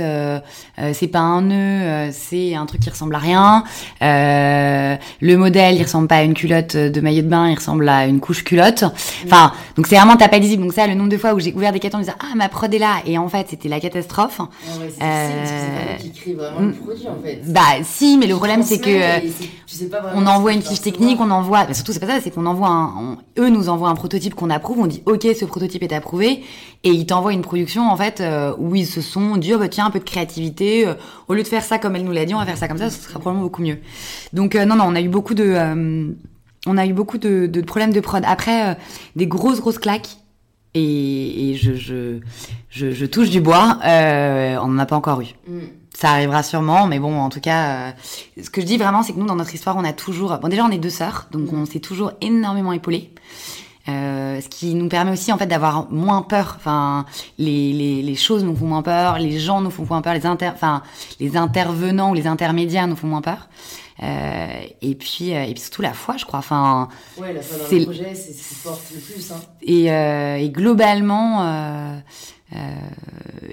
c'est 0.93 1.07
pas 1.07 1.19
un 1.19 1.41
nœud, 1.41 2.11
c'est 2.11 2.55
un 2.55 2.65
truc 2.65 2.81
qui 2.81 2.89
ressemble 2.89 3.15
à 3.15 3.19
rien. 3.19 3.63
le 4.01 5.35
modèle, 5.35 5.75
il 5.75 5.83
ressemble 5.83 6.07
pas 6.07 6.17
à 6.17 6.23
une 6.23 6.33
culotte 6.33 6.75
de 6.75 7.01
maillot 7.01 7.23
de 7.23 7.27
bain, 7.27 7.49
il 7.49 7.55
ressemble 7.55 7.89
à 7.89 8.05
une 8.05 8.19
couche 8.19 8.43
culotte. 8.43 8.83
Mmh. 8.83 9.25
Enfin, 9.25 9.53
donc 9.75 9.87
c'est 9.87 9.95
vraiment 9.95 10.17
t'as 10.17 10.29
pas 10.29 10.39
dit 10.39 10.49
zip. 10.49 10.61
Donc 10.61 10.73
ça, 10.73 10.85
le 10.85 10.93
nombre 10.93 11.09
de 11.09 11.17
fois 11.17 11.33
où 11.33 11.39
j'ai 11.39 11.53
ouvert 11.53 11.71
des 11.71 11.79
cartons 11.79 11.97
en 11.97 12.01
disant 12.01 12.13
ah 12.19 12.35
ma 12.35 12.47
prod 12.47 12.71
est 12.71 12.79
là, 12.79 12.97
et 13.05 13.17
en 13.17 13.27
fait, 13.27 13.47
c'était 13.49 13.69
la 13.69 13.79
catastrophe. 13.79 14.39
Ah 14.39 14.45
ouais, 14.79 14.93
c'est 15.97 16.03
qui 16.03 16.11
crée 16.11 16.33
vraiment 16.33 16.59
le 16.59 16.67
mmh. 16.67 16.73
produit 16.73 17.07
en 17.07 17.21
fait. 17.23 17.41
Bah 17.47 17.83
si, 17.83 18.17
mais 18.17 18.27
le 18.27 18.35
problème 18.35 18.61
c'est 18.61 18.79
que 18.79 19.30
on 20.15 20.25
envoie 20.25 20.53
une 20.53 20.61
fiche 20.61 20.81
technique, 20.81 21.19
on 21.19 21.29
envoie, 21.31 21.65
bah, 21.65 21.73
surtout 21.73 21.93
c'est 21.93 21.99
pas 21.99 22.07
ça, 22.07 22.21
c'est 22.21 22.31
qu'on 22.31 22.45
envoie 22.45 22.67
un, 22.67 23.17
eux 23.39 23.49
nous 23.49 23.69
envoient 23.69 23.89
un 23.89 23.95
prototype 23.95 24.35
qu'on 24.35 24.49
approuve, 24.49 24.79
on 24.79 24.87
dit 24.87 25.01
ok 25.05 25.27
ce 25.39 25.45
prototype 25.45 25.83
est 25.83 25.93
approuvé, 25.93 26.43
et 26.83 26.89
ils 26.89 27.05
t'envoient 27.05 27.33
une 27.33 27.41
production 27.41 27.89
en 27.89 27.95
fait 27.95 28.21
euh, 28.21 28.53
où 28.57 28.75
ils 28.75 28.87
se 28.87 29.01
sont 29.01 29.37
dit 29.37 29.53
oh 29.53 29.59
bah 29.59 29.69
tiens 29.69 29.85
un 29.85 29.91
peu 29.91 29.99
de 29.99 30.03
créativité, 30.03 30.87
euh, 30.87 30.93
au 31.27 31.33
lieu 31.33 31.43
de 31.43 31.47
faire 31.47 31.63
ça 31.63 31.79
comme 31.79 31.95
elle 31.95 32.03
nous 32.03 32.11
l'a 32.11 32.25
dit, 32.25 32.33
on 32.33 32.39
va 32.39 32.45
faire 32.45 32.57
ça 32.57 32.67
comme 32.67 32.77
ça, 32.77 32.89
ce 32.89 33.01
sera 33.01 33.19
probablement 33.19 33.45
beaucoup 33.45 33.61
mieux. 33.61 33.79
Donc 34.33 34.55
euh, 34.55 34.65
non 34.65 34.75
non, 34.75 34.85
on 34.87 34.95
a 34.95 35.01
eu 35.01 35.09
beaucoup 35.09 35.33
de, 35.33 36.15
on 36.67 36.77
a 36.77 36.85
eu 36.85 36.93
beaucoup 36.93 37.17
de, 37.17 37.47
de, 37.47 37.61
problèmes 37.61 37.93
de 37.93 37.99
prod. 37.99 38.23
Après 38.25 38.77
des 39.15 39.27
grosses 39.27 39.59
grosses 39.61 39.79
claques. 39.79 40.17
Et, 40.73 41.49
et 41.49 41.55
je, 41.55 41.73
je, 41.73 42.19
je, 42.69 42.91
je, 42.91 43.05
touche 43.05 43.29
du 43.29 43.41
bois, 43.41 43.77
on 43.83 44.67
n'en 44.69 44.77
a 44.77 44.85
pas 44.85 44.95
encore 44.95 45.19
eu. 45.19 45.35
Mm 45.45 45.80
ça 46.01 46.09
arrivera 46.09 46.41
sûrement, 46.41 46.87
mais 46.87 46.97
bon, 46.97 47.15
en 47.19 47.29
tout 47.29 47.39
cas, 47.39 47.67
euh, 47.67 47.91
ce 48.41 48.49
que 48.49 48.59
je 48.59 48.65
dis 48.65 48.77
vraiment, 48.77 49.03
c'est 49.03 49.13
que 49.13 49.19
nous, 49.19 49.27
dans 49.27 49.35
notre 49.35 49.53
histoire, 49.53 49.77
on 49.77 49.83
a 49.83 49.93
toujours, 49.93 50.35
bon, 50.39 50.47
déjà, 50.47 50.65
on 50.65 50.71
est 50.71 50.79
deux 50.79 50.89
sœurs, 50.89 51.27
donc 51.29 51.53
on 51.53 51.67
s'est 51.67 51.79
toujours 51.79 52.13
énormément 52.21 52.73
épaulés. 52.73 53.11
Euh, 53.87 54.41
ce 54.41 54.47
qui 54.47 54.73
nous 54.73 54.89
permet 54.89 55.11
aussi 55.11 55.31
en 55.31 55.37
fait 55.39 55.47
d'avoir 55.47 55.91
moins 55.91 56.21
peur. 56.21 56.55
Enfin, 56.57 57.05
les, 57.39 57.73
les, 57.73 58.01
les, 58.01 58.15
choses 58.15 58.43
nous 58.43 58.55
font 58.55 58.67
moins 58.67 58.83
peur, 58.83 59.17
les 59.17 59.39
gens 59.39 59.59
nous 59.61 59.71
font 59.71 59.85
moins 59.89 60.03
peur, 60.03 60.13
les 60.13 60.27
inter, 60.27 60.51
enfin 60.53 60.83
les 61.19 61.35
intervenants 61.35 62.11
ou 62.11 62.13
les 62.13 62.27
intermédiaires 62.27 62.85
nous 62.85 62.95
font 62.95 63.07
moins 63.07 63.23
peur. 63.23 63.49
Euh, 64.03 64.61
et 64.83 64.93
puis 64.93 65.33
euh, 65.33 65.43
et 65.45 65.53
puis 65.53 65.61
surtout 65.61 65.81
la 65.81 65.93
foi, 65.93 66.17
je 66.17 66.25
crois. 66.25 66.39
Enfin, 66.39 66.89
ouais, 67.17 67.33
la 67.33 67.41
foi 67.41 67.57
dans 67.57 67.75
le 67.75 67.85
projet, 67.85 68.13
c'est 68.13 68.33
ce 68.33 68.49
qui 68.49 68.55
porte 68.63 68.83
le 68.93 68.99
plus. 68.99 69.31
Hein. 69.31 69.41
Et, 69.63 69.85
et 70.45 70.49
globalement. 70.51 72.01
Euh, 72.55 72.57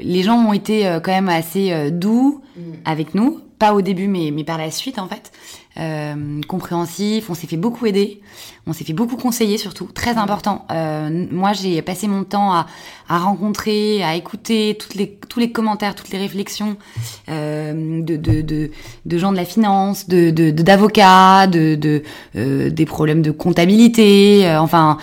les 0.01 0.23
gens 0.23 0.37
ont 0.37 0.53
été 0.53 0.87
euh, 0.87 1.01
quand 1.01 1.13
même 1.13 1.29
assez 1.29 1.73
euh, 1.73 1.91
doux 1.91 2.43
mm. 2.57 2.61
avec 2.85 3.15
nous, 3.15 3.41
pas 3.59 3.73
au 3.75 3.81
début 3.81 4.09
mais, 4.09 4.31
mais 4.33 4.45
par 4.45 4.59
la 4.59 4.71
suite 4.71 4.99
en 4.99 5.09
fait, 5.09 5.33
euh, 5.79 6.41
compréhensif, 6.49 7.31
on 7.31 7.35
s'est 7.35 7.47
fait 7.47 7.57
beaucoup 7.57 7.87
aider, 7.87 8.21
on 8.67 8.73
s'est 8.73 8.85
fait 8.85 8.93
beaucoup 8.93 9.17
conseiller 9.17 9.59
surtout, 9.59 9.87
très 9.87 10.17
important. 10.17 10.67
Euh, 10.71 11.27
moi 11.31 11.53
j'ai 11.53 11.81
passé 11.83 12.09
mon 12.09 12.25
temps 12.25 12.53
à, 12.53 12.67
à, 13.09 13.19
rencontrer, 13.19 14.03
à 14.03 14.15
écouter 14.17 14.77
toutes 14.79 14.95
les, 14.95 15.19
tous 15.29 15.41
les 15.41 15.53
commentaires, 15.53 15.95
toutes 15.95 16.11
les 16.11 16.19
réflexions 16.19 16.77
euh, 17.29 18.03
de, 18.03 18.17
de, 18.17 18.43
de, 18.43 18.71
de, 19.07 19.19
gens 19.19 19.33
de 19.33 19.37
la 19.37 19.45
finance, 19.45 20.09
de 20.09 20.31
d'avocats, 20.51 21.47
de, 21.47 21.75
de, 21.75 22.03
de 22.35 22.69
des 22.69 22.87
problèmes 22.87 23.23
de 23.23 23.31
comptabilité, 23.31 24.51
enfin 24.59 24.99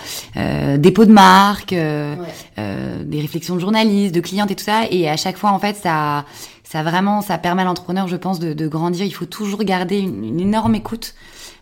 dépôt 0.78 1.04
de 1.04 1.12
marque. 1.12 1.72
Ouais 1.72 2.16
euh, 2.58 3.04
des 3.04 3.20
réflexions 3.20 3.54
de 3.54 3.60
journalistes, 3.60 4.14
de 4.14 4.20
clientes 4.20 4.50
et 4.50 4.54
tout 4.54 4.64
ça. 4.64 4.84
Et 4.90 5.10
à 5.10 5.18
chaque 5.18 5.36
fois, 5.36 5.50
en 5.50 5.58
fait, 5.58 5.76
ça, 5.76 6.24
ça 6.66 6.82
vraiment, 6.82 7.20
ça 7.20 7.38
permet 7.38 7.62
à 7.62 7.64
l'entrepreneur, 7.64 8.08
je 8.08 8.16
pense, 8.16 8.40
de, 8.40 8.52
de, 8.52 8.66
grandir. 8.66 9.06
Il 9.06 9.12
faut 9.14 9.24
toujours 9.24 9.62
garder 9.62 10.00
une, 10.00 10.40
énorme 10.40 10.74
écoute 10.74 11.14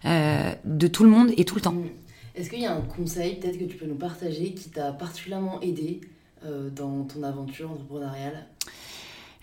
euh, 0.07 0.53
de 0.65 0.87
tout 0.87 1.05
le 1.05 1.11
monde 1.11 1.31
et 1.37 1.45
tout 1.45 1.57
le 1.57 1.61
temps. 1.61 1.73
Mm. 1.73 1.89
Est-ce 2.35 2.49
qu'il 2.49 2.61
y 2.61 2.67
a 2.67 2.75
un 2.75 2.81
conseil, 2.81 3.37
peut-être 3.37 3.59
que 3.59 3.65
tu 3.65 3.77
peux 3.77 3.87
nous 3.87 3.95
partager, 3.97 4.55
qui 4.55 4.71
t'a 4.71 4.93
particulièrement 4.93 5.61
aidé 5.61 6.01
euh, 6.47 6.71
dans 6.71 7.05
ton 7.05 7.23
aventure 7.23 7.71
entrepreneuriale? 7.71 8.47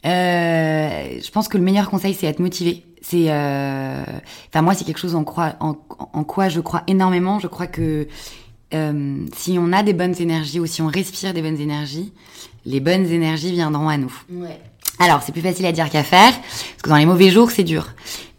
Euh, 0.03 1.19
je 1.23 1.31
pense 1.31 1.47
que 1.47 1.59
le 1.59 1.63
meilleur 1.63 1.91
conseil, 1.91 2.15
c'est 2.15 2.25
être 2.25 2.39
motivé. 2.39 2.83
C'est, 3.03 3.31
euh... 3.31 4.03
enfin 4.49 4.63
moi, 4.63 4.73
c'est 4.73 4.83
quelque 4.83 4.99
chose 4.99 5.15
en, 5.15 5.23
croit, 5.23 5.55
en, 5.59 5.77
en, 6.13 6.23
quoi 6.23 6.49
je 6.49 6.59
crois 6.59 6.81
énormément. 6.87 7.39
Je 7.39 7.47
crois 7.47 7.67
que 7.67 8.07
euh, 8.73 9.25
si 9.35 9.57
on 9.59 9.71
a 9.73 9.83
des 9.83 9.93
bonnes 9.93 10.19
énergies 10.19 10.59
ou 10.59 10.65
si 10.65 10.81
on 10.81 10.87
respire 10.87 11.33
des 11.35 11.43
bonnes 11.43 11.59
énergies, 11.59 12.13
les 12.65 12.79
bonnes 12.79 13.05
énergies 13.05 13.51
viendront 13.51 13.89
à 13.89 13.97
nous. 13.97 14.13
Ouais. 14.31 14.59
Alors, 15.01 15.23
c'est 15.23 15.31
plus 15.31 15.41
facile 15.41 15.65
à 15.65 15.71
dire 15.71 15.89
qu'à 15.89 16.03
faire, 16.03 16.31
parce 16.31 16.81
que 16.83 16.89
dans 16.89 16.95
les 16.95 17.07
mauvais 17.07 17.31
jours, 17.31 17.49
c'est 17.49 17.63
dur. 17.63 17.87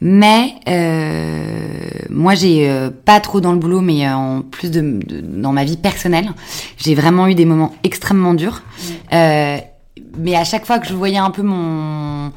Mais 0.00 0.54
euh, 0.68 1.88
moi, 2.08 2.36
j'ai 2.36 2.70
euh, 2.70 2.90
pas 2.90 3.18
trop 3.18 3.40
dans 3.40 3.52
le 3.52 3.58
boulot, 3.58 3.80
mais 3.80 4.06
euh, 4.06 4.14
en 4.14 4.42
plus 4.42 4.70
de, 4.70 5.00
dans 5.22 5.52
ma 5.52 5.64
vie 5.64 5.76
personnelle, 5.76 6.30
j'ai 6.76 6.94
vraiment 6.94 7.26
eu 7.26 7.34
des 7.34 7.46
moments 7.46 7.74
extrêmement 7.82 8.34
durs. 8.34 8.62
mais 9.10 10.36
à 10.36 10.44
chaque 10.44 10.64
fois 10.64 10.78
que 10.78 10.86
je 10.86 10.94
voyais 10.94 11.18
un 11.18 11.30
peu 11.30 11.42
mon, 11.42 12.30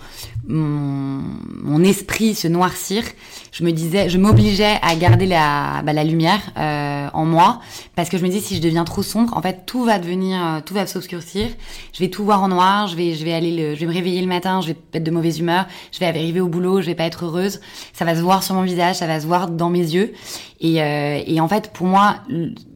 mon, 0.48 1.22
mon 1.66 1.84
esprit 1.84 2.36
se 2.36 2.48
noircir, 2.48 3.04
je 3.52 3.64
me 3.64 3.72
disais, 3.72 4.08
je 4.08 4.18
m'obligeais 4.18 4.78
à 4.82 4.96
garder 4.96 5.26
la, 5.26 5.82
bah, 5.84 5.94
la 5.94 6.04
lumière 6.04 6.40
euh, 6.58 7.08
en 7.14 7.26
moi, 7.26 7.60
parce 7.96 8.10
que 8.10 8.18
je 8.18 8.24
me 8.24 8.30
disais 8.30 8.42
si 8.42 8.56
je 8.56 8.62
deviens 8.62 8.84
trop 8.84 9.02
sombre, 9.02 9.36
en 9.36 9.42
fait 9.42 9.66
tout 9.66 9.84
va 9.84 9.98
devenir, 9.98 10.40
euh, 10.46 10.60
tout 10.64 10.74
va 10.74 10.86
s'obscurcir. 10.86 11.50
Je 11.92 12.00
vais 12.00 12.10
tout 12.10 12.24
voir 12.24 12.44
en 12.44 12.50
noir, 12.50 12.88
je 12.88 12.96
vais, 12.96 13.16
je 13.16 13.26
vais 13.26 13.34
aller, 13.34 13.52
le, 13.52 13.76
je 13.76 13.80
vais 13.80 13.88
me 13.88 13.94
réveiller 13.94 14.22
le 14.22 14.28
matin, 14.28 14.62
je 14.62 14.68
vais 14.68 14.78
être 14.94 15.04
de 15.04 15.12
mauvaise 15.12 15.40
humeur, 15.40 15.66
je 15.92 16.00
vais 16.00 16.06
arriver 16.06 16.40
au 16.40 16.48
boulot, 16.48 16.82
je 16.82 16.86
vais 16.86 16.96
pas 16.96 17.06
être 17.06 17.26
heureuse. 17.26 17.60
Ça 17.94 18.06
va 18.06 18.16
se 18.16 18.22
voir 18.22 18.44
sur 18.44 18.56
mon 18.56 18.64
visage, 18.64 18.98
ça 18.98 19.08
va 19.08 19.20
se 19.20 19.26
voir 19.26 19.50
dans 19.50 19.70
mes 19.70 19.80
yeux. 19.80 20.14
Et, 20.62 20.82
euh, 20.82 21.22
et 21.26 21.42
en 21.42 21.48
fait, 21.48 21.72
pour 21.74 21.88
moi, 21.88 22.18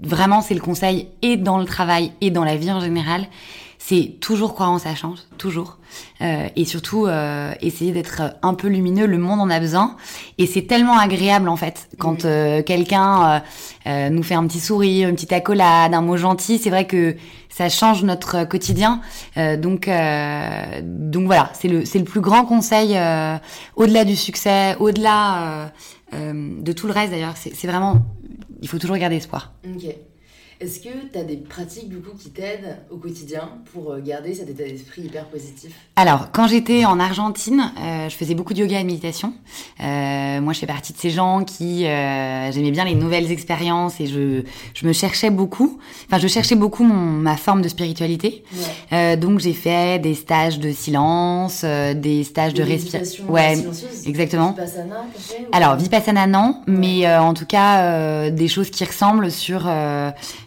vraiment, 0.01 0.41
c'est 0.41 0.55
le 0.55 0.61
conseil 0.61 1.09
et 1.21 1.37
dans 1.37 1.59
le 1.59 1.65
travail 1.65 2.11
et 2.21 2.31
dans 2.31 2.43
la 2.43 2.55
vie 2.55 2.71
en 2.71 2.81
général 2.81 3.27
c'est 3.81 4.17
toujours 4.19 4.53
croire 4.53 4.69
en 4.69 4.77
sa 4.77 4.93
chance, 4.93 5.27
toujours. 5.37 5.77
Euh, 6.21 6.47
et 6.57 6.65
surtout 6.65 7.07
euh, 7.07 7.53
essayer 7.61 7.93
d'être 7.93 8.21
un 8.41 8.53
peu 8.53 8.67
lumineux. 8.67 9.07
Le 9.07 9.17
monde 9.17 9.39
en 9.39 9.49
a 9.49 9.59
besoin. 9.59 9.95
Et 10.37 10.45
c'est 10.45 10.63
tellement 10.63 10.99
agréable 10.99 11.47
en 11.47 11.55
fait 11.55 11.87
quand 11.97 12.25
euh, 12.25 12.61
quelqu'un 12.61 13.41
euh, 13.87 14.09
nous 14.09 14.21
fait 14.21 14.35
un 14.35 14.45
petit 14.45 14.59
sourire, 14.59 15.07
une 15.07 15.15
petite 15.15 15.31
accolade, 15.31 15.93
un 15.93 16.01
mot 16.01 16.17
gentil. 16.17 16.59
C'est 16.59 16.69
vrai 16.69 16.85
que 16.85 17.15
ça 17.49 17.69
change 17.69 18.03
notre 18.03 18.43
quotidien. 18.43 19.01
donc 19.57 19.89
donc 20.83 21.25
voilà, 21.25 21.49
c'est 21.53 21.69
le 21.69 21.85
c'est 21.85 21.99
le 21.99 22.05
plus 22.05 22.21
grand 22.21 22.45
conseil 22.45 22.99
au-delà 23.75 24.05
du 24.05 24.15
succès, 24.15 24.75
au-delà 24.79 25.71
de 26.13 26.71
tout 26.73 26.85
le 26.85 26.93
reste 26.93 27.11
d'ailleurs. 27.11 27.35
C'est 27.37 27.67
vraiment 27.67 28.01
il 28.61 28.67
faut 28.67 28.77
toujours 28.77 28.97
garder 28.97 29.15
espoir. 29.15 29.53
Ok. 29.65 29.95
Est-ce 30.61 30.81
que 30.81 30.89
tu 31.13 31.17
as 31.17 31.23
des 31.23 31.37
pratiques 31.37 31.87
du 31.87 31.99
coup 32.01 32.17
qui 32.21 32.31
t'aident 32.31 32.79
au 32.91 32.97
quotidien 32.97 33.49
pour 33.71 33.93
euh, 33.93 34.01
garder 34.01 34.33
cet 34.33 34.49
état 34.49 34.63
d'esprit 34.65 35.03
hyper 35.03 35.23
positif? 35.27 35.71
Alors, 35.95 36.33
quand 36.33 36.47
j'étais 36.47 36.83
en 36.83 36.99
Argentine, 36.99 37.71
euh, 37.79 38.09
je 38.09 38.15
faisais 38.15 38.35
beaucoup 38.35 38.53
de 38.53 38.59
yoga 38.59 38.77
et 38.77 38.81
de 38.81 38.87
méditation. 38.87 39.33
Euh, 39.79 40.41
moi, 40.41 40.51
je 40.51 40.59
fais 40.59 40.65
partie 40.67 40.91
de 40.91 40.97
ces 40.97 41.11
gens 41.11 41.45
qui 41.45 41.85
euh, 41.85 42.51
j'aimais 42.51 42.71
bien 42.71 42.83
les 42.83 42.95
nouvelles 42.95 43.31
expériences 43.31 44.01
et 44.01 44.07
je, 44.07 44.43
je 44.73 44.85
me 44.85 44.91
cherchais 44.91 45.29
beaucoup. 45.29 45.79
Enfin, 46.07 46.19
je 46.19 46.27
cherchais 46.27 46.55
beaucoup 46.55 46.83
mon, 46.83 46.93
ma 46.93 47.37
forme 47.37 47.61
de 47.61 47.69
spiritualité. 47.69 48.43
Ouais. 48.91 49.15
Donc, 49.15 49.39
j'ai 49.39 49.53
fait 49.53 49.99
des 49.99 50.13
stages 50.13 50.59
de 50.59 50.73
silence, 50.73 51.63
des 51.63 52.25
stages 52.25 52.53
de, 52.53 52.63
de 52.63 52.67
respiration. 52.67 53.31
Ouais, 53.31 53.57
exactement. 54.05 54.51
Vipassana, 54.51 55.05
Alors, 55.53 55.77
Vipassana, 55.77 56.27
non, 56.27 56.63
ouais. 56.67 56.73
mais 56.73 57.17
en 57.17 57.33
tout 57.33 57.45
cas, 57.45 58.29
des 58.29 58.49
choses 58.49 58.69
qui 58.69 58.83
ressemblent 58.83 59.31
sur 59.31 59.69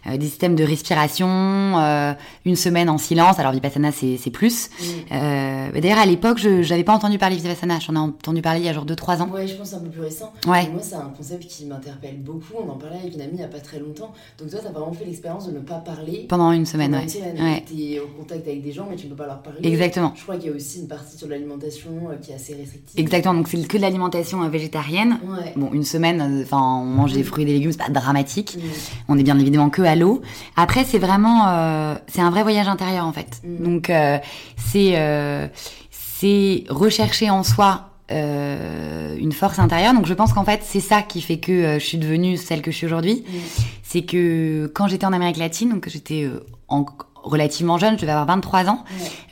euh, 0.07 0.17
des 0.17 0.25
systèmes 0.25 0.55
de 0.55 0.63
respiration, 0.63 1.27
euh, 1.27 2.13
une 2.45 2.55
semaine 2.55 2.89
en 2.89 2.97
silence. 2.97 3.39
Alors 3.39 3.53
Vipassana, 3.53 3.91
c'est 3.91 4.31
plus. 4.31 4.69
Mm. 4.69 4.83
Euh, 5.13 5.79
D'ailleurs, 5.79 5.99
à 5.99 6.05
l'époque, 6.05 6.39
je 6.39 6.67
n'avais 6.69 6.83
pas 6.83 6.93
entendu 6.93 7.17
parler 7.17 7.37
de 7.37 7.41
Vipassana. 7.41 7.79
J'en 7.79 7.95
ai 7.95 7.99
entendu 7.99 8.41
parler 8.41 8.59
il 8.59 8.65
y 8.65 8.69
a 8.69 8.73
genre 8.73 8.85
2-3 8.85 9.21
ans. 9.21 9.29
Ouais, 9.29 9.47
je 9.47 9.55
pense 9.55 9.73
un 9.73 9.79
peu 9.79 9.89
plus 9.89 10.01
récent. 10.01 10.33
Ouais. 10.45 10.67
moi, 10.69 10.81
c'est 10.81 10.95
un 10.95 11.11
concept 11.15 11.47
qui 11.47 11.65
m'interpelle 11.65 12.17
beaucoup. 12.19 12.53
On 12.65 12.69
en 12.69 12.75
parlait 12.75 12.97
avec 13.01 13.13
une 13.15 13.21
amie 13.21 13.31
il 13.33 13.37
n'y 13.37 13.43
a 13.43 13.47
pas 13.47 13.59
très 13.59 13.79
longtemps. 13.79 14.13
Donc 14.37 14.49
toi, 14.49 14.59
tu 14.59 14.67
as 14.67 14.71
vraiment 14.71 14.93
fait 14.93 15.05
l'expérience 15.05 15.47
de 15.47 15.53
ne 15.53 15.59
pas 15.59 15.77
parler. 15.77 16.25
Pendant 16.27 16.51
une 16.51 16.65
semaine, 16.65 16.91
pendant 16.91 17.03
ouais. 17.45 17.63
Tu 17.65 17.81
es 17.81 17.99
au 17.99 18.07
contact 18.07 18.45
avec 18.47 18.61
des 18.61 18.71
gens, 18.71 18.87
mais 18.89 18.95
tu 18.97 19.05
ne 19.05 19.11
peux 19.11 19.17
pas 19.17 19.27
leur 19.27 19.41
parler. 19.41 19.59
Exactement. 19.63 20.13
Je 20.15 20.23
crois 20.23 20.35
qu'il 20.35 20.49
y 20.49 20.53
a 20.53 20.55
aussi 20.55 20.81
une 20.81 20.87
partie 20.87 21.17
sur 21.17 21.27
l'alimentation 21.27 21.91
qui 22.21 22.31
est 22.31 22.35
assez 22.35 22.53
restrictive. 22.53 22.99
Exactement. 22.99 23.33
Donc 23.33 23.47
c'est 23.47 23.65
que 23.65 23.77
de 23.77 23.81
l'alimentation 23.81 24.47
végétarienne. 24.49 25.19
Ouais. 25.25 25.53
Bon, 25.55 25.69
une 25.71 25.83
semaine, 25.85 26.41
enfin, 26.43 26.61
on 26.61 26.85
mange 26.85 27.13
Mm. 27.13 27.17
des 27.17 27.23
fruits 27.23 27.43
et 27.43 27.45
des 27.47 27.53
légumes, 27.53 27.71
c'est 27.71 27.77
pas 27.77 27.89
dramatique. 27.89 28.57
Mm. 28.57 28.61
On 29.09 29.17
est 29.17 29.23
bien 29.23 29.37
évidemment 29.39 29.69
que 29.69 29.81
à 29.81 29.92
l'eau. 29.95 30.21
Après, 30.55 30.83
c'est 30.83 30.99
vraiment, 30.99 31.47
euh, 31.47 31.95
c'est 32.07 32.21
un 32.21 32.29
vrai 32.29 32.43
voyage 32.43 32.67
intérieur 32.67 33.05
en 33.05 33.13
fait. 33.13 33.41
Mm. 33.43 33.63
Donc 33.63 33.89
euh, 33.89 34.17
c'est 34.57 34.93
euh, 34.95 35.47
c'est 35.89 36.63
rechercher 36.69 37.29
en 37.29 37.43
soi 37.43 37.89
une 38.09 39.31
force 39.31 39.57
intérieure. 39.57 39.95
Donc 39.95 40.05
je 40.05 40.13
pense 40.13 40.33
qu'en 40.33 40.43
fait 40.43 40.59
c'est 40.63 40.79
ça 40.81 41.01
qui 41.01 41.19
fait 41.19 41.39
que 41.39 41.79
je 41.79 41.83
suis 41.83 41.97
devenue 41.97 42.37
celle 42.37 42.61
que 42.61 42.69
je 42.69 42.77
suis 42.77 42.85
aujourd'hui. 42.85 43.23
Mm. 43.27 43.33
C'est 43.81 44.01
que 44.03 44.71
quand 44.75 44.87
j'étais 44.87 45.07
en 45.07 45.13
Amérique 45.13 45.37
latine, 45.37 45.69
donc 45.69 45.89
j'étais 45.89 46.29
en 46.67 46.85
relativement 47.23 47.79
jeune, 47.79 47.95
je 47.95 48.01
devais 48.01 48.11
avoir 48.11 48.27
23 48.27 48.69
ans, 48.69 48.83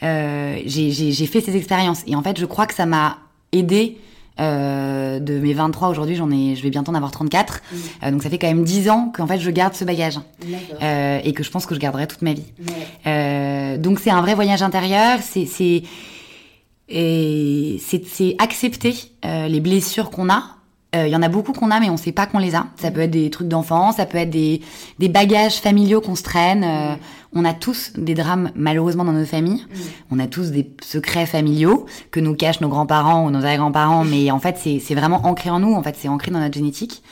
j'ai- 0.01 1.27
fait 1.27 1.41
ces 1.41 1.55
expériences. 1.55 2.01
Et 2.07 2.15
en 2.15 2.23
fait 2.23 2.39
je 2.39 2.45
crois 2.45 2.65
que 2.65 2.73
ça 2.73 2.87
m'a 2.87 3.17
aidé 3.51 3.99
euh, 4.39 5.19
de 5.19 5.39
mes 5.39 5.53
23 5.53 5.89
aujourd'hui, 5.89 6.15
j'en 6.15 6.31
ai, 6.31 6.55
je 6.55 6.63
vais 6.63 6.69
bientôt 6.69 6.91
en 6.91 6.95
avoir 6.95 7.11
34. 7.11 7.61
Mm. 7.61 7.77
Euh, 8.03 8.11
donc 8.11 8.23
ça 8.23 8.29
fait 8.29 8.37
quand 8.37 8.47
même 8.47 8.63
10 8.63 8.89
ans 8.89 9.11
qu'en 9.13 9.27
fait 9.27 9.39
je 9.39 9.49
garde 9.51 9.73
ce 9.73 9.83
bagage 9.83 10.19
euh, 10.81 11.19
et 11.23 11.33
que 11.33 11.43
je 11.43 11.51
pense 11.51 11.65
que 11.65 11.75
je 11.75 11.79
garderai 11.79 12.07
toute 12.07 12.21
ma 12.21 12.33
vie. 12.33 12.45
Ouais. 12.59 12.87
Euh, 13.07 13.77
donc 13.77 13.99
c'est 13.99 14.09
un 14.09 14.21
vrai 14.21 14.33
voyage 14.35 14.61
intérieur, 14.61 15.19
c'est 15.21 15.45
c'est 15.45 15.83
et 16.89 17.77
c'est 17.85 18.05
c'est 18.05 18.35
accepter 18.39 18.95
euh, 19.25 19.47
les 19.47 19.59
blessures 19.59 20.09
qu'on 20.09 20.29
a. 20.29 20.55
Euh, 20.95 21.07
Il 21.07 21.11
y 21.11 21.15
en 21.15 21.21
a 21.21 21.29
beaucoup 21.29 21.53
qu'on 21.53 21.71
a, 21.71 21.79
mais 21.79 21.89
on 21.89 21.97
sait 21.97 22.11
pas 22.11 22.25
qu'on 22.25 22.39
les 22.39 22.53
a. 22.55 22.67
Ça 22.75 22.91
peut 22.91 23.01
être 23.01 23.11
des 23.11 23.29
trucs 23.29 23.47
d'enfance, 23.47 23.95
ça 23.95 24.05
peut 24.05 24.17
être 24.17 24.29
des, 24.29 24.61
des 24.99 25.07
bagages 25.07 25.59
familiaux 25.61 26.01
qu'on 26.01 26.15
se 26.15 26.23
traîne. 26.23 26.63
Euh, 26.63 26.95
on 27.33 27.45
a 27.45 27.53
tous 27.53 27.93
des 27.95 28.13
drames, 28.13 28.51
malheureusement, 28.55 29.05
dans 29.05 29.13
nos 29.13 29.25
familles. 29.25 29.65
On 30.11 30.19
a 30.19 30.27
tous 30.27 30.51
des 30.51 30.69
secrets 30.83 31.25
familiaux 31.25 31.85
que 32.11 32.19
nous 32.19 32.35
cachent 32.35 32.59
nos 32.59 32.67
grands-parents 32.67 33.25
ou 33.25 33.31
nos 33.31 33.39
arrière-grands-parents, 33.39 34.03
mais 34.03 34.31
en 34.31 34.39
fait, 34.39 34.57
c'est 34.57 34.95
vraiment 34.95 35.25
ancré 35.25 35.49
en 35.49 35.59
nous. 35.59 35.73
En 35.73 35.81
fait, 35.81 35.95
c'est 35.97 36.09
ancré 36.09 36.29
dans 36.31 36.41
notre 36.41 36.55
génétique. 36.55 37.03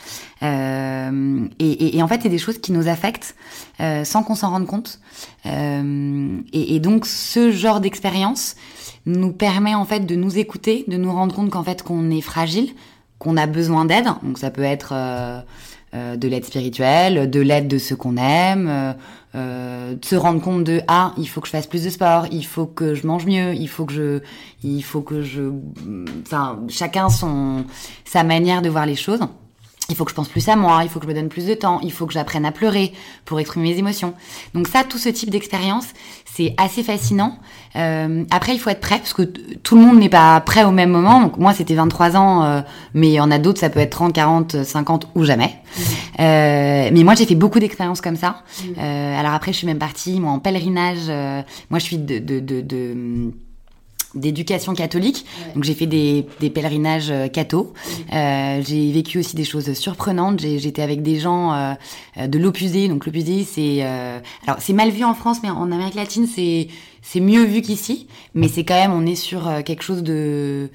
Euh, 0.44 1.46
et, 1.60 1.72
et, 1.72 1.98
et 1.98 2.04
en 2.04 2.10
fait, 2.10 2.22
c'est 2.22 2.30
des 2.30 2.38
choses 2.38 2.58
qui 2.58 2.74
nous 2.74 2.90
affectent 2.90 3.34
euh, 3.80 4.04
sans 4.04 4.24
qu'on 4.24 4.36
s'en 4.36 4.50
rende 4.50 4.66
compte. 4.66 5.00
Euh, 5.46 6.38
et, 6.52 6.76
et 6.76 6.80
donc, 6.82 7.06
ce 7.06 7.52
genre 7.52 7.80
d'expérience 7.80 8.58
nous 9.06 9.32
permet 9.32 9.74
en 9.74 9.86
fait 9.86 10.02
de 10.02 10.16
nous 10.16 10.38
écouter, 10.38 10.84
de 10.90 10.98
nous 10.98 11.14
rendre 11.14 11.34
compte 11.34 11.50
qu'en 11.50 11.64
fait 11.64 11.82
qu'on 11.82 12.10
est 12.12 12.22
fragile, 12.22 12.74
qu'on 13.20 13.38
a 13.38 13.46
besoin 13.46 13.86
d'aide. 13.86 14.08
Donc, 14.24 14.38
ça 14.38 14.50
peut 14.50 14.64
être 14.64 14.94
euh, 14.94 15.40
euh, 15.94 16.16
de 16.16 16.28
l'aide 16.28 16.46
spirituelle, 16.46 17.30
de 17.30 17.40
l'aide 17.40 17.68
de 17.68 17.78
ceux 17.78 17.96
qu'on 17.96 18.18
aime. 18.18 18.68
euh, 18.70 18.94
euh, 19.36 19.94
de 19.94 20.04
se 20.04 20.16
rendre 20.16 20.42
compte 20.42 20.64
de 20.64 20.82
ah 20.88 21.14
il 21.16 21.28
faut 21.30 21.40
que 21.40 21.46
je 21.46 21.52
fasse 21.52 21.68
plus 21.68 21.84
de 21.84 21.92
sport 21.92 22.26
il 22.32 22.44
faut 22.44 22.66
que 22.66 22.96
je 22.96 23.06
mange 23.06 23.28
mieux 23.28 23.54
il 23.54 23.70
faut 23.70 23.86
que 23.86 23.94
je 23.94 24.22
il 24.64 24.82
faut 24.82 25.02
que 25.02 25.22
je 25.22 25.52
enfin 26.24 26.60
chacun 26.68 27.10
son 27.10 27.64
sa 28.06 28.24
manière 28.24 28.64
de 28.64 28.70
voir 28.70 28.88
les 28.88 28.96
choses 28.96 29.20
il 29.90 29.96
faut 29.96 30.06
que 30.06 30.12
je 30.12 30.16
pense 30.16 30.28
plus 30.30 30.48
à 30.48 30.56
moi, 30.56 30.82
il 30.84 30.90
faut 30.90 31.00
que 31.00 31.06
je 31.06 31.10
me 31.10 31.16
donne 31.16 31.30
plus 31.30 31.46
de 31.46 31.54
temps, 31.54 31.80
il 31.82 31.92
faut 31.92 32.06
que 32.06 32.14
j'apprenne 32.14 32.46
à 32.46 32.52
pleurer 32.52 32.94
pour 33.26 33.40
exprimer 33.40 33.72
mes 33.72 33.78
émotions. 33.78 34.14
Donc 34.54 34.68
ça, 34.68 34.84
tout 34.84 34.98
ce 34.98 35.10
type 35.10 35.30
d'expérience, 35.30 35.88
c'est 36.26 36.54
assez 36.58 36.84
fascinant. 36.84 37.38
Euh, 37.76 38.24
après, 38.32 38.54
il 38.54 38.60
faut 38.60 38.70
être 38.70 38.80
prêt, 38.82 38.98
parce 38.98 39.14
que 39.14 39.24
tout 39.24 39.76
le 39.76 39.82
monde 39.82 40.00
n'est 40.00 40.10
pas 40.10 40.40
prêt 40.42 40.64
au 40.64 40.72
même 40.72 40.90
moment. 40.92 41.22
Donc 41.22 41.38
moi, 41.38 41.54
c'était 41.54 41.74
23 41.76 42.16
ans, 42.16 42.44
euh, 42.44 42.62
mais 42.94 43.08
il 43.10 43.14
y 43.14 43.20
en 43.20 43.32
a 43.32 43.40
d'autres, 43.40 43.60
ça 43.60 43.70
peut 43.70 43.80
être 43.80 43.92
30, 43.92 44.14
40, 44.14 44.64
50 44.64 45.08
ou 45.16 45.24
jamais. 45.24 45.56
Euh, 46.20 46.90
mais 46.94 47.04
moi, 47.04 47.16
j'ai 47.16 47.26
fait 47.26 47.36
beaucoup 47.36 47.60
d'expériences 47.60 48.02
comme 48.02 48.16
ça. 48.16 48.44
Euh, 48.78 49.20
alors 49.20 49.34
après, 49.34 49.52
je 49.54 49.58
suis 49.58 49.68
même 49.68 49.80
partie, 49.80 50.20
moi, 50.20 50.32
en 50.32 50.40
pèlerinage. 50.40 51.08
euh, 51.10 51.42
moi, 51.70 51.80
je 51.80 51.84
suis 51.84 51.98
de... 51.98 52.20
de, 52.20 52.40
de, 52.40 52.62
de 52.62 53.32
d'éducation 54.16 54.74
catholique. 54.74 55.26
Ouais. 55.46 55.54
Donc 55.54 55.64
j'ai 55.64 55.74
fait 55.74 55.86
des, 55.86 56.26
des 56.40 56.50
pèlerinages 56.50 57.10
euh, 57.12 57.28
catho. 57.28 57.74
Euh, 58.14 58.62
j'ai 58.68 58.92
vécu 58.92 59.20
aussi 59.20 59.36
des 59.36 59.44
choses 59.44 59.72
surprenantes. 59.74 60.40
J'ai- 60.40 60.60
J'étais 60.60 60.82
avec 60.82 61.02
des 61.04 61.20
gens 61.20 61.54
euh, 61.54 62.28
de 62.28 62.38
l'Opus 62.40 62.72
Dei. 62.72 62.88
Donc 62.88 63.06
l'Opus 63.06 63.24
Dei, 63.24 63.44
c'est 63.46 63.80
euh, 63.82 64.20
alors 64.46 64.60
c'est 64.62 64.74
mal 64.74 64.90
vu 64.90 65.04
en 65.04 65.14
France, 65.14 65.38
mais 65.44 65.50
en 65.50 65.72
Amérique 65.72 65.96
latine, 65.96 66.28
c'est 66.28 66.68
c'est 67.02 67.20
mieux 67.20 67.44
vu 67.44 67.62
qu'ici. 67.62 68.08
Mais 68.36 68.48
c'est 68.48 68.64
quand 68.64 68.76
même, 68.76 68.94
on 68.94 69.06
est 69.06 69.16
sur 69.16 69.48
euh, 69.48 69.62
quelque 69.62 69.84
chose 69.84 70.04
de. 70.04 70.70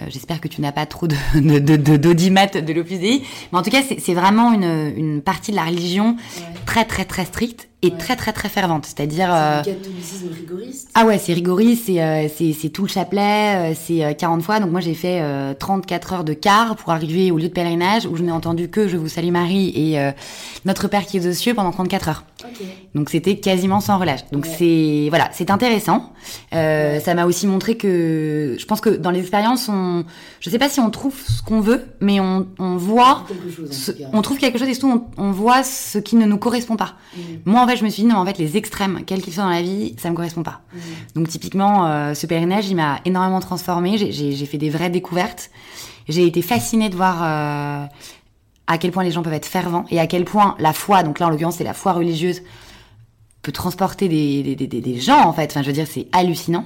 euh, 0.00 0.04
J'espère 0.08 0.40
que 0.40 0.48
tu 0.48 0.60
n'as 0.60 0.72
pas 0.72 0.86
trop 0.86 1.06
de 1.06 1.16
de- 1.34 1.58
de- 1.58 1.76
de- 1.76 1.96
d'audimat 1.96 2.46
de, 2.46 2.72
l'Opus 2.72 2.98
Dei. 2.98 3.22
Mais 3.52 3.58
en 3.58 3.62
tout 3.62 3.70
cas, 3.70 3.82
c'est 3.82 4.14
vraiment 4.14 4.52
une 4.52 4.92
une 4.96 5.20
partie 5.22 5.50
de 5.50 5.56
la 5.56 5.64
religion 5.64 6.16
Ouais. 6.16 6.42
très 6.66 6.84
très 6.84 7.04
très 7.04 7.24
stricte 7.24 7.68
et 7.82 7.88
Ouais. 7.90 7.98
très 7.98 8.16
très 8.16 8.32
très 8.32 8.48
fervente. 8.48 8.86
C'est-à-dire 8.86 9.26
C'est 9.64 9.70
euh, 9.70 9.74
catholicisme 9.74 10.28
rigoriste. 10.34 10.88
ah 10.94 11.04
ouais, 11.04 11.18
c'est 11.18 11.34
rigoriste, 11.34 11.84
c'est 11.86 12.02
euh, 12.02 12.68
tout 12.72 12.82
le 12.82 12.88
chapelet, 12.88 13.72
euh, 13.72 13.74
c'est 13.74 14.02
euh, 14.04 14.14
40 14.14 14.42
fois. 14.42 14.60
Donc 14.60 14.70
moi 14.70 14.80
j'ai 14.80 14.94
fait 14.94 15.20
euh, 15.20 15.52
34 15.54 16.12
heures 16.14 16.24
de 16.24 16.32
quart 16.32 16.76
pour 16.76 16.90
arriver 16.92 17.30
au 17.30 17.36
lieu 17.36 17.48
de 17.48 17.52
pèlerinage 17.52 18.06
où 18.06 18.16
je 18.16 18.22
n'ai 18.22 18.32
entendu 18.32 18.68
que 18.70 18.88
je 18.88 18.96
vous 18.96 19.08
salue 19.08 19.30
Marie 19.30 19.68
et 19.74 19.98
notre 20.64 20.88
Père 20.88 21.04
qui 21.06 21.18
est 21.18 21.26
aux 21.26 21.32
cieux 21.32 21.52
pendant 21.54 21.70
34 21.72 22.08
heures. 22.08 22.24
Donc 22.94 23.10
c'était 23.10 23.36
quasiment 23.36 23.80
sans 23.80 23.98
relâche. 23.98 24.20
Donc 24.32 24.44
Ouais. 24.44 24.54
c'est 24.58 25.06
voilà, 25.08 25.28
c'est 25.32 25.50
intéressant. 25.50 26.12
Euh. 26.54 27.00
Ça 27.00 27.14
m'a 27.14 27.26
aussi 27.26 27.46
montré 27.46 27.76
que 27.76 28.56
je 28.58 28.64
pense 28.66 28.80
que 28.80 28.90
dans 28.90 29.10
les 29.10 29.20
expériences, 29.20 29.68
on, 29.68 30.04
je 30.40 30.50
sais 30.50 30.58
pas 30.58 30.68
si 30.68 30.80
on 30.80 30.90
trouve 30.90 31.14
ce 31.20 31.42
qu'on 31.42 31.60
veut, 31.60 31.84
mais 32.00 32.20
on, 32.20 32.46
on 32.58 32.76
voit, 32.76 33.24
chose 33.54 33.70
ce- 33.70 33.92
on 34.12 34.22
trouve 34.22 34.38
quelque 34.38 34.58
chose 34.58 34.68
et 34.68 34.74
surtout 34.74 35.04
on, 35.18 35.22
on 35.28 35.30
voit 35.32 35.62
ce 35.62 35.98
qui 35.98 36.16
ne 36.16 36.26
nous 36.26 36.38
correspond 36.38 36.76
pas. 36.76 36.94
Mm. 37.16 37.20
Moi 37.46 37.60
en 37.62 37.66
fait, 37.66 37.76
je 37.76 37.84
me 37.84 37.88
suis 37.90 38.02
dit 38.02 38.08
non, 38.08 38.16
en 38.16 38.24
fait 38.26 38.38
les 38.38 38.56
extrêmes, 38.56 39.00
quels 39.06 39.22
qu'ils 39.22 39.32
soient 39.32 39.44
dans 39.44 39.50
la 39.50 39.62
vie, 39.62 39.94
ça 39.98 40.10
me 40.10 40.14
correspond 40.14 40.42
pas. 40.42 40.60
Mm. 40.72 40.78
Donc 41.16 41.28
typiquement, 41.28 41.86
euh, 41.86 42.14
ce 42.14 42.26
pèlerinage, 42.26 42.68
il 42.68 42.76
m'a 42.76 43.00
énormément 43.04 43.40
transformée. 43.40 43.96
J'ai 43.98 44.46
fait 44.46 44.58
des 44.58 44.70
vraies 44.70 44.90
découvertes. 44.90 45.50
J'ai 46.08 46.26
été 46.26 46.42
fascinée 46.42 46.90
de 46.90 46.96
voir 46.96 47.20
euh, 47.22 47.86
à 48.66 48.78
quel 48.78 48.92
point 48.92 49.04
les 49.04 49.10
gens 49.10 49.22
peuvent 49.22 49.32
être 49.32 49.46
fervents 49.46 49.84
et 49.90 50.00
à 50.00 50.06
quel 50.06 50.24
point 50.24 50.56
la 50.58 50.72
foi, 50.72 51.02
donc 51.02 51.18
là 51.18 51.26
en 51.26 51.30
l'occurrence 51.30 51.56
c'est 51.56 51.64
la 51.64 51.74
foi 51.74 51.92
religieuse, 51.92 52.42
peut 53.42 53.52
transporter 53.52 54.08
des, 54.08 54.42
des, 54.42 54.56
des, 54.56 54.80
des 54.80 55.00
gens 55.00 55.26
en 55.26 55.32
fait. 55.32 55.50
Enfin, 55.50 55.62
je 55.62 55.66
veux 55.66 55.74
dire, 55.74 55.86
c'est 55.86 56.06
hallucinant. 56.12 56.64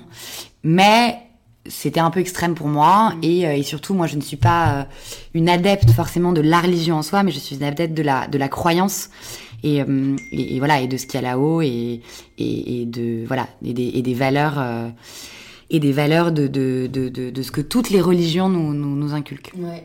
Mais 0.62 1.18
c'était 1.66 2.00
un 2.00 2.10
peu 2.10 2.20
extrême 2.20 2.54
pour 2.54 2.68
moi 2.68 3.14
mm. 3.14 3.18
et, 3.22 3.46
euh, 3.46 3.56
et, 3.56 3.62
surtout 3.62 3.94
moi 3.94 4.06
je 4.06 4.16
ne 4.16 4.22
suis 4.22 4.36
pas 4.36 4.72
euh, 4.72 4.84
une 5.34 5.48
adepte 5.48 5.90
forcément 5.90 6.32
de 6.32 6.40
la 6.40 6.60
religion 6.60 6.96
en 6.96 7.02
soi 7.02 7.22
mais 7.22 7.30
je 7.30 7.38
suis 7.38 7.56
une 7.56 7.62
adepte 7.62 7.94
de 7.94 8.02
la 8.02 8.26
de 8.26 8.38
la 8.38 8.48
croyance 8.48 9.10
et, 9.62 9.82
euh, 9.82 10.16
et, 10.32 10.56
et 10.56 10.58
voilà 10.60 10.80
et 10.80 10.86
de 10.86 10.96
ce 10.96 11.06
qu'il 11.06 11.16
y 11.16 11.18
a 11.18 11.28
là-haut 11.28 11.60
et, 11.60 12.00
et, 12.38 12.86
de 12.86 13.24
voilà 13.26 13.48
et 13.62 13.74
des, 13.74 14.02
des 14.02 14.14
valeurs 14.14 14.64
et 15.70 15.80
des 15.80 15.92
valeurs 15.92 16.32
de 16.32 16.46
de, 16.46 16.88
de, 16.90 17.08
de, 17.08 17.30
de, 17.30 17.42
ce 17.42 17.50
que 17.50 17.60
toutes 17.60 17.90
les 17.90 18.00
religions 18.00 18.48
nous, 18.48 18.72
nous, 18.72 18.96
nous 18.96 19.12
inculquent. 19.12 19.52
Ouais. 19.58 19.84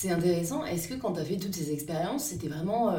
C'est 0.00 0.10
intéressant. 0.10 0.64
Est-ce 0.64 0.88
que 0.88 0.94
quand 0.94 1.12
tu 1.12 1.20
as 1.20 1.24
fait 1.24 1.36
toutes 1.36 1.54
ces 1.54 1.72
expériences, 1.72 2.24
c'était 2.24 2.48
vraiment 2.48 2.90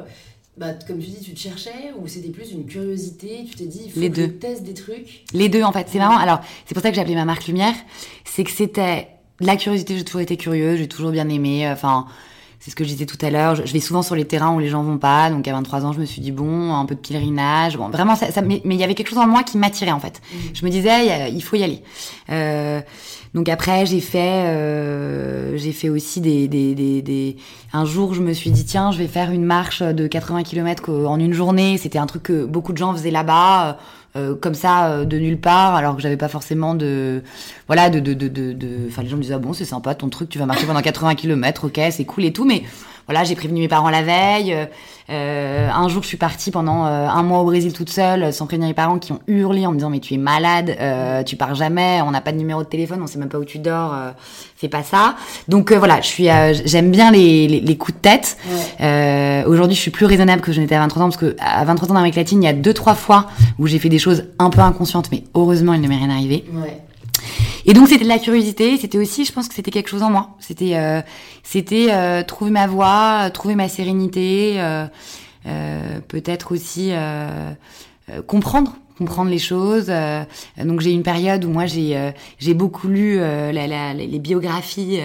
bah, 0.58 0.74
comme 0.86 1.00
tu 1.00 1.08
dis, 1.08 1.20
tu 1.24 1.34
te 1.34 1.40
cherchais 1.40 1.94
ou 1.98 2.08
c'était 2.08 2.30
plus 2.30 2.52
une 2.52 2.66
curiosité 2.66 3.46
Tu 3.50 3.56
t'es 3.56 3.66
dit, 3.66 3.84
il 3.86 3.92
faut 3.92 4.00
Les 4.00 4.10
que 4.10 4.16
deux. 4.16 4.22
je 4.24 4.28
teste 4.34 4.64
des 4.64 4.74
trucs? 4.74 5.24
Les 5.34 5.50
deux, 5.50 5.64
en 5.64 5.72
fait. 5.72 5.88
C'est 5.90 5.98
marrant. 5.98 6.18
Alors, 6.18 6.42
c'est 6.66 6.74
pour 6.76 6.84
ça 6.84 6.90
que 6.90 6.96
j'ai 6.96 7.02
appelé 7.02 7.16
ma 7.16 7.26
marque 7.26 7.48
Lumière. 7.48 7.74
C'est 8.26 8.44
que 8.44 8.52
c'était 8.52 9.08
de 9.40 9.48
la 9.48 9.56
curiosité. 9.56 9.98
J'ai 9.98 10.04
toujours 10.04 10.22
été 10.22 10.38
curieuse, 10.38 10.78
j'ai 10.78 10.88
toujours 10.88 11.12
bien 11.12 11.28
aimé. 11.30 11.68
Enfin, 11.72 12.06
c'est 12.62 12.70
ce 12.70 12.76
que 12.76 12.84
je 12.84 12.90
disais 12.90 13.08
tout 13.08 13.18
à 13.26 13.32
l'heure. 13.32 13.56
Je, 13.56 13.66
je, 13.66 13.74
vais 13.74 13.80
souvent 13.80 14.04
sur 14.04 14.14
les 14.16 14.26
terrains 14.26 14.54
où 14.54 14.60
les 14.60 14.70
gens 14.70 14.84
vont 14.84 15.00
pas. 15.00 15.32
Donc, 15.32 15.48
à 15.48 15.52
23 15.52 15.84
ans, 15.84 15.94
je 15.94 16.00
me 16.00 16.06
suis 16.06 16.22
dit, 16.22 16.32
bon, 16.32 16.76
un 16.76 16.86
peu 16.86 16.94
de 16.94 17.00
pèlerinage. 17.00 17.76
Bon, 17.76 17.90
vraiment, 17.90 18.16
ça, 18.16 18.32
ça 18.32 18.44
mais 18.44 18.62
il 18.64 18.76
y 18.76 18.84
avait 18.84 18.94
quelque 18.94 19.10
chose 19.10 19.18
en 19.18 19.28
moi 19.28 19.42
qui 19.42 19.58
m'attirait, 19.58 19.92
en 19.92 20.00
fait. 20.00 20.22
Mmh. 20.22 20.38
Je 20.54 20.66
me 20.66 20.70
disais, 20.70 21.32
il 21.32 21.42
faut 21.42 21.56
y 21.56 21.64
aller. 21.64 21.82
Euh, 22.30 22.80
donc 23.34 23.50
après, 23.50 23.86
j'ai 23.88 24.00
fait, 24.00 24.46
euh, 24.46 25.58
j'ai 25.58 25.72
fait 25.72 25.90
aussi 25.90 26.22
des, 26.22 26.48
des, 26.48 26.76
des, 26.76 27.02
des, 27.02 27.38
Un 27.74 27.86
jour, 27.86 28.14
je 28.14 28.22
me 28.22 28.34
suis 28.34 28.52
dit 28.52 28.66
tiens, 28.66 28.92
je 28.92 29.00
vais 29.00 29.08
faire 29.08 29.32
une 29.32 29.46
marche 29.46 29.82
de 29.82 30.06
80 30.06 30.44
km 30.44 30.92
en 30.92 31.20
une 31.20 31.34
journée. 31.34 31.78
C'était 31.78 31.98
un 31.98 32.06
truc 32.06 32.24
que 32.24 32.46
beaucoup 32.46 32.74
de 32.74 32.78
gens 32.78 32.94
faisaient 32.94 33.12
là-bas, 33.12 33.80
euh, 34.16 34.36
comme 34.36 34.56
ça, 34.56 34.88
euh, 34.88 35.06
de 35.06 35.18
nulle 35.18 35.40
part, 35.40 35.76
alors 35.76 35.96
que 35.96 36.02
j'avais 36.02 36.18
pas 36.18 36.28
forcément 36.28 36.76
de, 36.76 37.24
voilà, 37.68 37.90
de, 37.90 38.00
de, 38.00 38.14
de, 38.14 38.28
de, 38.28 38.68
Enfin, 38.88 39.04
les 39.04 39.10
gens 39.10 39.16
me 39.16 39.22
disaient 39.22 39.36
ah 39.36 39.40
bon, 39.40 39.54
c'est 39.54 39.66
sympa 39.66 39.96
ton 39.96 40.10
truc, 40.10 40.30
tu 40.30 40.38
vas 40.38 40.46
marcher 40.46 40.66
pendant 40.66 40.82
80 40.82 41.16
km, 41.16 41.66
ok, 41.68 41.80
c'est 41.92 42.06
cool 42.06 42.26
et 42.26 42.34
tout, 42.34 42.46
mais 42.46 42.64
voilà, 43.12 43.26
j'ai 43.26 43.36
prévenu 43.36 43.60
mes 43.60 43.68
parents 43.68 43.90
la 43.90 44.04
veille. 44.04 44.56
Euh, 45.10 45.70
un 45.70 45.90
jour, 45.90 46.02
je 46.02 46.08
suis 46.08 46.16
partie 46.16 46.50
pendant 46.50 46.86
euh, 46.86 47.08
un 47.08 47.24
mois 47.24 47.40
au 47.40 47.44
Brésil 47.44 47.74
toute 47.74 47.90
seule, 47.90 48.32
sans 48.32 48.46
prévenir 48.46 48.70
mes 48.70 48.74
parents 48.74 49.00
qui 49.00 49.12
ont 49.12 49.20
hurlé 49.28 49.66
en 49.66 49.72
me 49.72 49.76
disant 49.76 49.90
mais 49.90 50.00
tu 50.00 50.14
es 50.14 50.18
malade, 50.18 50.78
euh, 50.80 51.22
tu 51.24 51.36
pars 51.36 51.54
jamais, 51.54 52.02
on 52.06 52.12
n'a 52.12 52.22
pas 52.22 52.32
de 52.32 52.38
numéro 52.38 52.64
de 52.64 52.68
téléphone, 52.68 53.02
on 53.04 53.08
sait 53.08 53.20
même 53.20 53.28
pas 53.28 53.38
où 53.38 53.44
tu 53.44 53.60
dors, 53.60 53.94
euh, 53.94 54.12
fais 54.56 54.70
pas 54.70 54.82
ça. 54.84 55.16
Donc 55.50 55.74
euh, 55.74 55.78
voilà, 55.78 56.00
je 56.00 56.08
suis, 56.08 56.28
j'aime 56.64 56.90
bien 56.90 57.12
les, 57.12 57.50
les, 57.50 57.60
les, 57.60 57.78
coups 57.78 57.98
de 57.98 58.02
tête. 58.02 58.38
Ouais. 58.80 59.44
Aujourd'hui, 59.46 59.76
je 59.76 59.82
suis 59.82 59.92
plus 59.92 60.06
raisonnable 60.06 60.42
que 60.42 60.54
je 60.54 60.62
n'étais 60.62 60.76
à 60.76 60.80
23 60.80 61.04
ans 61.04 61.06
parce 61.08 61.18
que 61.18 61.36
à 61.42 61.66
23 61.66 61.92
ans 61.92 61.96
d'Amérique 61.96 62.16
latine, 62.16 62.42
il 62.42 62.46
y 62.46 62.50
a 62.50 62.54
deux 62.54 62.74
trois 62.74 62.96
fois 62.96 63.28
où 63.60 63.68
j'ai 63.68 63.80
fait 63.80 63.90
des 63.90 64.00
choses 64.00 64.24
un 64.40 64.50
peu 64.50 64.62
inconscientes, 64.62 65.10
mais 65.12 65.24
heureusement, 65.36 65.74
il 65.74 65.82
ne 65.82 65.90
m'est 65.90 65.98
rien 65.98 66.10
arrivé. 66.10 66.46
Ouais. 66.54 66.80
Et 67.66 67.74
donc 67.74 67.88
c'était 67.88 68.04
de 68.04 68.10
la 68.10 68.20
curiosité, 68.20 68.78
c'était 68.78 68.98
aussi, 68.98 69.26
je 69.26 69.32
pense 69.32 69.48
que 69.48 69.54
c'était 69.54 69.72
quelque 69.72 69.90
chose 69.90 70.04
en 70.04 70.10
moi. 70.10 70.32
C'était, 70.40 70.78
euh, 70.78 71.02
c'était 71.44 71.88
euh, 71.92 72.24
trouver 72.24 72.52
ma 72.52 72.68
voie, 72.68 73.30
trouver 73.32 73.56
ma 73.56 73.70
sérénité, 73.70 74.56
euh, 74.58 74.88
peut-être 76.08 76.54
aussi 76.54 76.92
comprendre, 78.28 78.76
comprendre 78.98 79.30
les 79.30 79.40
choses. 79.40 79.92
donc 80.58 80.82
j'ai 80.82 80.92
une 80.92 81.04
période 81.04 81.46
où 81.46 81.50
moi 81.50 81.66
j'ai 81.66 82.14
j'ai 82.38 82.54
beaucoup 82.54 82.88
lu 82.88 83.18
la, 83.18 83.52
la, 83.52 83.94
les 83.94 84.20
biographies 84.20 85.00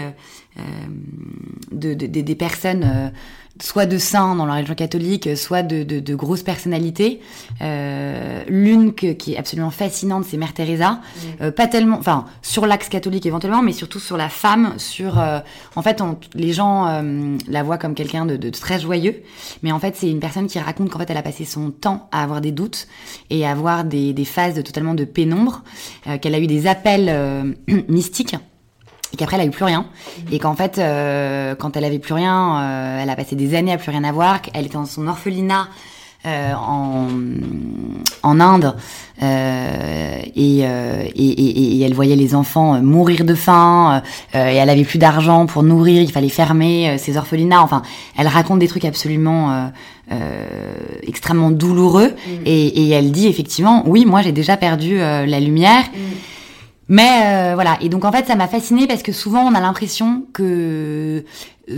de, 1.72 1.94
de, 1.94 2.07
des 2.07 2.34
personnes 2.34 3.12
soit 3.61 3.86
de 3.86 3.98
saints 3.98 4.34
dans 4.34 4.46
la 4.46 4.54
religion 4.54 4.74
catholique, 4.74 5.36
soit 5.36 5.62
de, 5.62 5.82
de, 5.82 6.00
de 6.00 6.14
grosses 6.14 6.42
personnalités. 6.42 7.20
Euh, 7.62 8.42
L'une 8.48 8.94
qui 8.94 9.34
est 9.34 9.36
absolument 9.36 9.70
fascinante, 9.70 10.24
c'est 10.24 10.36
Mère 10.36 10.54
Teresa. 10.54 10.92
Mmh. 10.92 11.20
Euh, 11.42 11.50
pas 11.50 11.66
tellement, 11.66 11.98
enfin 11.98 12.26
sur 12.42 12.66
l'axe 12.66 12.88
catholique 12.88 13.26
éventuellement, 13.26 13.62
mais 13.62 13.72
surtout 13.72 14.00
sur 14.00 14.16
la 14.16 14.28
femme. 14.28 14.74
Sur, 14.78 15.18
euh, 15.18 15.40
en 15.74 15.82
fait, 15.82 16.00
on, 16.00 16.18
les 16.34 16.52
gens 16.52 16.86
euh, 16.86 17.36
la 17.48 17.62
voient 17.62 17.78
comme 17.78 17.94
quelqu'un 17.94 18.26
de, 18.26 18.36
de, 18.36 18.50
très 18.50 18.80
joyeux, 18.80 19.22
mais 19.62 19.72
en 19.72 19.78
fait 19.78 19.96
c'est 19.96 20.11
une 20.11 20.20
personne 20.20 20.46
qui 20.46 20.59
raconte 20.59 20.90
qu'en 20.90 20.98
fait 20.98 21.11
elle 21.11 21.16
a 21.16 21.22
passé 21.22 21.44
son 21.44 21.70
temps 21.70 22.09
à 22.12 22.22
avoir 22.22 22.40
des 22.40 22.52
doutes 22.52 22.86
et 23.30 23.46
à 23.46 23.50
avoir 23.50 23.84
des, 23.84 24.12
des 24.12 24.24
phases 24.24 24.62
totalement 24.62 24.94
de 24.94 25.04
pénombre, 25.04 25.62
euh, 26.07 26.18
qu'elle 26.18 26.34
a 26.34 26.40
eu 26.40 26.46
des 26.46 26.66
appels 26.66 27.09
euh, 27.09 27.52
mystiques 27.88 28.36
et 29.17 29.19
qu'après 29.19 29.37
elle 29.37 29.43
a 29.43 29.47
eu 29.47 29.51
plus 29.51 29.64
rien 29.64 29.87
et 30.31 30.39
qu'en 30.39 30.55
fait 30.55 30.77
euh, 30.79 31.55
quand 31.55 31.75
elle 31.77 31.85
avait 31.85 31.99
plus 31.99 32.12
rien 32.12 32.59
euh, 32.59 33.03
elle 33.03 33.09
a 33.09 33.17
passé 33.17 33.35
des 33.35 33.55
années 33.55 33.73
à 33.73 33.79
plus 33.79 33.91
rien 33.91 34.05
avoir 34.05 34.43
qu'elle 34.43 34.67
était 34.67 34.75
dans 34.75 34.85
son 34.85 35.07
orphelinat 35.09 35.69
euh, 36.27 36.53
en, 36.55 37.07
en 38.23 38.41
Inde 38.41 38.75
et, 39.23 39.25
et, 40.35 40.61
et, 41.14 41.79
et, 41.79 41.81
elle 41.83 41.95
voyait 41.95 42.17
les 42.17 42.35
enfants 42.35 42.83
mourir 42.83 43.25
de 43.25 43.35
faim 43.35 44.03
et 44.35 44.39
elle 44.39 44.69
avait 44.69 44.85
plus 44.85 44.99
d'argent 44.99 45.47
pour 45.47 45.62
nourrir 45.62 46.03
il 46.03 46.12
fallait 46.12 46.29
fermer 46.29 46.99
ses 46.99 47.17
orphelinats 47.17 47.62
enfin 47.62 47.83
elle 48.19 48.27
raconte 48.27 48.59
des 48.59 48.69
trucs 48.69 48.85
absolument 48.85 49.71
extrêmement 51.07 51.51
douloureux 51.51 52.11
Mm. 52.27 52.43
et, 52.45 52.91
elle 52.91 53.12
dit 53.12 53.27
effectivement 53.29 53.83
oui 53.87 54.05
moi 54.05 54.21
j'ai 54.23 54.33
déjà 54.33 54.57
perdu 54.57 54.99
la 54.99 55.41
lumière 55.41 55.85
Mm. 55.95 56.17
Mais 56.89 57.53
euh, 57.53 57.55
voilà, 57.55 57.78
et 57.80 57.89
donc 57.89 58.05
en 58.05 58.12
fait 58.12 58.26
ça 58.26 58.37
m'a 58.37 58.47
fascinée 58.47 58.87
parce 58.87 59.03
que 59.03 59.12
souvent 59.12 59.43
on 59.43 59.55
a 59.55 59.61
l'impression 59.61 60.24
que 60.32 61.24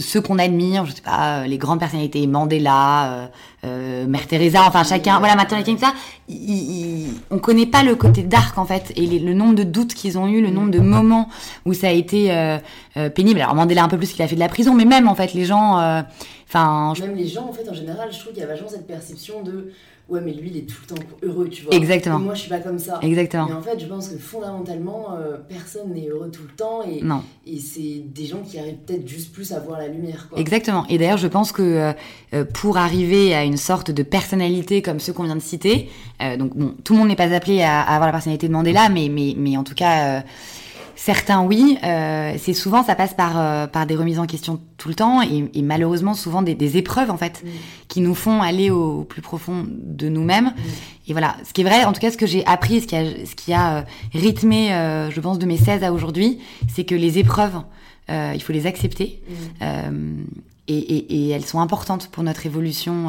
ceux 0.00 0.20
qu'on 0.20 0.38
admire, 0.38 0.84
je 0.84 0.92
sais 0.92 1.00
pas, 1.00 1.46
les 1.46 1.56
grandes 1.56 1.78
personnalités, 1.78 2.26
Mandela, 2.26 3.12
euh, 3.12 3.26
euh, 3.64 4.06
Mère 4.06 4.26
Teresa, 4.26 4.64
enfin 4.66 4.84
chacun, 4.84 5.18
voilà, 5.18 5.34
Martin 5.34 5.56
Luther 5.56 5.76
King, 5.76 5.78
ça, 5.78 5.94
on 7.30 7.38
connaît 7.38 7.66
pas 7.66 7.82
le 7.82 7.96
côté 7.96 8.22
dark 8.22 8.58
en 8.58 8.66
fait 8.66 8.92
et 8.96 9.06
le 9.06 9.32
nombre 9.32 9.54
de 9.54 9.62
doutes 9.62 9.94
qu'ils 9.94 10.18
ont 10.18 10.28
eu, 10.28 10.42
le 10.42 10.50
nombre 10.50 10.70
de 10.70 10.78
moments 10.78 11.28
où 11.64 11.72
ça 11.72 11.88
a 11.88 11.92
été 11.92 12.30
euh, 12.30 12.58
euh, 12.96 13.08
pénible. 13.08 13.40
Alors 13.40 13.54
Mandela 13.54 13.84
un 13.84 13.88
peu 13.88 13.96
plus 13.96 14.12
qu'il 14.12 14.22
a 14.22 14.28
fait 14.28 14.34
de 14.34 14.40
la 14.40 14.48
prison, 14.48 14.74
mais 14.74 14.84
même 14.84 15.08
en 15.08 15.14
fait 15.14 15.32
les 15.32 15.46
gens, 15.46 15.78
euh, 15.78 16.02
enfin, 16.46 16.92
même 17.00 17.16
les 17.16 17.26
gens 17.26 17.48
en 17.48 17.52
fait 17.52 17.68
en 17.68 17.74
général, 17.74 18.10
je 18.12 18.18
trouve 18.18 18.32
qu'il 18.32 18.42
y 18.42 18.44
a 18.44 18.48
vachement 18.48 18.68
cette 18.68 18.86
perception 18.86 19.42
de 19.42 19.72
ouais 20.08 20.20
mais 20.24 20.32
lui 20.32 20.50
il 20.50 20.56
est 20.58 20.62
tout 20.62 20.76
le 20.88 20.94
temps 20.96 21.02
heureux 21.22 21.48
tu 21.48 21.64
vois. 21.64 21.74
Exactement. 21.74 22.18
Et 22.18 22.22
moi 22.22 22.34
je 22.34 22.40
suis 22.40 22.48
pas 22.48 22.60
comme 22.60 22.78
ça. 22.78 22.98
Exactement. 23.02 23.46
Mais 23.46 23.54
en 23.54 23.62
fait 23.62 23.78
je 23.78 23.86
pense 23.86 24.08
que 24.08 24.16
fondamentalement 24.18 25.14
euh, 25.14 25.36
personne 25.48 25.92
n'est 25.92 26.08
heureux 26.08 26.30
tout 26.30 26.42
le 26.42 26.54
temps 26.54 26.82
et, 26.82 27.02
non. 27.02 27.22
et 27.46 27.58
c'est 27.58 28.02
des 28.06 28.26
gens 28.26 28.40
qui 28.42 28.58
arrivent 28.58 28.78
peut-être 28.86 29.06
juste 29.06 29.32
plus 29.32 29.52
à 29.52 29.60
voir 29.60 29.78
la 29.78 29.88
lumière 29.88 30.28
quoi. 30.28 30.38
exactement. 30.38 30.86
Et 30.88 30.98
d'ailleurs 30.98 31.18
je 31.18 31.28
pense 31.28 31.52
que 31.52 31.92
euh, 32.32 32.44
pour 32.54 32.78
arriver 32.78 33.34
à 33.34 33.44
une 33.44 33.56
sorte 33.56 33.90
de 33.90 34.02
personnalité 34.02 34.82
comme 34.82 35.00
ceux 35.00 35.12
qu'on 35.12 35.24
vient 35.24 35.36
de 35.36 35.40
citer 35.40 35.88
euh, 36.22 36.36
donc 36.36 36.56
bon 36.56 36.74
tout 36.84 36.94
le 36.94 37.00
monde 37.00 37.08
n'est 37.08 37.16
pas 37.16 37.32
appelé 37.34 37.62
à, 37.62 37.80
à, 37.82 37.94
avoir 37.94 38.06
la 38.06 38.12
personnalité 38.12 38.48
de 38.48 38.52
Mandela 38.52 38.88
mais 38.88 39.08
mais 39.08 39.34
mais 39.36 39.56
en 39.56 39.64
tout 39.64 39.74
cas 39.74 40.22
Certains 41.00 41.44
oui, 41.44 41.78
euh, 41.84 42.34
c'est 42.38 42.52
souvent 42.54 42.82
ça 42.82 42.96
passe 42.96 43.14
par 43.14 43.38
euh, 43.38 43.68
par 43.68 43.86
des 43.86 43.94
remises 43.94 44.18
en 44.18 44.26
question 44.26 44.58
tout 44.78 44.88
le 44.88 44.96
temps 44.96 45.22
et, 45.22 45.48
et 45.54 45.62
malheureusement 45.62 46.12
souvent 46.12 46.42
des, 46.42 46.56
des, 46.56 46.76
épreuves 46.76 47.12
en 47.12 47.16
fait 47.16 47.44
mm. 47.44 47.48
qui 47.86 48.00
nous 48.00 48.16
font 48.16 48.42
aller 48.42 48.70
au, 48.70 49.04
plus 49.04 49.22
profond 49.22 49.64
de 49.68 50.08
nous-mêmes. 50.08 50.46
Mm. 50.46 50.60
Et 51.06 51.12
voilà, 51.12 51.36
ce 51.46 51.52
qui 51.52 51.60
est 51.60 51.64
vrai, 51.64 51.84
en 51.84 51.92
tout 51.92 52.00
cas 52.00 52.10
ce 52.10 52.16
que 52.16 52.26
j'ai 52.26 52.44
appris, 52.46 52.80
ce 52.80 52.88
qui 52.88 52.96
a 52.96 53.04
ce 53.04 53.36
qui 53.36 53.52
a 53.52 53.76
euh, 53.76 53.82
rythmé, 54.12 54.70
je 55.10 55.20
pense 55.20 55.38
de 55.38 55.46
mes 55.46 55.56
16 55.56 55.84
à 55.84 55.92
aujourd'hui, 55.92 56.40
c'est 56.68 56.82
que 56.82 56.96
les 56.96 57.18
épreuves, 57.18 57.62
euh, 58.10 58.32
il 58.34 58.42
faut 58.42 58.52
les 58.52 58.66
accepter 58.66 59.22
mm. 59.28 60.24
et, 60.66 60.78
et, 60.78 61.26
et, 61.26 61.28
elles 61.28 61.46
sont 61.46 61.60
importantes 61.60 62.08
pour 62.08 62.24
notre 62.24 62.44
évolution. 62.44 63.08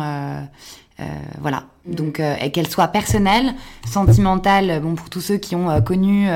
Euh, 0.99 1.05
voilà. 1.39 1.65
Donc, 1.91 2.19
euh, 2.19 2.35
qu'elle 2.53 2.67
soit 2.67 2.87
personnelle, 2.87 3.53
sentimentale, 3.85 4.79
bon 4.81 4.95
pour 4.95 5.09
tous 5.09 5.21
ceux 5.21 5.37
qui 5.37 5.55
ont 5.55 5.69
euh, 5.69 5.81
connu 5.81 6.27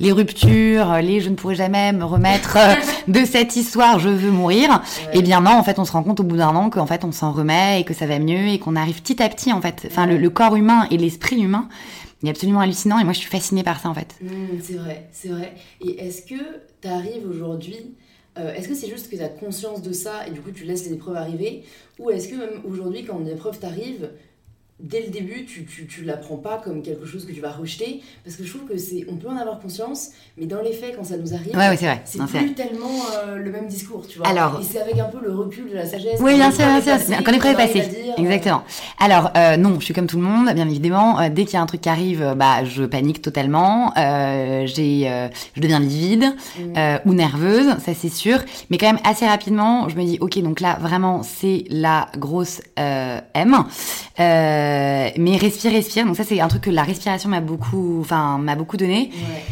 les 0.00 0.12
ruptures, 0.12 0.94
les 0.96 1.20
je 1.20 1.30
ne 1.30 1.34
pourrai 1.34 1.54
jamais 1.54 1.92
me 1.92 2.04
remettre 2.04 2.58
de 3.08 3.24
cette 3.24 3.56
histoire, 3.56 3.98
je 3.98 4.08
veux 4.08 4.30
mourir. 4.30 4.70
Ouais. 4.70 5.14
Et 5.14 5.18
eh 5.18 5.22
bien 5.22 5.40
non, 5.40 5.52
en 5.52 5.62
fait, 5.62 5.78
on 5.78 5.84
se 5.84 5.92
rend 5.92 6.02
compte 6.02 6.20
au 6.20 6.24
bout 6.24 6.36
d'un 6.36 6.54
an 6.54 6.70
qu'en 6.70 6.86
fait 6.86 7.04
on 7.04 7.12
s'en 7.12 7.32
remet 7.32 7.80
et 7.80 7.84
que 7.84 7.94
ça 7.94 8.06
va 8.06 8.18
mieux 8.18 8.48
et 8.48 8.58
qu'on 8.58 8.76
arrive 8.76 9.02
petit 9.02 9.22
à 9.22 9.28
petit 9.28 9.52
en 9.52 9.60
fait. 9.60 9.86
Enfin, 9.90 10.06
le, 10.06 10.16
le 10.16 10.30
corps 10.30 10.56
humain 10.56 10.86
et 10.90 10.96
l'esprit 10.96 11.40
humain 11.40 11.68
il 12.22 12.28
est 12.28 12.30
absolument 12.30 12.60
hallucinant 12.60 12.98
et 12.98 13.04
moi 13.04 13.12
je 13.12 13.18
suis 13.18 13.30
fascinée 13.30 13.62
par 13.62 13.80
ça 13.80 13.88
en 13.88 13.94
fait. 13.94 14.16
Mmh, 14.20 14.28
c'est 14.62 14.74
vrai, 14.74 15.08
c'est 15.12 15.28
vrai. 15.28 15.54
Et 15.80 16.06
est-ce 16.06 16.22
que 16.22 16.42
tu 16.80 16.88
arrives 16.88 17.28
aujourd'hui, 17.28 17.94
euh, 18.38 18.52
est-ce 18.54 18.68
que 18.68 18.74
c'est 18.74 18.88
juste 18.88 19.10
que 19.10 19.16
tu 19.16 19.22
as 19.22 19.28
conscience 19.28 19.82
de 19.82 19.92
ça 19.92 20.26
et 20.26 20.30
du 20.30 20.40
coup 20.40 20.50
tu 20.50 20.64
laisses 20.64 20.86
les 20.86 20.94
épreuves 20.94 21.16
arriver 21.16 21.62
Ou 21.98 22.10
est-ce 22.10 22.28
que 22.28 22.34
même 22.34 22.62
aujourd'hui 22.68 23.04
quand 23.04 23.20
une 23.20 23.28
épreuve 23.28 23.58
t'arrive, 23.58 24.10
dès 24.80 25.02
le 25.02 25.08
début 25.08 25.44
tu, 25.44 25.64
tu, 25.64 25.86
tu 25.86 26.04
la 26.04 26.16
prends 26.16 26.36
pas 26.36 26.60
comme 26.62 26.82
quelque 26.82 27.06
chose 27.06 27.26
que 27.26 27.32
tu 27.32 27.40
vas 27.40 27.50
rejeter 27.50 28.00
Parce 28.24 28.36
que 28.36 28.44
je 28.44 28.50
trouve 28.50 28.68
que 28.68 28.78
c'est, 28.78 29.04
on 29.08 29.16
peut 29.16 29.28
en 29.28 29.36
avoir 29.36 29.60
conscience, 29.60 30.10
mais 30.36 30.46
dans 30.46 30.62
les 30.62 30.72
faits 30.72 30.96
quand 30.96 31.04
ça 31.04 31.16
nous 31.16 31.34
arrive, 31.34 31.56
ouais, 31.56 31.68
ouais, 31.68 32.02
c'est, 32.04 32.24
plus 32.24 32.54
tellement 32.54 32.86
euh, 33.16 33.36
le 33.36 33.50
même 33.50 33.66
discours, 33.66 34.06
tu 34.06 34.18
vois. 34.18 34.28
Alors, 34.28 34.60
et 34.60 34.64
c'est 34.64 34.80
avec 34.80 34.98
un 34.98 35.04
peu 35.04 35.18
le 35.20 35.32
recul 35.32 35.68
de 35.70 35.74
la 35.74 35.86
sagesse. 35.86 36.20
Oui, 36.20 36.34
bien 36.34 36.50
sûr, 36.50 36.66
bien 36.66 36.98
sûr. 36.98 37.16
Quand 37.24 37.32
l'épreuve 37.32 37.52
est 37.52 37.66
passée. 37.66 38.12
Exactement. 38.16 38.62
Alors, 38.98 39.30
euh, 39.36 39.56
non, 39.56 39.78
je 39.80 39.84
suis 39.84 39.94
comme 39.94 40.06
tout 40.06 40.16
le 40.16 40.22
monde, 40.22 40.52
bien 40.54 40.68
évidemment. 40.68 41.20
Euh, 41.20 41.28
dès 41.30 41.44
qu'il 41.44 41.54
y 41.54 41.56
a 41.56 41.62
un 41.62 41.66
truc 41.66 41.80
qui 41.80 41.88
arrive, 41.88 42.34
bah, 42.36 42.64
je 42.64 42.84
panique 42.84 43.22
totalement. 43.22 43.92
Euh, 43.96 44.66
j'ai, 44.66 45.08
euh, 45.08 45.28
je 45.54 45.60
deviens 45.60 45.80
livide 45.80 46.34
mmh. 46.58 46.98
ou 47.06 47.14
nerveuse, 47.14 47.76
ça 47.84 47.92
c'est 47.94 48.08
sûr. 48.08 48.38
Mais 48.70 48.78
quand 48.78 48.86
même, 48.86 49.00
assez 49.04 49.26
rapidement, 49.26 49.88
je 49.88 49.96
me 49.96 50.04
dis, 50.04 50.18
ok, 50.20 50.38
donc 50.42 50.60
là, 50.60 50.78
vraiment, 50.80 51.22
c'est 51.22 51.64
la 51.70 52.08
grosse 52.16 52.60
M. 52.76 53.64
mais 55.18 55.36
respire, 55.36 55.72
respire. 55.72 56.06
Donc 56.06 56.16
ça, 56.16 56.24
c'est 56.24 56.40
un 56.40 56.48
truc 56.48 56.62
que 56.62 56.70
la 56.70 56.82
respiration 56.82 57.28
m'a 57.28 57.40
beaucoup, 57.40 57.98
enfin, 58.00 58.38
m'a 58.38 58.54
beaucoup 58.54 58.76
donné. 58.76 59.10
Ouais 59.12 59.44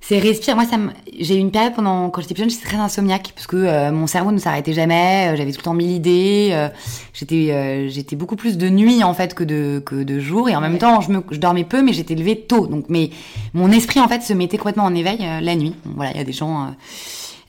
c'est 0.00 0.18
respire. 0.18 0.56
Moi, 0.56 0.64
ça 0.64 0.76
j'ai 1.18 1.36
eu 1.36 1.38
une 1.38 1.50
période 1.50 1.74
pendant 1.74 2.10
quand 2.10 2.20
j'étais 2.22 2.34
plus 2.34 2.42
jeune, 2.42 2.50
j'étais 2.50 2.66
très 2.66 2.78
insomniaque 2.78 3.32
parce 3.34 3.46
que 3.46 3.56
euh, 3.56 3.92
mon 3.92 4.06
cerveau 4.06 4.32
ne 4.32 4.38
s'arrêtait 4.38 4.72
jamais. 4.72 5.28
Euh, 5.28 5.36
j'avais 5.36 5.52
tout 5.52 5.58
le 5.58 5.64
temps 5.64 5.74
mille 5.74 5.90
idées. 5.90 6.50
Euh, 6.52 6.68
j'étais 7.12 7.88
j'étais 7.88 8.16
beaucoup 8.16 8.36
plus 8.36 8.58
de 8.58 8.68
nuit 8.68 9.04
en 9.04 9.14
fait 9.14 9.34
que 9.34 9.44
de 9.44 9.80
que 9.84 10.02
de 10.02 10.18
jour 10.18 10.48
et 10.48 10.56
en 10.56 10.60
même 10.60 10.78
temps, 10.78 11.00
je 11.00 11.12
me 11.12 11.22
je 11.30 11.38
dormais 11.38 11.64
peu, 11.64 11.82
mais 11.82 11.92
j'étais 11.92 12.14
levée 12.14 12.40
tôt. 12.40 12.66
Donc, 12.66 12.86
mais 12.88 13.10
mon 13.54 13.70
esprit 13.70 14.00
en 14.00 14.08
fait 14.08 14.22
se 14.22 14.32
mettait 14.32 14.56
complètement 14.56 14.84
en 14.84 14.94
éveil 14.94 15.18
la 15.40 15.54
nuit. 15.54 15.74
voilà, 15.84 16.10
il 16.12 16.16
y 16.16 16.20
a 16.20 16.24
des 16.24 16.32
gens. 16.32 16.74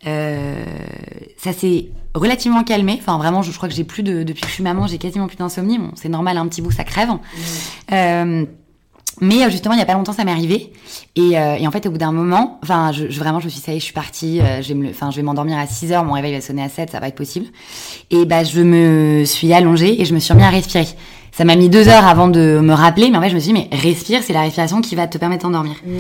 Ça 0.04 1.54
s'est 1.54 1.90
relativement 2.14 2.64
calmé. 2.64 2.98
Enfin, 3.00 3.18
vraiment, 3.18 3.42
je, 3.42 3.52
crois 3.52 3.70
que 3.70 3.76
j'ai 3.76 3.84
plus 3.84 4.04
de 4.04 4.24
depuis 4.24 4.42
que 4.42 4.48
je 4.48 4.54
suis 4.54 4.64
maman, 4.64 4.88
j'ai 4.88 4.98
quasiment 4.98 5.28
plus 5.28 5.38
d'insomnie. 5.38 5.78
Bon, 5.78 5.92
c'est 5.96 6.10
normal, 6.10 6.38
un 6.38 6.48
petit 6.48 6.62
bout 6.62 6.72
ça 6.72 6.84
crève. 6.84 7.10
Mais 9.20 9.44
euh, 9.44 9.50
justement, 9.50 9.74
il 9.76 9.80
y 9.80 9.84
a 9.84 9.86
pas 9.86 9.94
longtemps, 9.94 10.14
ça 10.14 10.24
m'est 10.24 10.32
arrivé. 10.32 10.72
Et, 11.16 11.38
euh, 11.38 11.56
et, 11.56 11.68
en 11.68 11.72
fait, 11.72 11.86
au 11.86 11.92
bout 11.92 11.98
d'un 11.98 12.12
moment, 12.12 12.60
enfin, 12.64 12.92
je, 12.92 13.06
vraiment, 13.20 13.40
je 13.40 13.46
me 13.46 13.50
suis 13.50 13.60
dit, 13.60 13.66
ça 13.66 13.74
y 13.74 13.76
est, 13.76 13.80
je 13.80 13.86
suis 13.86 13.94
partie. 13.94 14.40
Euh, 14.40 14.62
je 14.62 14.74
vais 14.74 14.90
enfin, 14.90 15.12
je 15.12 15.18
vais 15.18 15.22
m'endormir 15.22 15.58
à 15.58 15.68
6 15.68 15.92
heures. 15.92 16.06
Mon 16.06 16.14
réveil 16.14 16.34
va 16.34 16.42
sonner 16.42 16.64
à 16.64 16.70
7, 16.70 16.92
ça 16.92 17.00
va 17.00 17.08
être 17.08 17.16
possible. 17.16 17.48
Et 18.10 18.26
bah, 18.26 18.44
je 18.44 18.62
me 18.62 19.24
suis 19.26 19.52
allongée 19.54 20.02
et 20.02 20.06
je 20.06 20.14
me 20.14 20.20
suis 20.20 20.34
remis 20.34 20.44
à 20.44 20.50
respirer. 20.50 20.88
Ça 21.32 21.46
m'a 21.46 21.56
mis 21.56 21.70
deux 21.70 21.88
heures 21.88 22.06
avant 22.06 22.28
de 22.28 22.60
me 22.60 22.74
rappeler, 22.74 23.10
mais 23.10 23.18
en 23.18 23.22
fait, 23.22 23.30
je 23.30 23.36
me 23.36 23.40
suis 23.40 23.54
dit, 23.54 23.60
mais 23.60 23.76
respire, 23.76 24.22
c'est 24.24 24.34
la 24.34 24.42
respiration 24.42 24.82
qui 24.82 24.96
va 24.96 25.08
te 25.08 25.18
permettre 25.18 25.44
d'endormir. 25.44 25.76
Mm. 25.86 25.92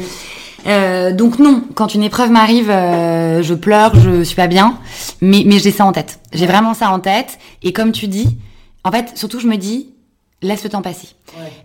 Euh, 0.67 1.11
donc 1.11 1.39
non, 1.39 1.63
quand 1.73 1.95
une 1.95 2.03
épreuve 2.03 2.29
m'arrive, 2.29 2.69
euh, 2.69 3.41
je 3.41 3.53
pleure, 3.53 3.95
je 3.95 4.23
suis 4.23 4.35
pas 4.35 4.47
bien, 4.47 4.77
mais 5.21 5.43
mais 5.45 5.57
j'ai 5.59 5.71
ça 5.71 5.85
en 5.85 5.91
tête. 5.91 6.19
J'ai 6.33 6.45
vraiment 6.45 6.73
ça 6.73 6.91
en 6.91 6.99
tête. 6.99 7.39
Et 7.63 7.73
comme 7.73 7.91
tu 7.91 8.07
dis, 8.07 8.37
en 8.83 8.91
fait, 8.91 9.17
surtout, 9.17 9.39
je 9.39 9.47
me 9.47 9.57
dis, 9.57 9.89
laisse 10.41 10.63
le 10.63 10.69
temps 10.69 10.81
passer. 10.81 11.09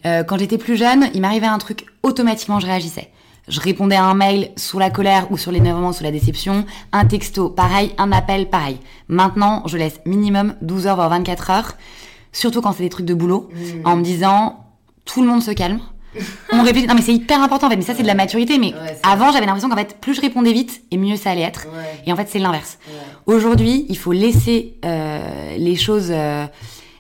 Euh, 0.05 0.23
quand 0.23 0.39
j'étais 0.39 0.59
plus 0.59 0.77
jeune, 0.77 1.09
il 1.15 1.21
m'arrivait 1.21 1.47
un 1.47 1.59
truc, 1.59 1.87
automatiquement 2.03 2.61
je 2.61 2.67
réagissais. 2.67 3.11
Je 3.49 3.61
répondais 3.61 3.95
à 3.95 4.05
un 4.05 4.15
mail 4.15 4.51
sous 4.57 4.79
la 4.79 4.91
colère 4.91 5.31
ou 5.31 5.39
sur 5.39 5.53
l'énervement, 5.53 5.93
sous 5.93 6.03
la 6.03 6.11
déception. 6.11 6.65
Un 6.93 7.05
texto, 7.05 7.49
pareil. 7.49 7.93
Un 7.97 8.11
appel, 8.11 8.51
pareil. 8.51 8.79
Maintenant, 9.09 9.63
je 9.67 9.77
laisse 9.77 10.01
minimum 10.05 10.55
12 10.63 10.89
heures, 10.89 10.97
voire 10.97 11.11
24 11.11 11.51
heures. 11.51 11.75
Surtout 12.37 12.61
quand 12.61 12.73
c'est 12.73 12.83
des 12.83 12.91
trucs 12.91 13.07
de 13.07 13.15
boulot. 13.15 13.49
Mm. 13.51 13.87
En 13.87 13.97
me 13.97 14.03
disant, 14.03 14.67
tout 15.07 15.23
le 15.23 15.29
monde 15.29 15.43
se 15.43 15.53
calme. 15.53 15.81
On 16.53 16.63
réfléchit. 16.65 16.87
Non, 16.87 16.95
mais 16.95 17.01
c'est 17.01 17.15
hyper 17.15 17.41
important 17.41 17.69
en 17.69 17.71
fait. 17.71 17.77
Mais 17.77 17.83
ça, 17.83 17.95
c'est 17.95 18.03
de 18.03 18.07
la 18.07 18.15
maturité. 18.15 18.59
Mais 18.59 18.75
avant, 19.03 19.33
j'avais 19.33 19.47
l'impression 19.47 19.71
qu'en 19.71 19.77
fait, 19.77 19.97
plus 20.01 20.15
je 20.15 20.21
répondais 20.21 20.53
vite 20.53 20.83
et 20.91 20.99
mieux 20.99 21.17
ça 21.17 21.31
allait 21.31 21.43
être. 21.43 21.67
Et 22.07 22.13
en 22.13 22.17
fait, 22.17 22.29
c'est 22.29 22.39
l'inverse. 22.39 22.79
Aujourd'hui, 23.25 23.87
il 23.89 23.97
faut 23.97 24.13
laisser 24.13 24.77
euh, 24.85 25.57
les 25.57 25.77
choses. 25.77 26.09
Euh, 26.11 26.47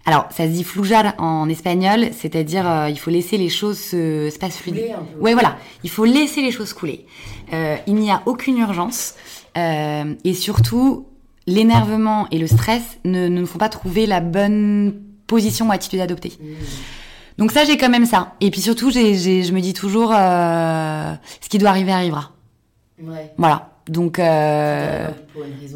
alors, 0.06 0.26
ça 0.30 0.44
se 0.44 0.52
dit 0.52 0.62
flujar 0.64 1.14
en 1.18 1.48
espagnol, 1.48 2.10
c'est-à-dire 2.12 2.66
euh, 2.66 2.88
il 2.88 2.98
faut 2.98 3.10
laisser 3.10 3.36
les 3.36 3.48
choses 3.48 3.78
se, 3.78 4.30
se 4.32 4.38
passer 4.38 4.62
fluide. 4.62 4.94
Ouais, 5.20 5.34
voilà, 5.34 5.58
il 5.82 5.90
faut 5.90 6.04
laisser 6.04 6.42
les 6.42 6.52
choses 6.52 6.72
couler. 6.72 7.04
Euh, 7.52 7.76
il 7.88 7.96
n'y 7.96 8.10
a 8.10 8.22
aucune 8.24 8.56
urgence 8.58 9.14
euh, 9.58 10.14
et 10.24 10.32
surtout 10.32 11.06
l'énervement 11.48 12.28
et 12.30 12.38
le 12.38 12.46
stress 12.46 12.82
ne, 13.04 13.26
ne 13.26 13.40
nous 13.40 13.46
font 13.46 13.58
pas 13.58 13.68
trouver 13.68 14.06
la 14.06 14.20
bonne 14.20 14.94
position 15.26 15.68
ou 15.68 15.72
attitude 15.72 16.00
adoptée. 16.00 16.32
Mmh. 16.40 16.54
Donc 17.38 17.52
ça, 17.52 17.64
j'ai 17.64 17.76
quand 17.76 17.90
même 17.90 18.06
ça. 18.06 18.32
Et 18.40 18.50
puis 18.50 18.60
surtout, 18.60 18.90
j'ai, 18.90 19.14
je 19.14 19.52
me 19.52 19.60
dis 19.60 19.74
toujours, 19.74 20.12
euh, 20.16 21.12
ce 21.40 21.48
qui 21.48 21.58
doit 21.58 21.70
arriver 21.70 21.92
arrivera. 21.92 22.32
Ouais. 23.02 23.32
Voilà. 23.36 23.70
Donc 23.88 24.18
euh, 24.18 25.08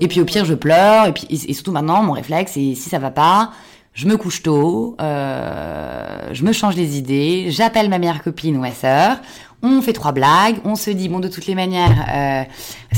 et 0.00 0.08
puis 0.08 0.20
au 0.20 0.24
pire, 0.24 0.44
je 0.44 0.54
pleure. 0.54 1.06
Et 1.06 1.12
puis 1.12 1.26
et 1.30 1.52
surtout 1.52 1.72
maintenant, 1.72 2.02
mon 2.02 2.12
réflexe, 2.12 2.52
c'est 2.52 2.74
si 2.74 2.88
ça 2.88 2.98
va 2.98 3.10
pas, 3.10 3.52
je 3.92 4.06
me 4.06 4.16
couche 4.16 4.42
tôt, 4.42 4.96
euh, 5.00 6.28
je 6.32 6.44
me 6.44 6.52
change 6.52 6.76
les 6.76 6.96
idées, 6.96 7.46
j'appelle 7.50 7.88
ma 7.88 7.98
meilleure 7.98 8.22
copine 8.22 8.56
ou 8.56 8.60
ma 8.60 8.72
sœur, 8.72 9.18
on 9.62 9.82
fait 9.82 9.92
trois 9.92 10.12
blagues, 10.12 10.56
on 10.64 10.74
se 10.74 10.90
dit 10.90 11.08
bon 11.08 11.20
de 11.20 11.28
toutes 11.28 11.46
les 11.46 11.54
manières 11.54 12.06
euh, 12.14 12.44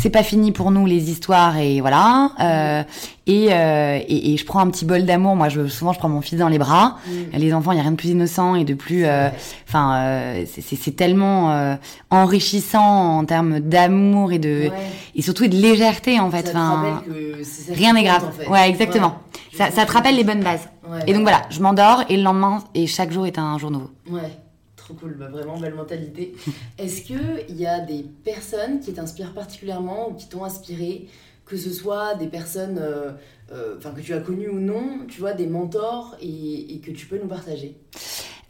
c'est 0.02 0.10
pas 0.10 0.24
fini 0.24 0.50
pour 0.50 0.72
nous 0.72 0.84
les 0.84 1.10
histoires 1.10 1.56
et 1.58 1.80
voilà. 1.80 2.32
Euh, 2.40 2.82
et, 3.28 3.52
euh, 3.52 4.00
et, 4.08 4.32
et, 4.32 4.36
je 4.36 4.44
prends 4.44 4.58
un 4.58 4.68
petit 4.68 4.84
bol 4.84 5.04
d'amour. 5.04 5.36
Moi 5.36 5.48
je 5.48 5.68
souvent 5.68 5.92
je 5.92 6.00
prends 6.00 6.08
mon 6.08 6.20
fils 6.20 6.38
dans 6.38 6.48
les 6.48 6.58
bras. 6.58 6.96
Mm. 7.06 7.38
les 7.38 7.54
enfants 7.54 7.70
il 7.70 7.76
y 7.76 7.78
a 7.78 7.82
rien 7.82 7.92
de 7.92 7.96
plus 7.96 8.08
innocent 8.08 8.56
et 8.56 8.64
de 8.64 8.74
plus 8.74 9.04
euh, 9.04 9.28
enfin 9.68 9.94
euh, 9.94 10.44
c'est 10.46 10.96
tellement 10.96 11.76
enrichissant 12.10 13.18
en 13.18 13.24
termes 13.24 13.60
d'amour 13.60 14.32
et 14.32 14.40
de 14.40 14.70
et 15.14 15.22
surtout 15.22 15.46
de 15.46 15.56
légèreté 15.56 16.18
en 16.18 16.30
fait. 16.30 16.48
Enfin 16.48 17.02
rien 17.68 17.92
n'est 17.92 18.02
grave. 18.02 18.24
ouais 18.50 18.68
exactement. 18.68 19.18
Ça, 19.56 19.70
ça 19.70 19.84
te 19.84 19.92
rappelle 19.92 20.16
les 20.16 20.24
bonnes 20.24 20.42
bases. 20.42 20.68
Et 21.06 21.12
donc 21.14 21.22
voilà 21.22 21.42
je 21.50 21.60
m'endors 21.60 22.02
et 22.08 22.16
le 22.16 22.24
lendemain 22.24 22.64
et 22.74 22.88
chaque 22.88 23.12
jour 23.12 23.26
est 23.26 23.38
un 23.38 23.56
jour 23.58 23.70
nouveau. 23.70 23.90
Ouais 24.10 24.20
Trop 24.92 25.06
cool, 25.06 25.16
bah, 25.18 25.28
vraiment 25.28 25.58
belle 25.58 25.74
mentalité. 25.74 26.34
Est-ce 26.78 27.02
qu'il 27.02 27.56
y 27.56 27.66
a 27.66 27.80
des 27.80 28.04
personnes 28.24 28.80
qui 28.80 28.92
t'inspirent 28.92 29.32
particulièrement 29.32 30.10
ou 30.10 30.14
qui 30.14 30.28
t'ont 30.28 30.44
inspiré, 30.44 31.06
que 31.46 31.56
ce 31.56 31.70
soit 31.70 32.14
des 32.14 32.26
personnes 32.26 32.78
euh, 32.80 33.12
euh, 33.52 33.76
que 33.78 34.00
tu 34.00 34.12
as 34.12 34.20
connues 34.20 34.48
ou 34.48 34.58
non, 34.58 35.06
tu 35.08 35.20
vois, 35.20 35.32
des 35.32 35.46
mentors 35.46 36.16
et, 36.20 36.80
que 36.84 36.90
tu 36.90 37.06
peux 37.06 37.18
nous 37.18 37.28
partager? 37.28 37.76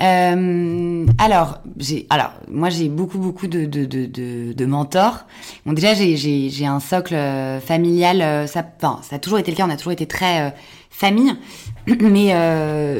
Euh, 0.02 1.06
alors, 1.18 1.60
j'ai, 1.78 2.06
alors, 2.10 2.32
moi 2.48 2.70
j'ai 2.70 2.88
beaucoup 2.88 3.18
beaucoup 3.18 3.46
de, 3.46 3.66
de, 3.66 3.84
de, 3.84 4.52
de, 4.52 4.66
mentors. 4.66 5.26
Bon, 5.64 5.74
déjà 5.74 5.94
j'ai, 5.94 6.66
un 6.66 6.80
socle 6.80 7.14
familial. 7.60 8.48
Ça, 8.48 8.66
enfin, 8.76 8.98
ça 9.02 9.16
a 9.16 9.18
toujours 9.20 9.38
été 9.38 9.52
le 9.52 9.56
cas. 9.56 9.66
On 9.66 9.70
a 9.70 9.76
toujours 9.76 9.92
été 9.92 10.06
très 10.06 10.52
famille, 10.90 11.32
mais 11.86 12.34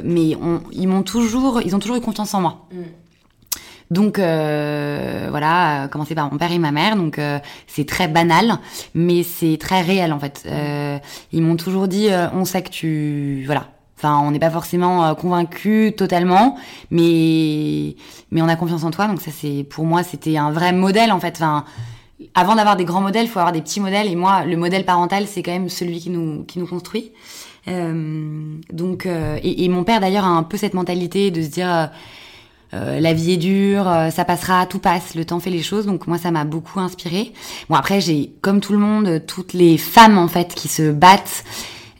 mais 0.04 0.36
ils 0.72 0.86
m'ont 0.86 1.02
toujours, 1.02 1.60
ils 1.60 1.74
ont 1.74 1.80
toujours 1.80 1.96
eu 1.96 2.00
confiance 2.00 2.34
en 2.34 2.40
moi. 2.40 2.68
Mm. 2.72 3.01
Donc 3.92 4.18
euh, 4.18 5.26
voilà, 5.28 5.86
commencer 5.88 6.14
par 6.14 6.32
mon 6.32 6.38
père 6.38 6.50
et 6.50 6.58
ma 6.58 6.72
mère, 6.72 6.96
donc 6.96 7.18
euh, 7.18 7.38
c'est 7.66 7.86
très 7.86 8.08
banal, 8.08 8.54
mais 8.94 9.22
c'est 9.22 9.58
très 9.60 9.82
réel 9.82 10.14
en 10.14 10.18
fait. 10.18 10.44
Euh, 10.46 10.98
ils 11.30 11.42
m'ont 11.42 11.56
toujours 11.56 11.88
dit, 11.88 12.08
euh, 12.08 12.28
on 12.32 12.46
sait 12.46 12.62
que 12.62 12.70
tu, 12.70 13.42
voilà. 13.44 13.66
Enfin, 13.98 14.18
on 14.24 14.30
n'est 14.30 14.38
pas 14.38 14.50
forcément 14.50 15.14
convaincu 15.14 15.92
totalement, 15.94 16.56
mais 16.90 17.94
mais 18.30 18.40
on 18.40 18.48
a 18.48 18.56
confiance 18.56 18.82
en 18.82 18.90
toi. 18.90 19.06
Donc 19.08 19.20
ça, 19.20 19.30
c'est 19.30 19.64
pour 19.68 19.84
moi, 19.84 20.02
c'était 20.02 20.38
un 20.38 20.52
vrai 20.52 20.72
modèle 20.72 21.12
en 21.12 21.20
fait. 21.20 21.34
Enfin, 21.36 21.66
avant 22.34 22.56
d'avoir 22.56 22.76
des 22.76 22.86
grands 22.86 23.02
modèles, 23.02 23.26
il 23.26 23.28
faut 23.28 23.40
avoir 23.40 23.52
des 23.52 23.60
petits 23.60 23.80
modèles. 23.80 24.08
Et 24.08 24.16
moi, 24.16 24.44
le 24.46 24.56
modèle 24.56 24.86
parental, 24.86 25.26
c'est 25.26 25.42
quand 25.42 25.52
même 25.52 25.68
celui 25.68 26.00
qui 26.00 26.08
nous 26.08 26.44
qui 26.44 26.58
nous 26.58 26.66
construit. 26.66 27.12
donc 27.66 29.06
et, 29.06 29.64
et, 29.64 29.68
mon 29.68 29.84
père 29.84 30.00
d'ailleurs 30.00 30.24
a 30.24 30.30
un 30.30 30.42
peu 30.42 30.56
cette 30.56 30.74
mentalité 30.74 31.30
de 31.30 31.42
se 31.42 31.48
dire 31.48 31.70
euh, 31.70 31.86
la 32.72 33.12
vie 33.12 33.32
est 33.32 33.36
dure, 33.36 33.88
euh, 33.88 34.10
ça 34.10 34.24
passera, 34.24 34.66
tout 34.66 34.78
passe, 34.78 35.14
le 35.14 35.24
temps 35.24 35.40
fait 35.40 35.50
les 35.50 35.62
choses. 35.62 35.86
Donc 35.86 36.06
moi, 36.06 36.18
ça 36.18 36.30
m'a 36.30 36.44
beaucoup 36.44 36.80
inspiré. 36.80 37.32
Bon 37.68 37.76
après, 37.76 38.00
j'ai 38.00 38.32
comme 38.40 38.60
tout 38.60 38.72
le 38.72 38.78
monde, 38.78 39.22
toutes 39.26 39.52
les 39.52 39.76
femmes 39.78 40.18
en 40.18 40.28
fait 40.28 40.54
qui 40.54 40.68
se 40.68 40.90
battent. 40.90 41.44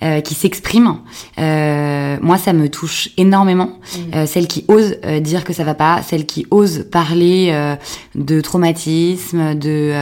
Euh, 0.02 0.20
qui 0.20 0.34
s'expriment. 0.34 0.98
moi, 1.38 2.38
ça 2.38 2.52
me 2.52 2.68
touche 2.68 3.10
énormément. 3.16 3.70
Mmh. 4.12 4.26
celles 4.26 4.48
qui 4.48 4.64
osent 4.68 4.96
dire 5.20 5.44
que 5.44 5.52
ça 5.52 5.64
va 5.64 5.74
pas, 5.74 6.02
celles 6.02 6.26
qui 6.26 6.46
osent 6.50 6.86
parler 6.90 7.76
de 8.14 8.40
traumatisme, 8.40 9.54
de 9.54 9.92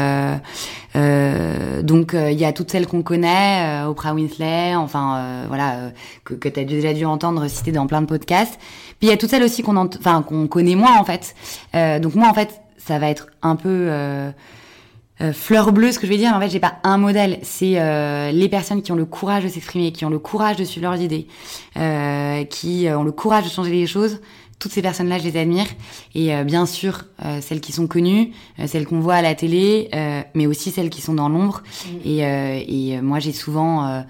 donc 1.82 2.14
il 2.14 2.38
y 2.38 2.44
a 2.44 2.52
toutes 2.52 2.70
celles 2.70 2.86
qu'on 2.86 3.02
connaît, 3.02 3.82
Oprah 3.86 4.14
Winfrey, 4.14 4.74
enfin 4.74 5.44
voilà 5.48 5.90
que, 6.24 6.34
que 6.34 6.48
tu 6.48 6.60
as 6.60 6.64
déjà 6.64 6.92
dû 6.92 7.04
entendre 7.04 7.48
citer 7.48 7.72
dans 7.72 7.86
plein 7.86 8.00
de 8.00 8.06
podcasts. 8.06 8.58
Puis 9.00 9.08
il 9.08 9.10
y 9.10 9.14
a 9.14 9.16
toutes 9.16 9.30
celles 9.30 9.42
aussi 9.42 9.62
qu'on 9.62 9.76
enfin 9.76 10.22
qu'on 10.22 10.46
connaît 10.46 10.74
moins 10.74 10.98
en 10.98 11.04
fait. 11.04 11.34
Euh, 11.74 11.98
donc 11.98 12.14
moi 12.14 12.28
en 12.28 12.34
fait, 12.34 12.60
ça 12.76 12.98
va 12.98 13.08
être 13.08 13.28
un 13.42 13.56
peu 13.56 13.88
euh, 15.20 15.32
fleur 15.32 15.72
bleue 15.72 15.92
ce 15.92 15.98
que 15.98 16.06
je 16.06 16.12
vais 16.12 16.18
dire. 16.18 16.30
Mais 16.30 16.36
en 16.36 16.40
fait, 16.40 16.50
j'ai 16.50 16.60
pas 16.60 16.76
un 16.82 16.98
modèle. 16.98 17.38
C'est 17.42 17.80
euh, 17.80 18.32
les 18.32 18.48
personnes 18.48 18.82
qui 18.82 18.92
ont 18.92 18.96
le 18.96 19.04
courage 19.04 19.44
de 19.44 19.48
s'exprimer, 19.48 19.92
qui 19.92 20.04
ont 20.04 20.10
le 20.10 20.18
courage 20.18 20.56
de 20.56 20.64
suivre 20.64 20.88
leurs 20.88 21.00
idées, 21.00 21.26
euh, 21.76 22.44
qui 22.44 22.86
ont 22.88 23.04
le 23.04 23.12
courage 23.12 23.44
de 23.44 23.50
changer 23.50 23.72
les 23.72 23.86
choses 23.86 24.20
toutes 24.60 24.72
ces 24.72 24.82
personnes-là, 24.82 25.18
je 25.18 25.24
les 25.24 25.36
admire. 25.38 25.66
Et 26.14 26.34
euh, 26.34 26.44
bien 26.44 26.66
sûr, 26.66 27.06
euh, 27.24 27.40
celles 27.40 27.60
qui 27.60 27.72
sont 27.72 27.88
connues, 27.88 28.32
euh, 28.60 28.66
celles 28.66 28.86
qu'on 28.86 29.00
voit 29.00 29.14
à 29.14 29.22
la 29.22 29.34
télé, 29.34 29.90
mais 30.34 30.46
aussi 30.46 30.70
celles 30.70 30.90
qui 30.90 31.00
sont 31.00 31.14
dans 31.14 31.28
l'ombre. 31.28 31.62
Mm. 31.86 31.96
Et, 32.04 32.92
et 32.92 33.00
moi, 33.00 33.18
j'ai 33.18 33.32
souvent, 33.32 34.04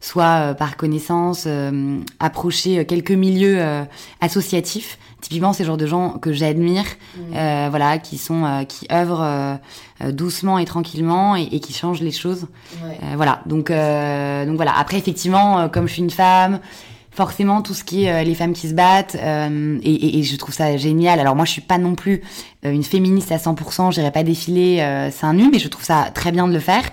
soit 0.00 0.54
par 0.54 0.76
connaissance, 0.76 1.46
approché 2.18 2.84
quelques 2.84 3.12
milieux 3.12 3.62
associatifs. 4.20 4.98
Typiquement, 5.20 5.52
c'est 5.52 5.64
le 5.64 5.66
genre 5.66 5.76
de 5.76 5.86
gens 5.86 6.10
que 6.10 6.32
j'admire, 6.32 6.84
mm. 7.16 7.68
voilà, 7.70 7.98
qui 7.98 8.18
sont, 8.18 8.64
qui 8.68 8.86
œuvrent 8.92 9.58
doucement 10.10 10.58
et 10.58 10.64
tranquillement 10.64 11.34
et, 11.34 11.48
et, 11.50 11.60
qui 11.60 11.72
changent 11.72 12.00
les 12.00 12.12
choses. 12.12 12.46
voilà. 13.16 13.40
Donc, 13.46 13.70
donc 13.70 14.56
voilà. 14.56 14.78
Après, 14.78 14.96
effectivement, 14.96 15.68
comme 15.68 15.88
je 15.88 15.94
suis 15.94 16.02
une 16.02 16.10
femme 16.10 16.60
forcément 17.18 17.62
tout 17.62 17.74
ce 17.74 17.82
qui 17.82 18.04
est 18.04 18.12
euh, 18.12 18.22
les 18.22 18.36
femmes 18.36 18.52
qui 18.52 18.68
se 18.68 18.74
battent 18.74 19.16
euh, 19.20 19.76
et, 19.82 20.20
et, 20.20 20.22
je 20.22 20.36
trouve 20.36 20.54
ça 20.54 20.76
génial. 20.76 21.18
Alors 21.18 21.34
moi 21.34 21.44
je 21.44 21.50
suis 21.50 21.60
pas 21.60 21.76
non 21.76 21.96
plus 21.96 22.22
euh, 22.64 22.70
une 22.70 22.84
féministe 22.84 23.32
à 23.32 23.38
100%, 23.38 23.92
j'irai 23.92 24.12
pas 24.12 24.22
défiler 24.22 24.78
seins 25.10 25.34
nus, 25.34 25.48
mais 25.50 25.58
je 25.58 25.66
trouve 25.66 25.84
ça 25.84 26.10
très 26.14 26.30
bien 26.30 26.46
de 26.46 26.52
le 26.52 26.60
faire. 26.60 26.84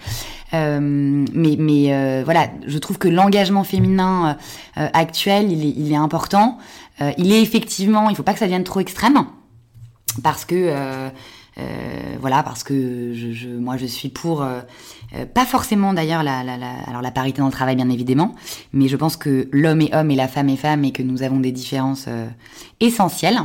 mais 0.52 1.56
mais 1.60 2.24
voilà, 2.24 2.48
je 2.66 2.78
trouve 2.80 2.98
que 2.98 3.08
l'engagement 3.08 3.64
féminin 3.64 4.38
actuel, 4.76 5.52
il 5.52 5.64
est, 5.64 5.74
il 5.78 5.92
est 5.92 6.02
important. 6.08 6.58
Il 7.18 7.32
est 7.32 7.42
effectivement, 7.42 8.10
il 8.10 8.16
faut 8.16 8.24
pas 8.24 8.34
que 8.34 8.40
ça 8.40 8.46
devienne 8.46 8.64
trop 8.64 8.80
extrême 8.80 9.26
parce 10.24 10.46
que 10.46 11.12
euh, 11.58 12.16
voilà, 12.20 12.44
parce 12.44 12.64
que 12.64 13.14
je, 13.14 13.48
moi 13.48 13.78
je 13.78 13.86
suis 13.86 14.10
pour, 14.10 14.44
euh, 14.44 14.60
euh, 15.16 15.26
pas 15.26 15.46
forcément 15.46 15.94
d'ailleurs 15.94 16.22
la, 16.22 16.44
la, 16.44 16.58
la, 16.58 16.74
alors 16.86 17.02
la 17.02 17.12
parité 17.12 17.40
dans 17.40 17.46
le 17.46 17.52
travail 17.52 17.78
bien 17.78 17.90
évidemment, 17.90 18.36
mais 18.74 18.90
je 18.90 18.98
pense 18.98 19.16
que 19.16 19.48
l'homme 19.54 19.80
est 19.80 19.96
homme 19.96 20.12
et 20.12 20.16
la 20.16 20.28
femme 20.28 20.50
est 20.50 20.58
femme 20.58 20.84
et 20.84 20.92
que 20.92 21.02
nous 21.02 21.24
avons 21.24 21.40
des 21.40 21.54
différences 21.54 22.10
essentielles. 22.82 23.40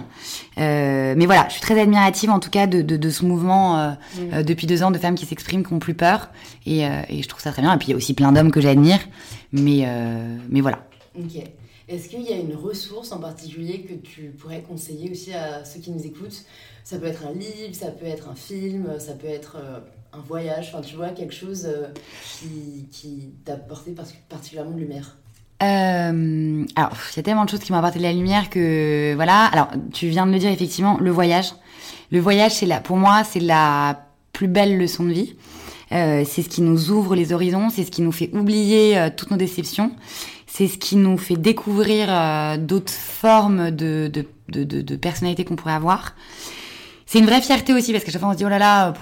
mais 0.57 1.25
voilà, 1.25 1.47
je 1.47 1.53
suis 1.53 1.61
très 1.61 1.81
admirative 1.81 2.31
en 2.31 2.41
tout 2.41 2.51
cas 2.51 2.67
de, 2.67 2.83
de, 2.83 2.97
de 2.97 3.11
ce 3.11 3.25
mouvement 3.25 3.95
mm. 4.17 4.43
depuis 4.43 4.67
deux 4.67 4.83
ans 4.83 4.91
de 4.91 4.99
femmes 4.99 5.15
qui 5.15 5.27
s'expriment, 5.27 5.65
qui 5.65 5.73
ont 5.73 5.79
plus 5.79 5.95
peur, 5.95 6.31
et, 6.67 6.81
et, 6.81 7.23
je 7.23 7.29
trouve 7.29 7.41
ça 7.41 7.53
très 7.53 7.63
bien. 7.63 7.73
Et 7.73 7.79
puis 7.79 7.89
il 7.89 7.91
y 7.93 7.95
a 7.95 7.97
aussi 7.97 8.15
plein 8.15 8.33
d'hommes 8.33 8.51
que 8.51 8.61
j'admire, 8.61 8.99
mais, 9.53 9.87
mais 10.49 10.61
voilà. 10.61 10.81
Est-ce 11.91 12.09
qu'il 12.09 12.23
y 12.23 12.33
a 12.33 12.37
une 12.37 12.55
ressource 12.55 13.11
en 13.11 13.19
particulier 13.19 13.81
que 13.81 13.95
tu 13.95 14.33
pourrais 14.39 14.63
conseiller 14.63 15.11
aussi 15.11 15.33
à 15.33 15.65
ceux 15.65 15.81
qui 15.81 15.91
nous 15.91 16.07
écoutent? 16.07 16.45
Ça 16.85 16.99
peut 16.99 17.07
être 17.07 17.27
un 17.27 17.33
livre, 17.33 17.75
ça 17.75 17.89
peut 17.89 18.07
être 18.07 18.29
un 18.29 18.37
film, 18.37 18.87
ça 19.01 19.15
peut 19.15 19.27
être 19.27 19.57
euh, 19.57 19.81
un 20.13 20.21
voyage, 20.21 20.71
enfin 20.73 20.83
tu 20.83 20.95
vois, 20.95 21.09
quelque 21.09 21.35
chose 21.35 21.67
euh, 21.67 21.89
qui, 22.93 23.35
t'a 23.45 23.55
apporté 23.55 23.93
particulièrement 24.29 24.71
de 24.71 24.79
lumière. 24.79 25.17
Euh, 25.65 26.65
alors, 26.77 26.93
il 27.13 27.17
y 27.17 27.19
a 27.19 27.23
tellement 27.25 27.45
de 27.45 27.51
choses 27.51 27.59
qui 27.59 27.73
m'ont 27.73 27.79
apporté 27.79 27.99
de 27.99 28.05
la 28.05 28.13
lumière 28.13 28.51
que 28.51 29.13
voilà. 29.17 29.47
Alors, 29.47 29.71
tu 29.93 30.07
viens 30.07 30.27
de 30.27 30.33
le 30.33 30.39
dire 30.39 30.51
effectivement, 30.51 30.97
le 31.01 31.11
voyage. 31.11 31.55
Le 32.13 32.21
voyage, 32.21 32.53
c'est 32.53 32.83
pour 32.85 32.99
moi, 32.99 33.25
c'est 33.25 33.41
la 33.41 34.07
plus 34.33 34.47
belle 34.47 34.79
leçon 34.79 35.03
de 35.05 35.13
vie. 35.13 35.35
c'est 35.91 36.25
ce 36.25 36.49
qui 36.49 36.63
nous 36.63 36.93
ouvre 36.93 37.17
les 37.17 37.33
horizons, 37.33 37.69
c'est 37.69 37.83
ce 37.83 37.91
qui 37.91 38.03
nous 38.03 38.13
fait 38.13 38.31
oublier 38.33 39.09
toutes 39.17 39.33
nos 39.33 39.37
déceptions, 39.37 39.91
c'est 40.53 40.67
ce 40.67 40.79
qui 40.79 40.97
nous 40.97 41.17
fait 41.17 41.37
découvrir 41.37 42.09
d'autres 42.59 42.93
formes 42.93 43.71
de, 43.71 44.11
de, 44.13 44.65
de, 44.65 44.83
de 44.83 44.97
personnalité 44.97 45.45
qu'on 45.45 45.57
pourrait 45.57 45.75
avoir. 45.75 46.15
C'est 47.13 47.19
une 47.19 47.27
vraie 47.27 47.41
fierté 47.41 47.73
aussi 47.73 47.91
parce 47.91 48.05
que 48.05 48.13
chaque 48.13 48.21
fois 48.21 48.31
on 48.31 48.35
se 48.35 48.37
dit 48.37 48.45
oh 48.45 48.49
là 48.49 48.61
là 48.61 48.93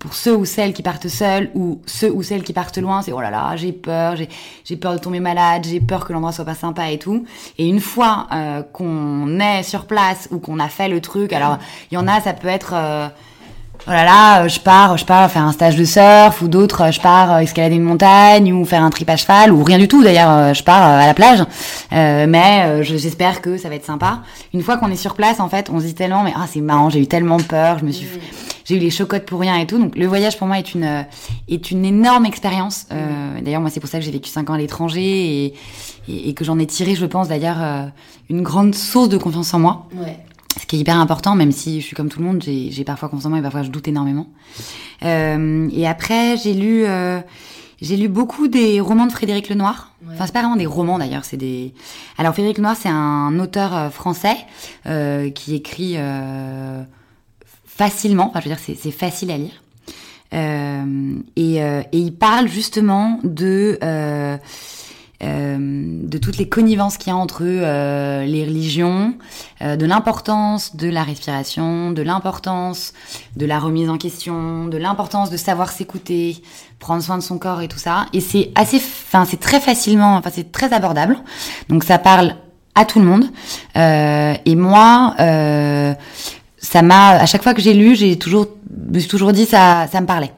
pour 0.00 0.12
ceux 0.12 0.34
ou 0.34 0.44
celles 0.44 0.72
qui 0.72 0.82
partent 0.82 1.06
seules 1.06 1.52
ou 1.54 1.80
ceux 1.86 2.10
ou 2.10 2.20
celles 2.24 2.42
qui 2.42 2.52
partent 2.52 2.78
loin 2.78 3.00
c'est 3.00 3.12
oh 3.12 3.20
là 3.20 3.30
là 3.30 3.54
j'ai 3.54 3.70
peur 3.70 4.16
j'ai 4.16 4.28
j'ai 4.64 4.76
peur 4.76 4.92
de 4.94 4.98
tomber 4.98 5.20
malade 5.20 5.64
j'ai 5.64 5.78
peur 5.78 6.04
que 6.04 6.12
l'endroit 6.12 6.32
soit 6.32 6.44
pas 6.44 6.56
sympa 6.56 6.90
et 6.90 6.98
tout. 6.98 7.24
Et 7.56 7.68
une 7.68 7.78
fois 7.78 8.26
euh, 8.32 8.62
qu'on 8.64 9.38
est 9.38 9.62
sur 9.62 9.86
place 9.86 10.26
ou 10.32 10.40
qu'on 10.40 10.58
a 10.58 10.66
fait 10.66 10.88
le 10.88 11.00
truc 11.00 11.32
alors 11.32 11.58
il 11.92 11.94
y 11.94 11.96
en 11.96 12.08
a 12.08 12.20
ça 12.20 12.32
peut 12.32 12.48
être 12.48 12.72
euh, 12.74 13.06
oh 13.86 13.90
là 13.90 14.04
là, 14.04 14.44
euh, 14.44 14.48
je 14.48 14.60
pars, 14.60 14.96
je 14.96 15.04
pars 15.04 15.30
faire 15.30 15.42
un 15.42 15.52
stage 15.52 15.76
de 15.76 15.84
surf, 15.84 16.40
ou 16.42 16.48
d'autres, 16.48 16.82
euh, 16.82 16.90
je 16.90 17.00
pars 17.00 17.32
euh, 17.32 17.38
escalader 17.38 17.76
une 17.76 17.82
montagne, 17.82 18.52
ou 18.52 18.64
faire 18.64 18.82
un 18.82 18.90
trip 18.90 19.08
à 19.10 19.16
cheval, 19.16 19.52
ou 19.52 19.62
rien 19.62 19.78
du 19.78 19.88
tout 19.88 20.02
d'ailleurs, 20.02 20.54
je 20.54 20.62
pars 20.62 20.82
à 20.82 21.06
la 21.06 21.14
plage. 21.14 21.44
mais 21.90 22.82
j'espère 22.82 23.40
que 23.40 23.56
ça 23.56 23.68
va 23.68 23.74
être 23.74 23.84
sympa. 23.84 24.22
Une 24.52 24.62
fois 24.62 24.76
qu'on 24.76 24.90
est 24.90 24.96
sur 24.96 25.14
place, 25.14 25.40
en 25.40 25.48
fait, 25.48 25.70
on 25.70 25.80
se 25.80 25.84
dit 25.84 25.94
tellement, 25.94 26.22
mais 26.22 26.32
ah 26.36 26.46
c'est 26.48 26.60
marrant, 26.60 26.90
j'ai 26.90 27.00
eu 27.00 27.06
tellement 27.06 27.38
peur, 27.38 27.78
je 27.78 27.84
me 27.84 27.90
suis, 27.90 28.08
j'ai 28.64 28.76
eu 28.76 28.78
les 28.78 28.90
chocottes 28.90 29.26
pour 29.26 29.40
rien 29.40 29.56
et 29.56 29.66
tout. 29.66 29.78
Donc 29.78 29.96
le 29.96 30.06
voyage 30.06 30.38
pour 30.38 30.46
moi 30.46 30.58
est 30.58 30.74
une 30.74 31.04
est 31.48 31.70
une 31.70 31.84
énorme 31.84 32.26
expérience. 32.26 32.86
d'ailleurs 33.42 33.60
moi 33.60 33.70
c'est 33.70 33.80
pour 33.80 33.88
ça 33.88 33.98
que 33.98 34.04
j'ai 34.04 34.10
vécu 34.10 34.30
cinq 34.30 34.50
ans 34.50 34.54
à 34.54 34.58
l'étranger 34.58 35.02
et, 35.02 35.54
et, 36.08 36.28
et, 36.28 36.34
que 36.34 36.44
j'en 36.44 36.58
ai 36.58 36.66
tiré, 36.66 36.94
je 36.94 37.06
pense 37.06 37.28
d'ailleurs, 37.28 37.90
une 38.30 38.42
grande 38.42 38.74
source 38.74 39.08
de 39.08 39.18
confiance 39.18 39.52
en 39.54 39.58
moi. 39.58 39.86
Ouais 39.94 40.18
ce 40.60 40.66
qui 40.66 40.76
est 40.76 40.78
hyper 40.80 40.96
important, 40.96 41.34
même 41.34 41.52
si 41.52 41.80
je 41.80 41.86
suis 41.86 41.96
comme 41.96 42.08
tout 42.08 42.20
le 42.20 42.26
monde, 42.26 42.42
j'ai 42.42 42.84
parfois 42.84 43.10
moi 43.12 43.38
et 43.38 43.42
parfois 43.42 43.62
je 43.62 43.70
doute 43.70 43.88
énormément. 43.88 44.28
Euh, 45.02 45.68
et 45.72 45.86
après, 45.86 46.36
j'ai 46.36 46.54
lu, 46.54 46.84
euh, 46.84 47.20
j'ai 47.80 47.96
lu 47.96 48.08
beaucoup 48.08 48.48
des 48.48 48.80
romans 48.80 49.06
de 49.06 49.12
Frédéric 49.12 49.48
Lenoir. 49.48 49.92
Enfin, 50.12 50.26
c'est 50.26 50.32
pas 50.32 50.40
vraiment 50.40 50.56
des 50.56 50.66
romans 50.66 50.98
d'ailleurs, 50.98 51.24
c'est 51.24 51.36
des. 51.36 51.72
Alors 52.18 52.34
Frédéric 52.34 52.58
Lenoir, 52.58 52.76
c'est 52.76 52.88
un 52.88 53.38
auteur 53.38 53.74
euh, 53.74 53.90
français 53.90 54.36
euh, 54.86 55.30
qui 55.30 55.54
écrit 55.54 55.94
euh, 55.96 56.82
facilement. 57.66 58.28
Enfin, 58.28 58.40
je 58.40 58.48
veux 58.48 58.54
dire, 58.54 58.76
c'est 58.76 58.90
facile 58.90 59.30
à 59.30 59.38
lire. 59.38 59.62
Et, 61.36 61.58
et, 61.58 61.86
il 61.92 62.12
parle 62.12 62.48
justement 62.48 63.20
de 63.22 63.78
euh, 63.84 64.36
de 65.22 66.18
toutes 66.18 66.36
les 66.36 66.48
connivences 66.48 66.96
qu'il 66.96 67.12
y 67.12 67.12
a 67.12 67.16
entre 67.16 67.42
euh, 67.44 68.24
les 68.24 68.44
religions, 68.44 69.14
euh, 69.62 69.76
de 69.76 69.86
l'importance 69.86 70.76
de 70.76 70.88
la 70.88 71.02
respiration, 71.02 71.92
de 71.92 72.02
l'importance 72.02 72.92
de 73.36 73.46
la 73.46 73.58
remise 73.58 73.88
en 73.88 73.96
question, 73.96 74.66
de 74.66 74.76
l'importance 74.76 75.30
de 75.30 75.36
savoir 75.36 75.72
s'écouter, 75.72 76.42
prendre 76.78 77.02
soin 77.02 77.16
de 77.16 77.22
son 77.22 77.38
corps 77.38 77.62
et 77.62 77.68
tout 77.68 77.78
ça. 77.78 78.06
Et 78.12 78.20
c'est 78.20 78.50
assez, 78.54 78.76
enfin 78.76 79.24
c'est 79.24 79.40
très 79.40 79.60
facilement, 79.60 80.16
enfin 80.16 80.30
c'est 80.32 80.52
très 80.52 80.72
abordable. 80.72 81.18
Donc 81.68 81.84
ça 81.84 81.98
parle 81.98 82.36
à 82.74 82.84
tout 82.84 82.98
le 82.98 83.06
monde. 83.06 83.24
et 83.76 84.56
moi, 84.56 85.14
ça 86.58 86.82
m'a, 86.82 87.10
à 87.10 87.26
chaque 87.26 87.42
fois 87.42 87.54
que 87.54 87.62
j'ai 87.62 87.74
lu, 87.74 87.94
j'ai 87.94 88.18
toujours, 88.18 88.48
me 88.92 89.00
toujours 89.06 89.32
dit 89.32 89.46
ça, 89.46 89.86
ça 89.92 90.00
me 90.00 90.06
parlait. 90.06 90.32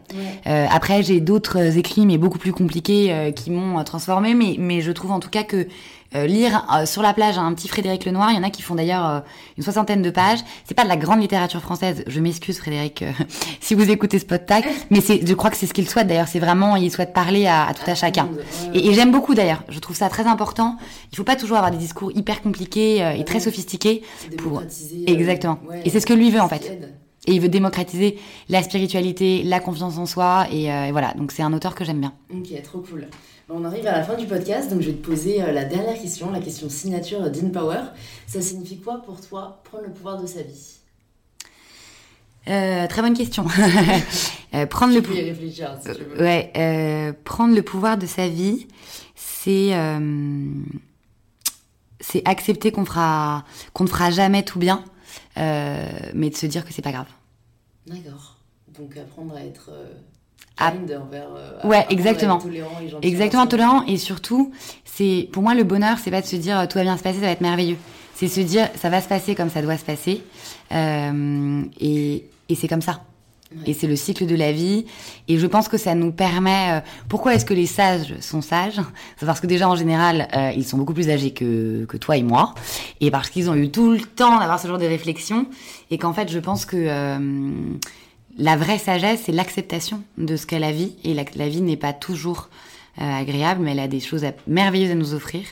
Euh, 0.47 0.67
après, 0.71 1.03
j'ai 1.03 1.21
d'autres 1.21 1.79
écrits, 1.79 2.07
mais 2.07 2.19
beaucoup 2.19 2.39
plus 2.39 2.53
compliqués, 2.53 3.13
euh, 3.13 3.31
qui 3.33 3.51
m'ont 3.51 3.79
euh, 3.79 3.83
transformé. 3.83 4.35
Mais, 4.35 4.57
mais 4.59 4.81
je 4.81 4.93
trouve 4.93 5.11
en 5.11 5.21
tout 5.21 5.31
cas 5.31 5.43
que 5.43 5.67
lire 6.15 6.67
sur 6.87 7.03
la 7.03 7.13
plage 7.13 7.37
un 7.37 7.53
petit 7.53 7.69
Frédéric 7.69 8.07
Lenoir, 8.07 8.31
il 8.31 8.37
y 8.37 8.39
en 8.39 8.43
a 8.43 8.49
qui 8.49 8.63
font 8.63 8.75
d'ailleurs 8.75 9.23
une 9.59 9.63
soixantaine 9.63 10.01
de 10.01 10.09
pages. 10.09 10.39
C'est 10.65 10.75
pas 10.75 10.85
de 10.85 10.89
la 10.89 10.97
grande 10.97 11.21
littérature 11.21 11.61
française. 11.61 12.05
Je 12.07 12.21
m'excuse, 12.21 12.57
Frédéric, 12.57 13.05
si 13.61 13.75
vous 13.75 13.91
écoutez 13.91 14.19
ce 14.19 14.25
podcast, 14.25 14.67
mais 14.89 15.03
c'est, 15.03 15.27
je 15.27 15.35
crois 15.35 15.51
que 15.51 15.59
c'est 15.59 15.67
ce 15.67 15.75
qu'il 15.75 15.87
souhaite 15.87 16.07
d'ailleurs. 16.07 16.29
C'est 16.29 16.39
vraiment, 16.39 16.77
il 16.77 16.91
souhaite 16.91 17.13
parler 17.13 17.47
à, 17.47 17.69
tout 17.75 17.91
à 17.91 17.95
chacun. 17.95 18.31
Et, 18.73 18.95
j'aime 18.95 19.11
beaucoup 19.11 19.35
d'ailleurs. 19.35 19.63
Je 19.69 19.79
trouve 19.79 19.95
ça 19.97 20.09
très 20.09 20.27
important. 20.27 20.79
Il 21.13 21.17
faut 21.17 21.25
pas 21.25 21.37
toujours 21.37 21.59
avoir 21.59 21.71
des 21.71 21.77
discours 21.77 22.11
hyper 22.15 22.41
compliqués 22.41 23.07
et 23.19 23.25
très 23.25 23.41
sophistiqués 23.41 24.01
pour 24.39 24.63
exactement. 25.07 25.59
et 25.85 25.91
c'est 25.91 26.01
ce 26.01 26.07
que 26.07 26.15
lui 26.15 26.31
veut 26.31 26.41
en 26.41 26.49
fait. 26.49 26.96
Et 27.27 27.33
il 27.33 27.41
veut 27.41 27.49
démocratiser 27.49 28.18
la 28.49 28.62
spiritualité, 28.62 29.43
la 29.43 29.59
confiance 29.59 29.99
en 29.99 30.07
soi. 30.07 30.47
Et, 30.53 30.72
euh, 30.72 30.89
voilà, 30.93 31.12
donc 31.14 31.33
c'est 31.33 31.43
un 31.43 31.53
auteur 31.53 31.74
que 31.74 31.85
j'aime 31.85 32.01
bien. 32.01 32.12
Ok, 32.33 32.62
trop 32.62 32.79
cool. 32.81 33.09
On 33.49 33.64
arrive 33.64 33.87
à 33.87 33.93
la 33.93 34.03
fin 34.03 34.14
du 34.14 34.27
podcast, 34.27 34.70
donc 34.70 34.81
je 34.81 34.89
vais 34.89 34.97
te 34.97 35.07
poser 35.07 35.43
euh, 35.43 35.53
la 35.53 35.64
dernière 35.64 36.01
question, 36.01 36.31
la 36.31 36.41
question 36.41 36.68
signature 36.68 37.29
d'InPower. 37.31 37.81
Ça 38.27 38.41
signifie 38.41 38.79
quoi 38.79 39.03
pour 39.03 39.20
toi 39.20 39.61
prendre 39.64 39.85
le 39.85 39.93
pouvoir 39.93 40.20
de 40.20 40.27
sa 40.27 40.43
vie? 40.43 40.74
Euh, 42.49 42.87
très 42.87 43.03
bonne 43.03 43.16
question. 43.16 43.45
prendre 44.70 44.95
le 44.95 45.03
pouvoir. 45.03 45.24
Ouais, 46.20 47.12
prendre 47.24 47.55
le 47.55 47.62
pouvoir 47.62 47.99
de 47.99 48.07
sa 48.07 48.29
vie, 48.29 48.68
c'est 49.16 49.72
c'est 51.99 52.22
accepter 52.24 52.70
qu'on 52.70 52.85
fera 52.85 53.45
qu'on 53.72 53.83
ne 53.83 53.89
fera 53.89 54.12
jamais 54.12 54.45
tout 54.45 54.61
bien, 54.61 54.85
mais 55.37 56.31
de 56.31 56.37
se 56.37 56.47
dire 56.47 56.64
que 56.64 56.72
c'est 56.72 56.83
pas 56.83 56.93
grave. 56.93 57.16
D'accord. 57.87 58.37
Donc 58.78 58.97
apprendre 58.97 59.37
à 59.37 59.45
être 59.45 59.70
euh, 59.70 59.95
kind 60.59 60.93
envers. 60.93 61.28
Euh, 61.37 61.68
ouais, 61.68 61.87
exactement. 61.91 62.39
tolérant 62.39 62.80
et 63.03 63.07
exactement 63.07 63.47
tolérant 63.47 63.84
et 63.87 63.97
surtout, 63.97 64.53
c'est 64.84 65.28
pour 65.32 65.43
moi 65.43 65.55
le 65.55 65.64
bonheur, 65.64 65.99
c'est 65.99 66.11
pas 66.11 66.20
de 66.20 66.26
se 66.26 66.37
dire 66.37 66.66
tout 66.68 66.78
va 66.78 66.84
bien 66.84 66.97
se 66.97 67.03
passer, 67.03 67.20
ça 67.20 67.26
va 67.26 67.32
être 67.32 67.41
merveilleux. 67.41 67.78
C'est 68.14 68.28
se 68.28 68.41
dire 68.41 68.68
ça 68.76 68.89
va 68.89 69.01
se 69.01 69.09
passer 69.09 69.34
comme 69.34 69.51
ça 69.51 69.62
doit 69.62 69.76
se 69.76 69.84
passer 69.84 70.22
euh, 70.72 71.62
et, 71.78 72.24
et 72.49 72.55
c'est 72.55 72.68
comme 72.68 72.82
ça. 72.82 73.03
Et 73.65 73.75
c'est 73.75 73.87
le 73.87 73.97
cycle 73.97 74.27
de 74.27 74.35
la 74.35 74.51
vie. 74.51 74.87
Et 75.29 75.39
je 75.39 75.47
pense 75.47 75.69
que 75.69 75.79
ça 75.79 75.95
nous 75.95 76.13
permet. 76.13 76.73
Euh, 76.73 76.81
pourquoi 77.09 77.35
est-ce 77.35 77.45
que 77.45 77.55
les 77.55 77.67
sages 77.67 78.15
sont 78.21 78.43
sages? 78.43 78.81
C'est 79.17 79.27
parce 79.27 79.41
que 79.41 79.47
déjà 79.47 79.69
en 79.69 79.77
général, 79.77 80.29
euh, 80.37 80.53
ils 80.57 80.65
sont 80.65 80.77
beaucoup 80.77 80.95
plus 80.95 81.11
âgés 81.11 81.33
que, 81.33 81.85
que 81.85 81.97
toi 81.97 82.17
et 82.17 82.23
moi, 82.23 82.55
et 83.01 83.11
parce 83.11 83.31
qu'ils 83.31 83.49
ont 83.49 83.55
eu 83.55 83.71
tout 83.71 83.93
le 83.93 84.01
temps 84.01 84.39
d'avoir 84.39 84.59
ce 84.59 84.67
genre 84.67 84.79
de 84.79 84.87
réflexion, 84.87 85.47
et 85.91 85.99
qu'en 85.99 86.13
fait, 86.13 86.31
je 86.31 86.41
pense 86.41 86.67
que 86.67 86.77
euh, 86.77 87.51
la 88.37 88.57
vraie 88.57 88.79
sagesse, 88.79 89.23
c'est 89.27 89.33
l'acceptation 89.33 90.03
de 90.19 90.37
ce 90.37 90.45
qu'est 90.45 90.59
la 90.59 90.73
vie, 90.73 90.97
et 91.05 91.15
la, 91.15 91.25
la 91.37 91.49
vie 91.49 91.63
n'est 91.63 91.77
pas 91.77 91.93
toujours 91.93 92.49
agréable, 92.99 93.63
mais 93.63 93.73
elle 93.73 93.81
a 93.81 93.89
des 93.89 94.01
choses 94.01 94.25
merveilleuses 94.47 94.91
à 94.91 94.95
nous 94.95 95.13
offrir. 95.13 95.43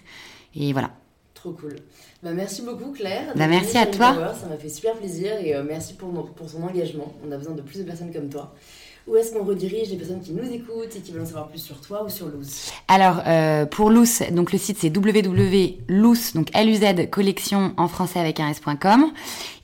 Et 0.56 0.72
voilà. 0.72 0.92
Trop 1.34 1.52
cool. 1.52 1.76
Bah, 2.24 2.32
merci 2.32 2.62
beaucoup 2.62 2.90
Claire. 2.92 3.34
Bah, 3.36 3.46
merci 3.46 3.76
à 3.76 3.84
toi. 3.84 4.34
Ça 4.40 4.46
m'a 4.48 4.56
fait 4.56 4.70
super 4.70 4.94
plaisir 4.94 5.32
et 5.44 5.54
euh, 5.54 5.62
merci 5.62 5.92
pour, 5.92 6.10
pour 6.32 6.48
son 6.48 6.62
engagement. 6.62 7.12
On 7.22 7.30
a 7.30 7.36
besoin 7.36 7.54
de 7.54 7.60
plus 7.60 7.80
de 7.80 7.84
personnes 7.84 8.10
comme 8.14 8.30
toi. 8.30 8.54
Où 9.06 9.16
est-ce 9.16 9.34
qu'on 9.34 9.44
redirige 9.44 9.90
les 9.90 9.98
personnes 9.98 10.22
qui 10.22 10.32
nous 10.32 10.50
écoutent 10.50 10.96
et 10.96 11.00
qui 11.00 11.12
veulent 11.12 11.20
en 11.20 11.26
savoir 11.26 11.48
plus 11.48 11.58
sur 11.58 11.78
toi 11.82 12.02
ou 12.02 12.08
sur 12.08 12.26
Loose? 12.28 12.70
Alors, 12.88 13.20
euh, 13.26 13.66
pour 13.66 13.90
Loose, 13.90 14.22
donc 14.30 14.50
le 14.52 14.58
site 14.58 14.78
c'est 14.80 14.88
www.loose, 14.96 16.32
donc 16.32 16.48
L-U-Z, 16.54 17.10
collection 17.10 17.74
en 17.76 17.88
français 17.88 18.20
avec 18.20 18.40
un 18.40 18.48
S.com. 18.48 19.12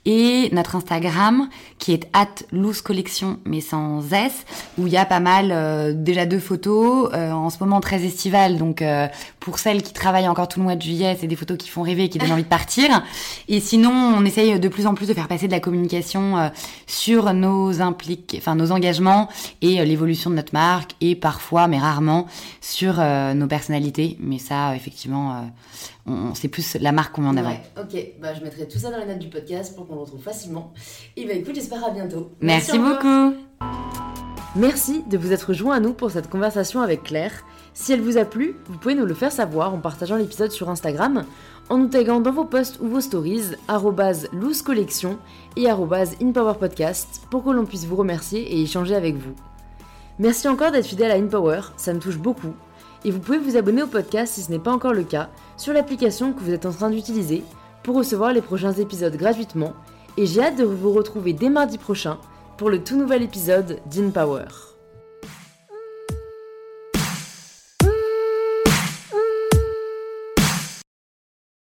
et 0.07 0.49
notre 0.53 0.77
Instagram 0.77 1.49
qui 1.79 1.93
est 1.93 2.09
at 2.15 2.27
loose 2.53 2.81
collection 2.81 3.39
mais 3.45 3.61
sans 3.61 4.13
S 4.13 4.47
où 4.79 4.87
il 4.87 4.93
y 4.93 4.97
a 4.97 5.05
pas 5.05 5.21
mal 5.21 5.51
euh, 5.53 5.93
déjà 5.95 6.25
deux 6.25 6.39
photos 6.39 7.11
euh, 7.13 7.31
en 7.33 7.51
ce 7.51 7.59
moment 7.61 7.81
très 7.81 8.03
estival 8.03 8.57
donc 8.57 8.81
euh, 8.81 9.09
pour 9.41 9.59
celles 9.59 9.83
qui 9.83 9.93
travaillent 9.93 10.29
encore 10.29 10.49
tout 10.49 10.59
le 10.59 10.65
mois 10.65 10.77
de 10.77 10.81
juillet 10.81 11.19
c'est 11.21 11.27
des 11.27 11.37
photos 11.37 11.59
qui 11.59 11.69
font 11.69 11.83
rêver 11.83 12.05
et 12.05 12.09
qui 12.09 12.19
donnent 12.19 12.33
envie 12.33 12.43
de 12.43 12.49
partir. 12.49 13.03
Et 13.49 13.61
sinon 13.61 13.91
on 13.91 14.25
essaye 14.25 14.59
de 14.59 14.69
plus 14.69 14.87
en 14.87 14.95
plus 14.95 15.07
de 15.07 15.15
faire 15.15 15.29
passer 15.29 15.47
de 15.47 15.53
la 15.53 15.61
communication 15.61 16.51
sur 16.87 17.33
nos 17.35 17.81
impliques 17.83 18.37
enfin 18.39 18.55
nos 18.55 18.73
engagements 18.73 19.29
et 19.61 19.85
l'évolution 19.85 20.31
de 20.31 20.37
notre 20.37 20.55
marque 20.55 20.93
et 21.01 21.15
parfois 21.15 21.69
mais 21.69 21.79
rarement 21.79 22.27
sur 22.61 23.03
nos 23.35 23.47
personnalités. 23.47 24.17
Mais 24.21 24.39
ça 24.39 24.75
effectivement 24.75 25.51
c'est 26.35 26.49
plus 26.49 26.77
la 26.81 26.93
marque 26.93 27.15
qu'on 27.15 27.23
met 27.23 27.29
en 27.29 27.37
avant. 27.37 27.57
ok, 27.79 28.07
bah, 28.21 28.35
je 28.35 28.43
mettrai 28.43 28.67
tout 28.67 28.79
ça 28.79 28.91
dans 28.91 28.99
les 28.99 29.07
notes 29.07 29.19
du 29.19 29.29
podcast 29.29 29.75
pour 29.77 29.87
qu'on 29.87 29.95
le 29.95 30.01
retrouve 30.01 30.23
facilement. 30.23 30.73
Et 31.17 31.27
bah 31.27 31.35
écoute, 31.35 31.55
j'espère 31.55 31.85
à 31.85 31.91
bientôt. 31.91 32.31
Merci, 32.41 32.79
beaucoup. 32.79 33.35
Merci 34.57 35.05
de 35.09 35.17
vous 35.17 35.33
être 35.33 35.53
joint 35.53 35.77
à 35.77 35.81
nous 35.81 35.93
pour 35.93 36.11
cette 36.11 36.29
conversation 36.29 36.81
avec 36.81 37.05
Claire. 37.05 37.45
Si 37.73 37.93
elle 37.93 38.01
vous 38.01 38.19
a 38.19 38.25
plu, 38.25 38.57
vous 38.67 38.79
pouvez 38.79 38.97
nous 38.97 39.07
le 39.07 39.15
faire 39.15 39.31
savoir 39.31 39.73
en 39.73 39.79
partageant 39.79 40.17
l'épisode 40.17 40.51
sur 40.51 40.69
Instagram, 40.69 41.25
en 41.69 41.79
nous 41.79 41.87
taguant 41.87 42.19
dans 42.19 42.33
vos 42.33 42.45
posts 42.45 42.81
ou 42.81 42.89
vos 42.89 43.01
stories, 43.01 43.53
collection 44.65 45.19
et 45.57 45.69
inpowerpodcast 45.69 47.23
pour 47.31 47.45
que 47.45 47.51
l'on 47.51 47.65
puisse 47.65 47.85
vous 47.85 47.95
remercier 47.95 48.41
et 48.41 48.63
échanger 48.63 48.97
avec 48.97 49.15
vous. 49.15 49.35
Merci 50.19 50.49
encore 50.49 50.73
d'être 50.73 50.87
fidèle 50.87 51.13
à 51.13 51.15
InPower, 51.15 51.61
ça 51.77 51.95
me 51.95 52.01
touche 52.01 52.19
beaucoup 52.19 52.53
et 53.05 53.11
vous 53.11 53.21
pouvez 53.21 53.39
vous 53.39 53.57
abonner 53.57 53.83
au 53.83 53.87
podcast 53.87 54.35
si 54.35 54.43
ce 54.43 54.51
n'est 54.51 54.59
pas 54.59 54.73
encore 54.73 54.93
le 54.93 55.05
cas 55.05 55.31
sur 55.61 55.75
l'application 55.75 56.33
que 56.33 56.41
vous 56.41 56.53
êtes 56.53 56.65
en 56.65 56.73
train 56.73 56.89
d'utiliser 56.89 57.45
pour 57.83 57.95
recevoir 57.95 58.33
les 58.33 58.41
prochains 58.41 58.73
épisodes 58.73 59.15
gratuitement 59.15 59.75
et 60.17 60.25
j'ai 60.25 60.43
hâte 60.43 60.57
de 60.57 60.65
vous 60.65 60.91
retrouver 60.91 61.35
dès 61.35 61.51
mardi 61.51 61.77
prochain 61.77 62.17
pour 62.57 62.71
le 62.71 62.83
tout 62.83 62.97
nouvel 62.97 63.23
épisode 63.23 63.79
d'InPower. 63.85 64.70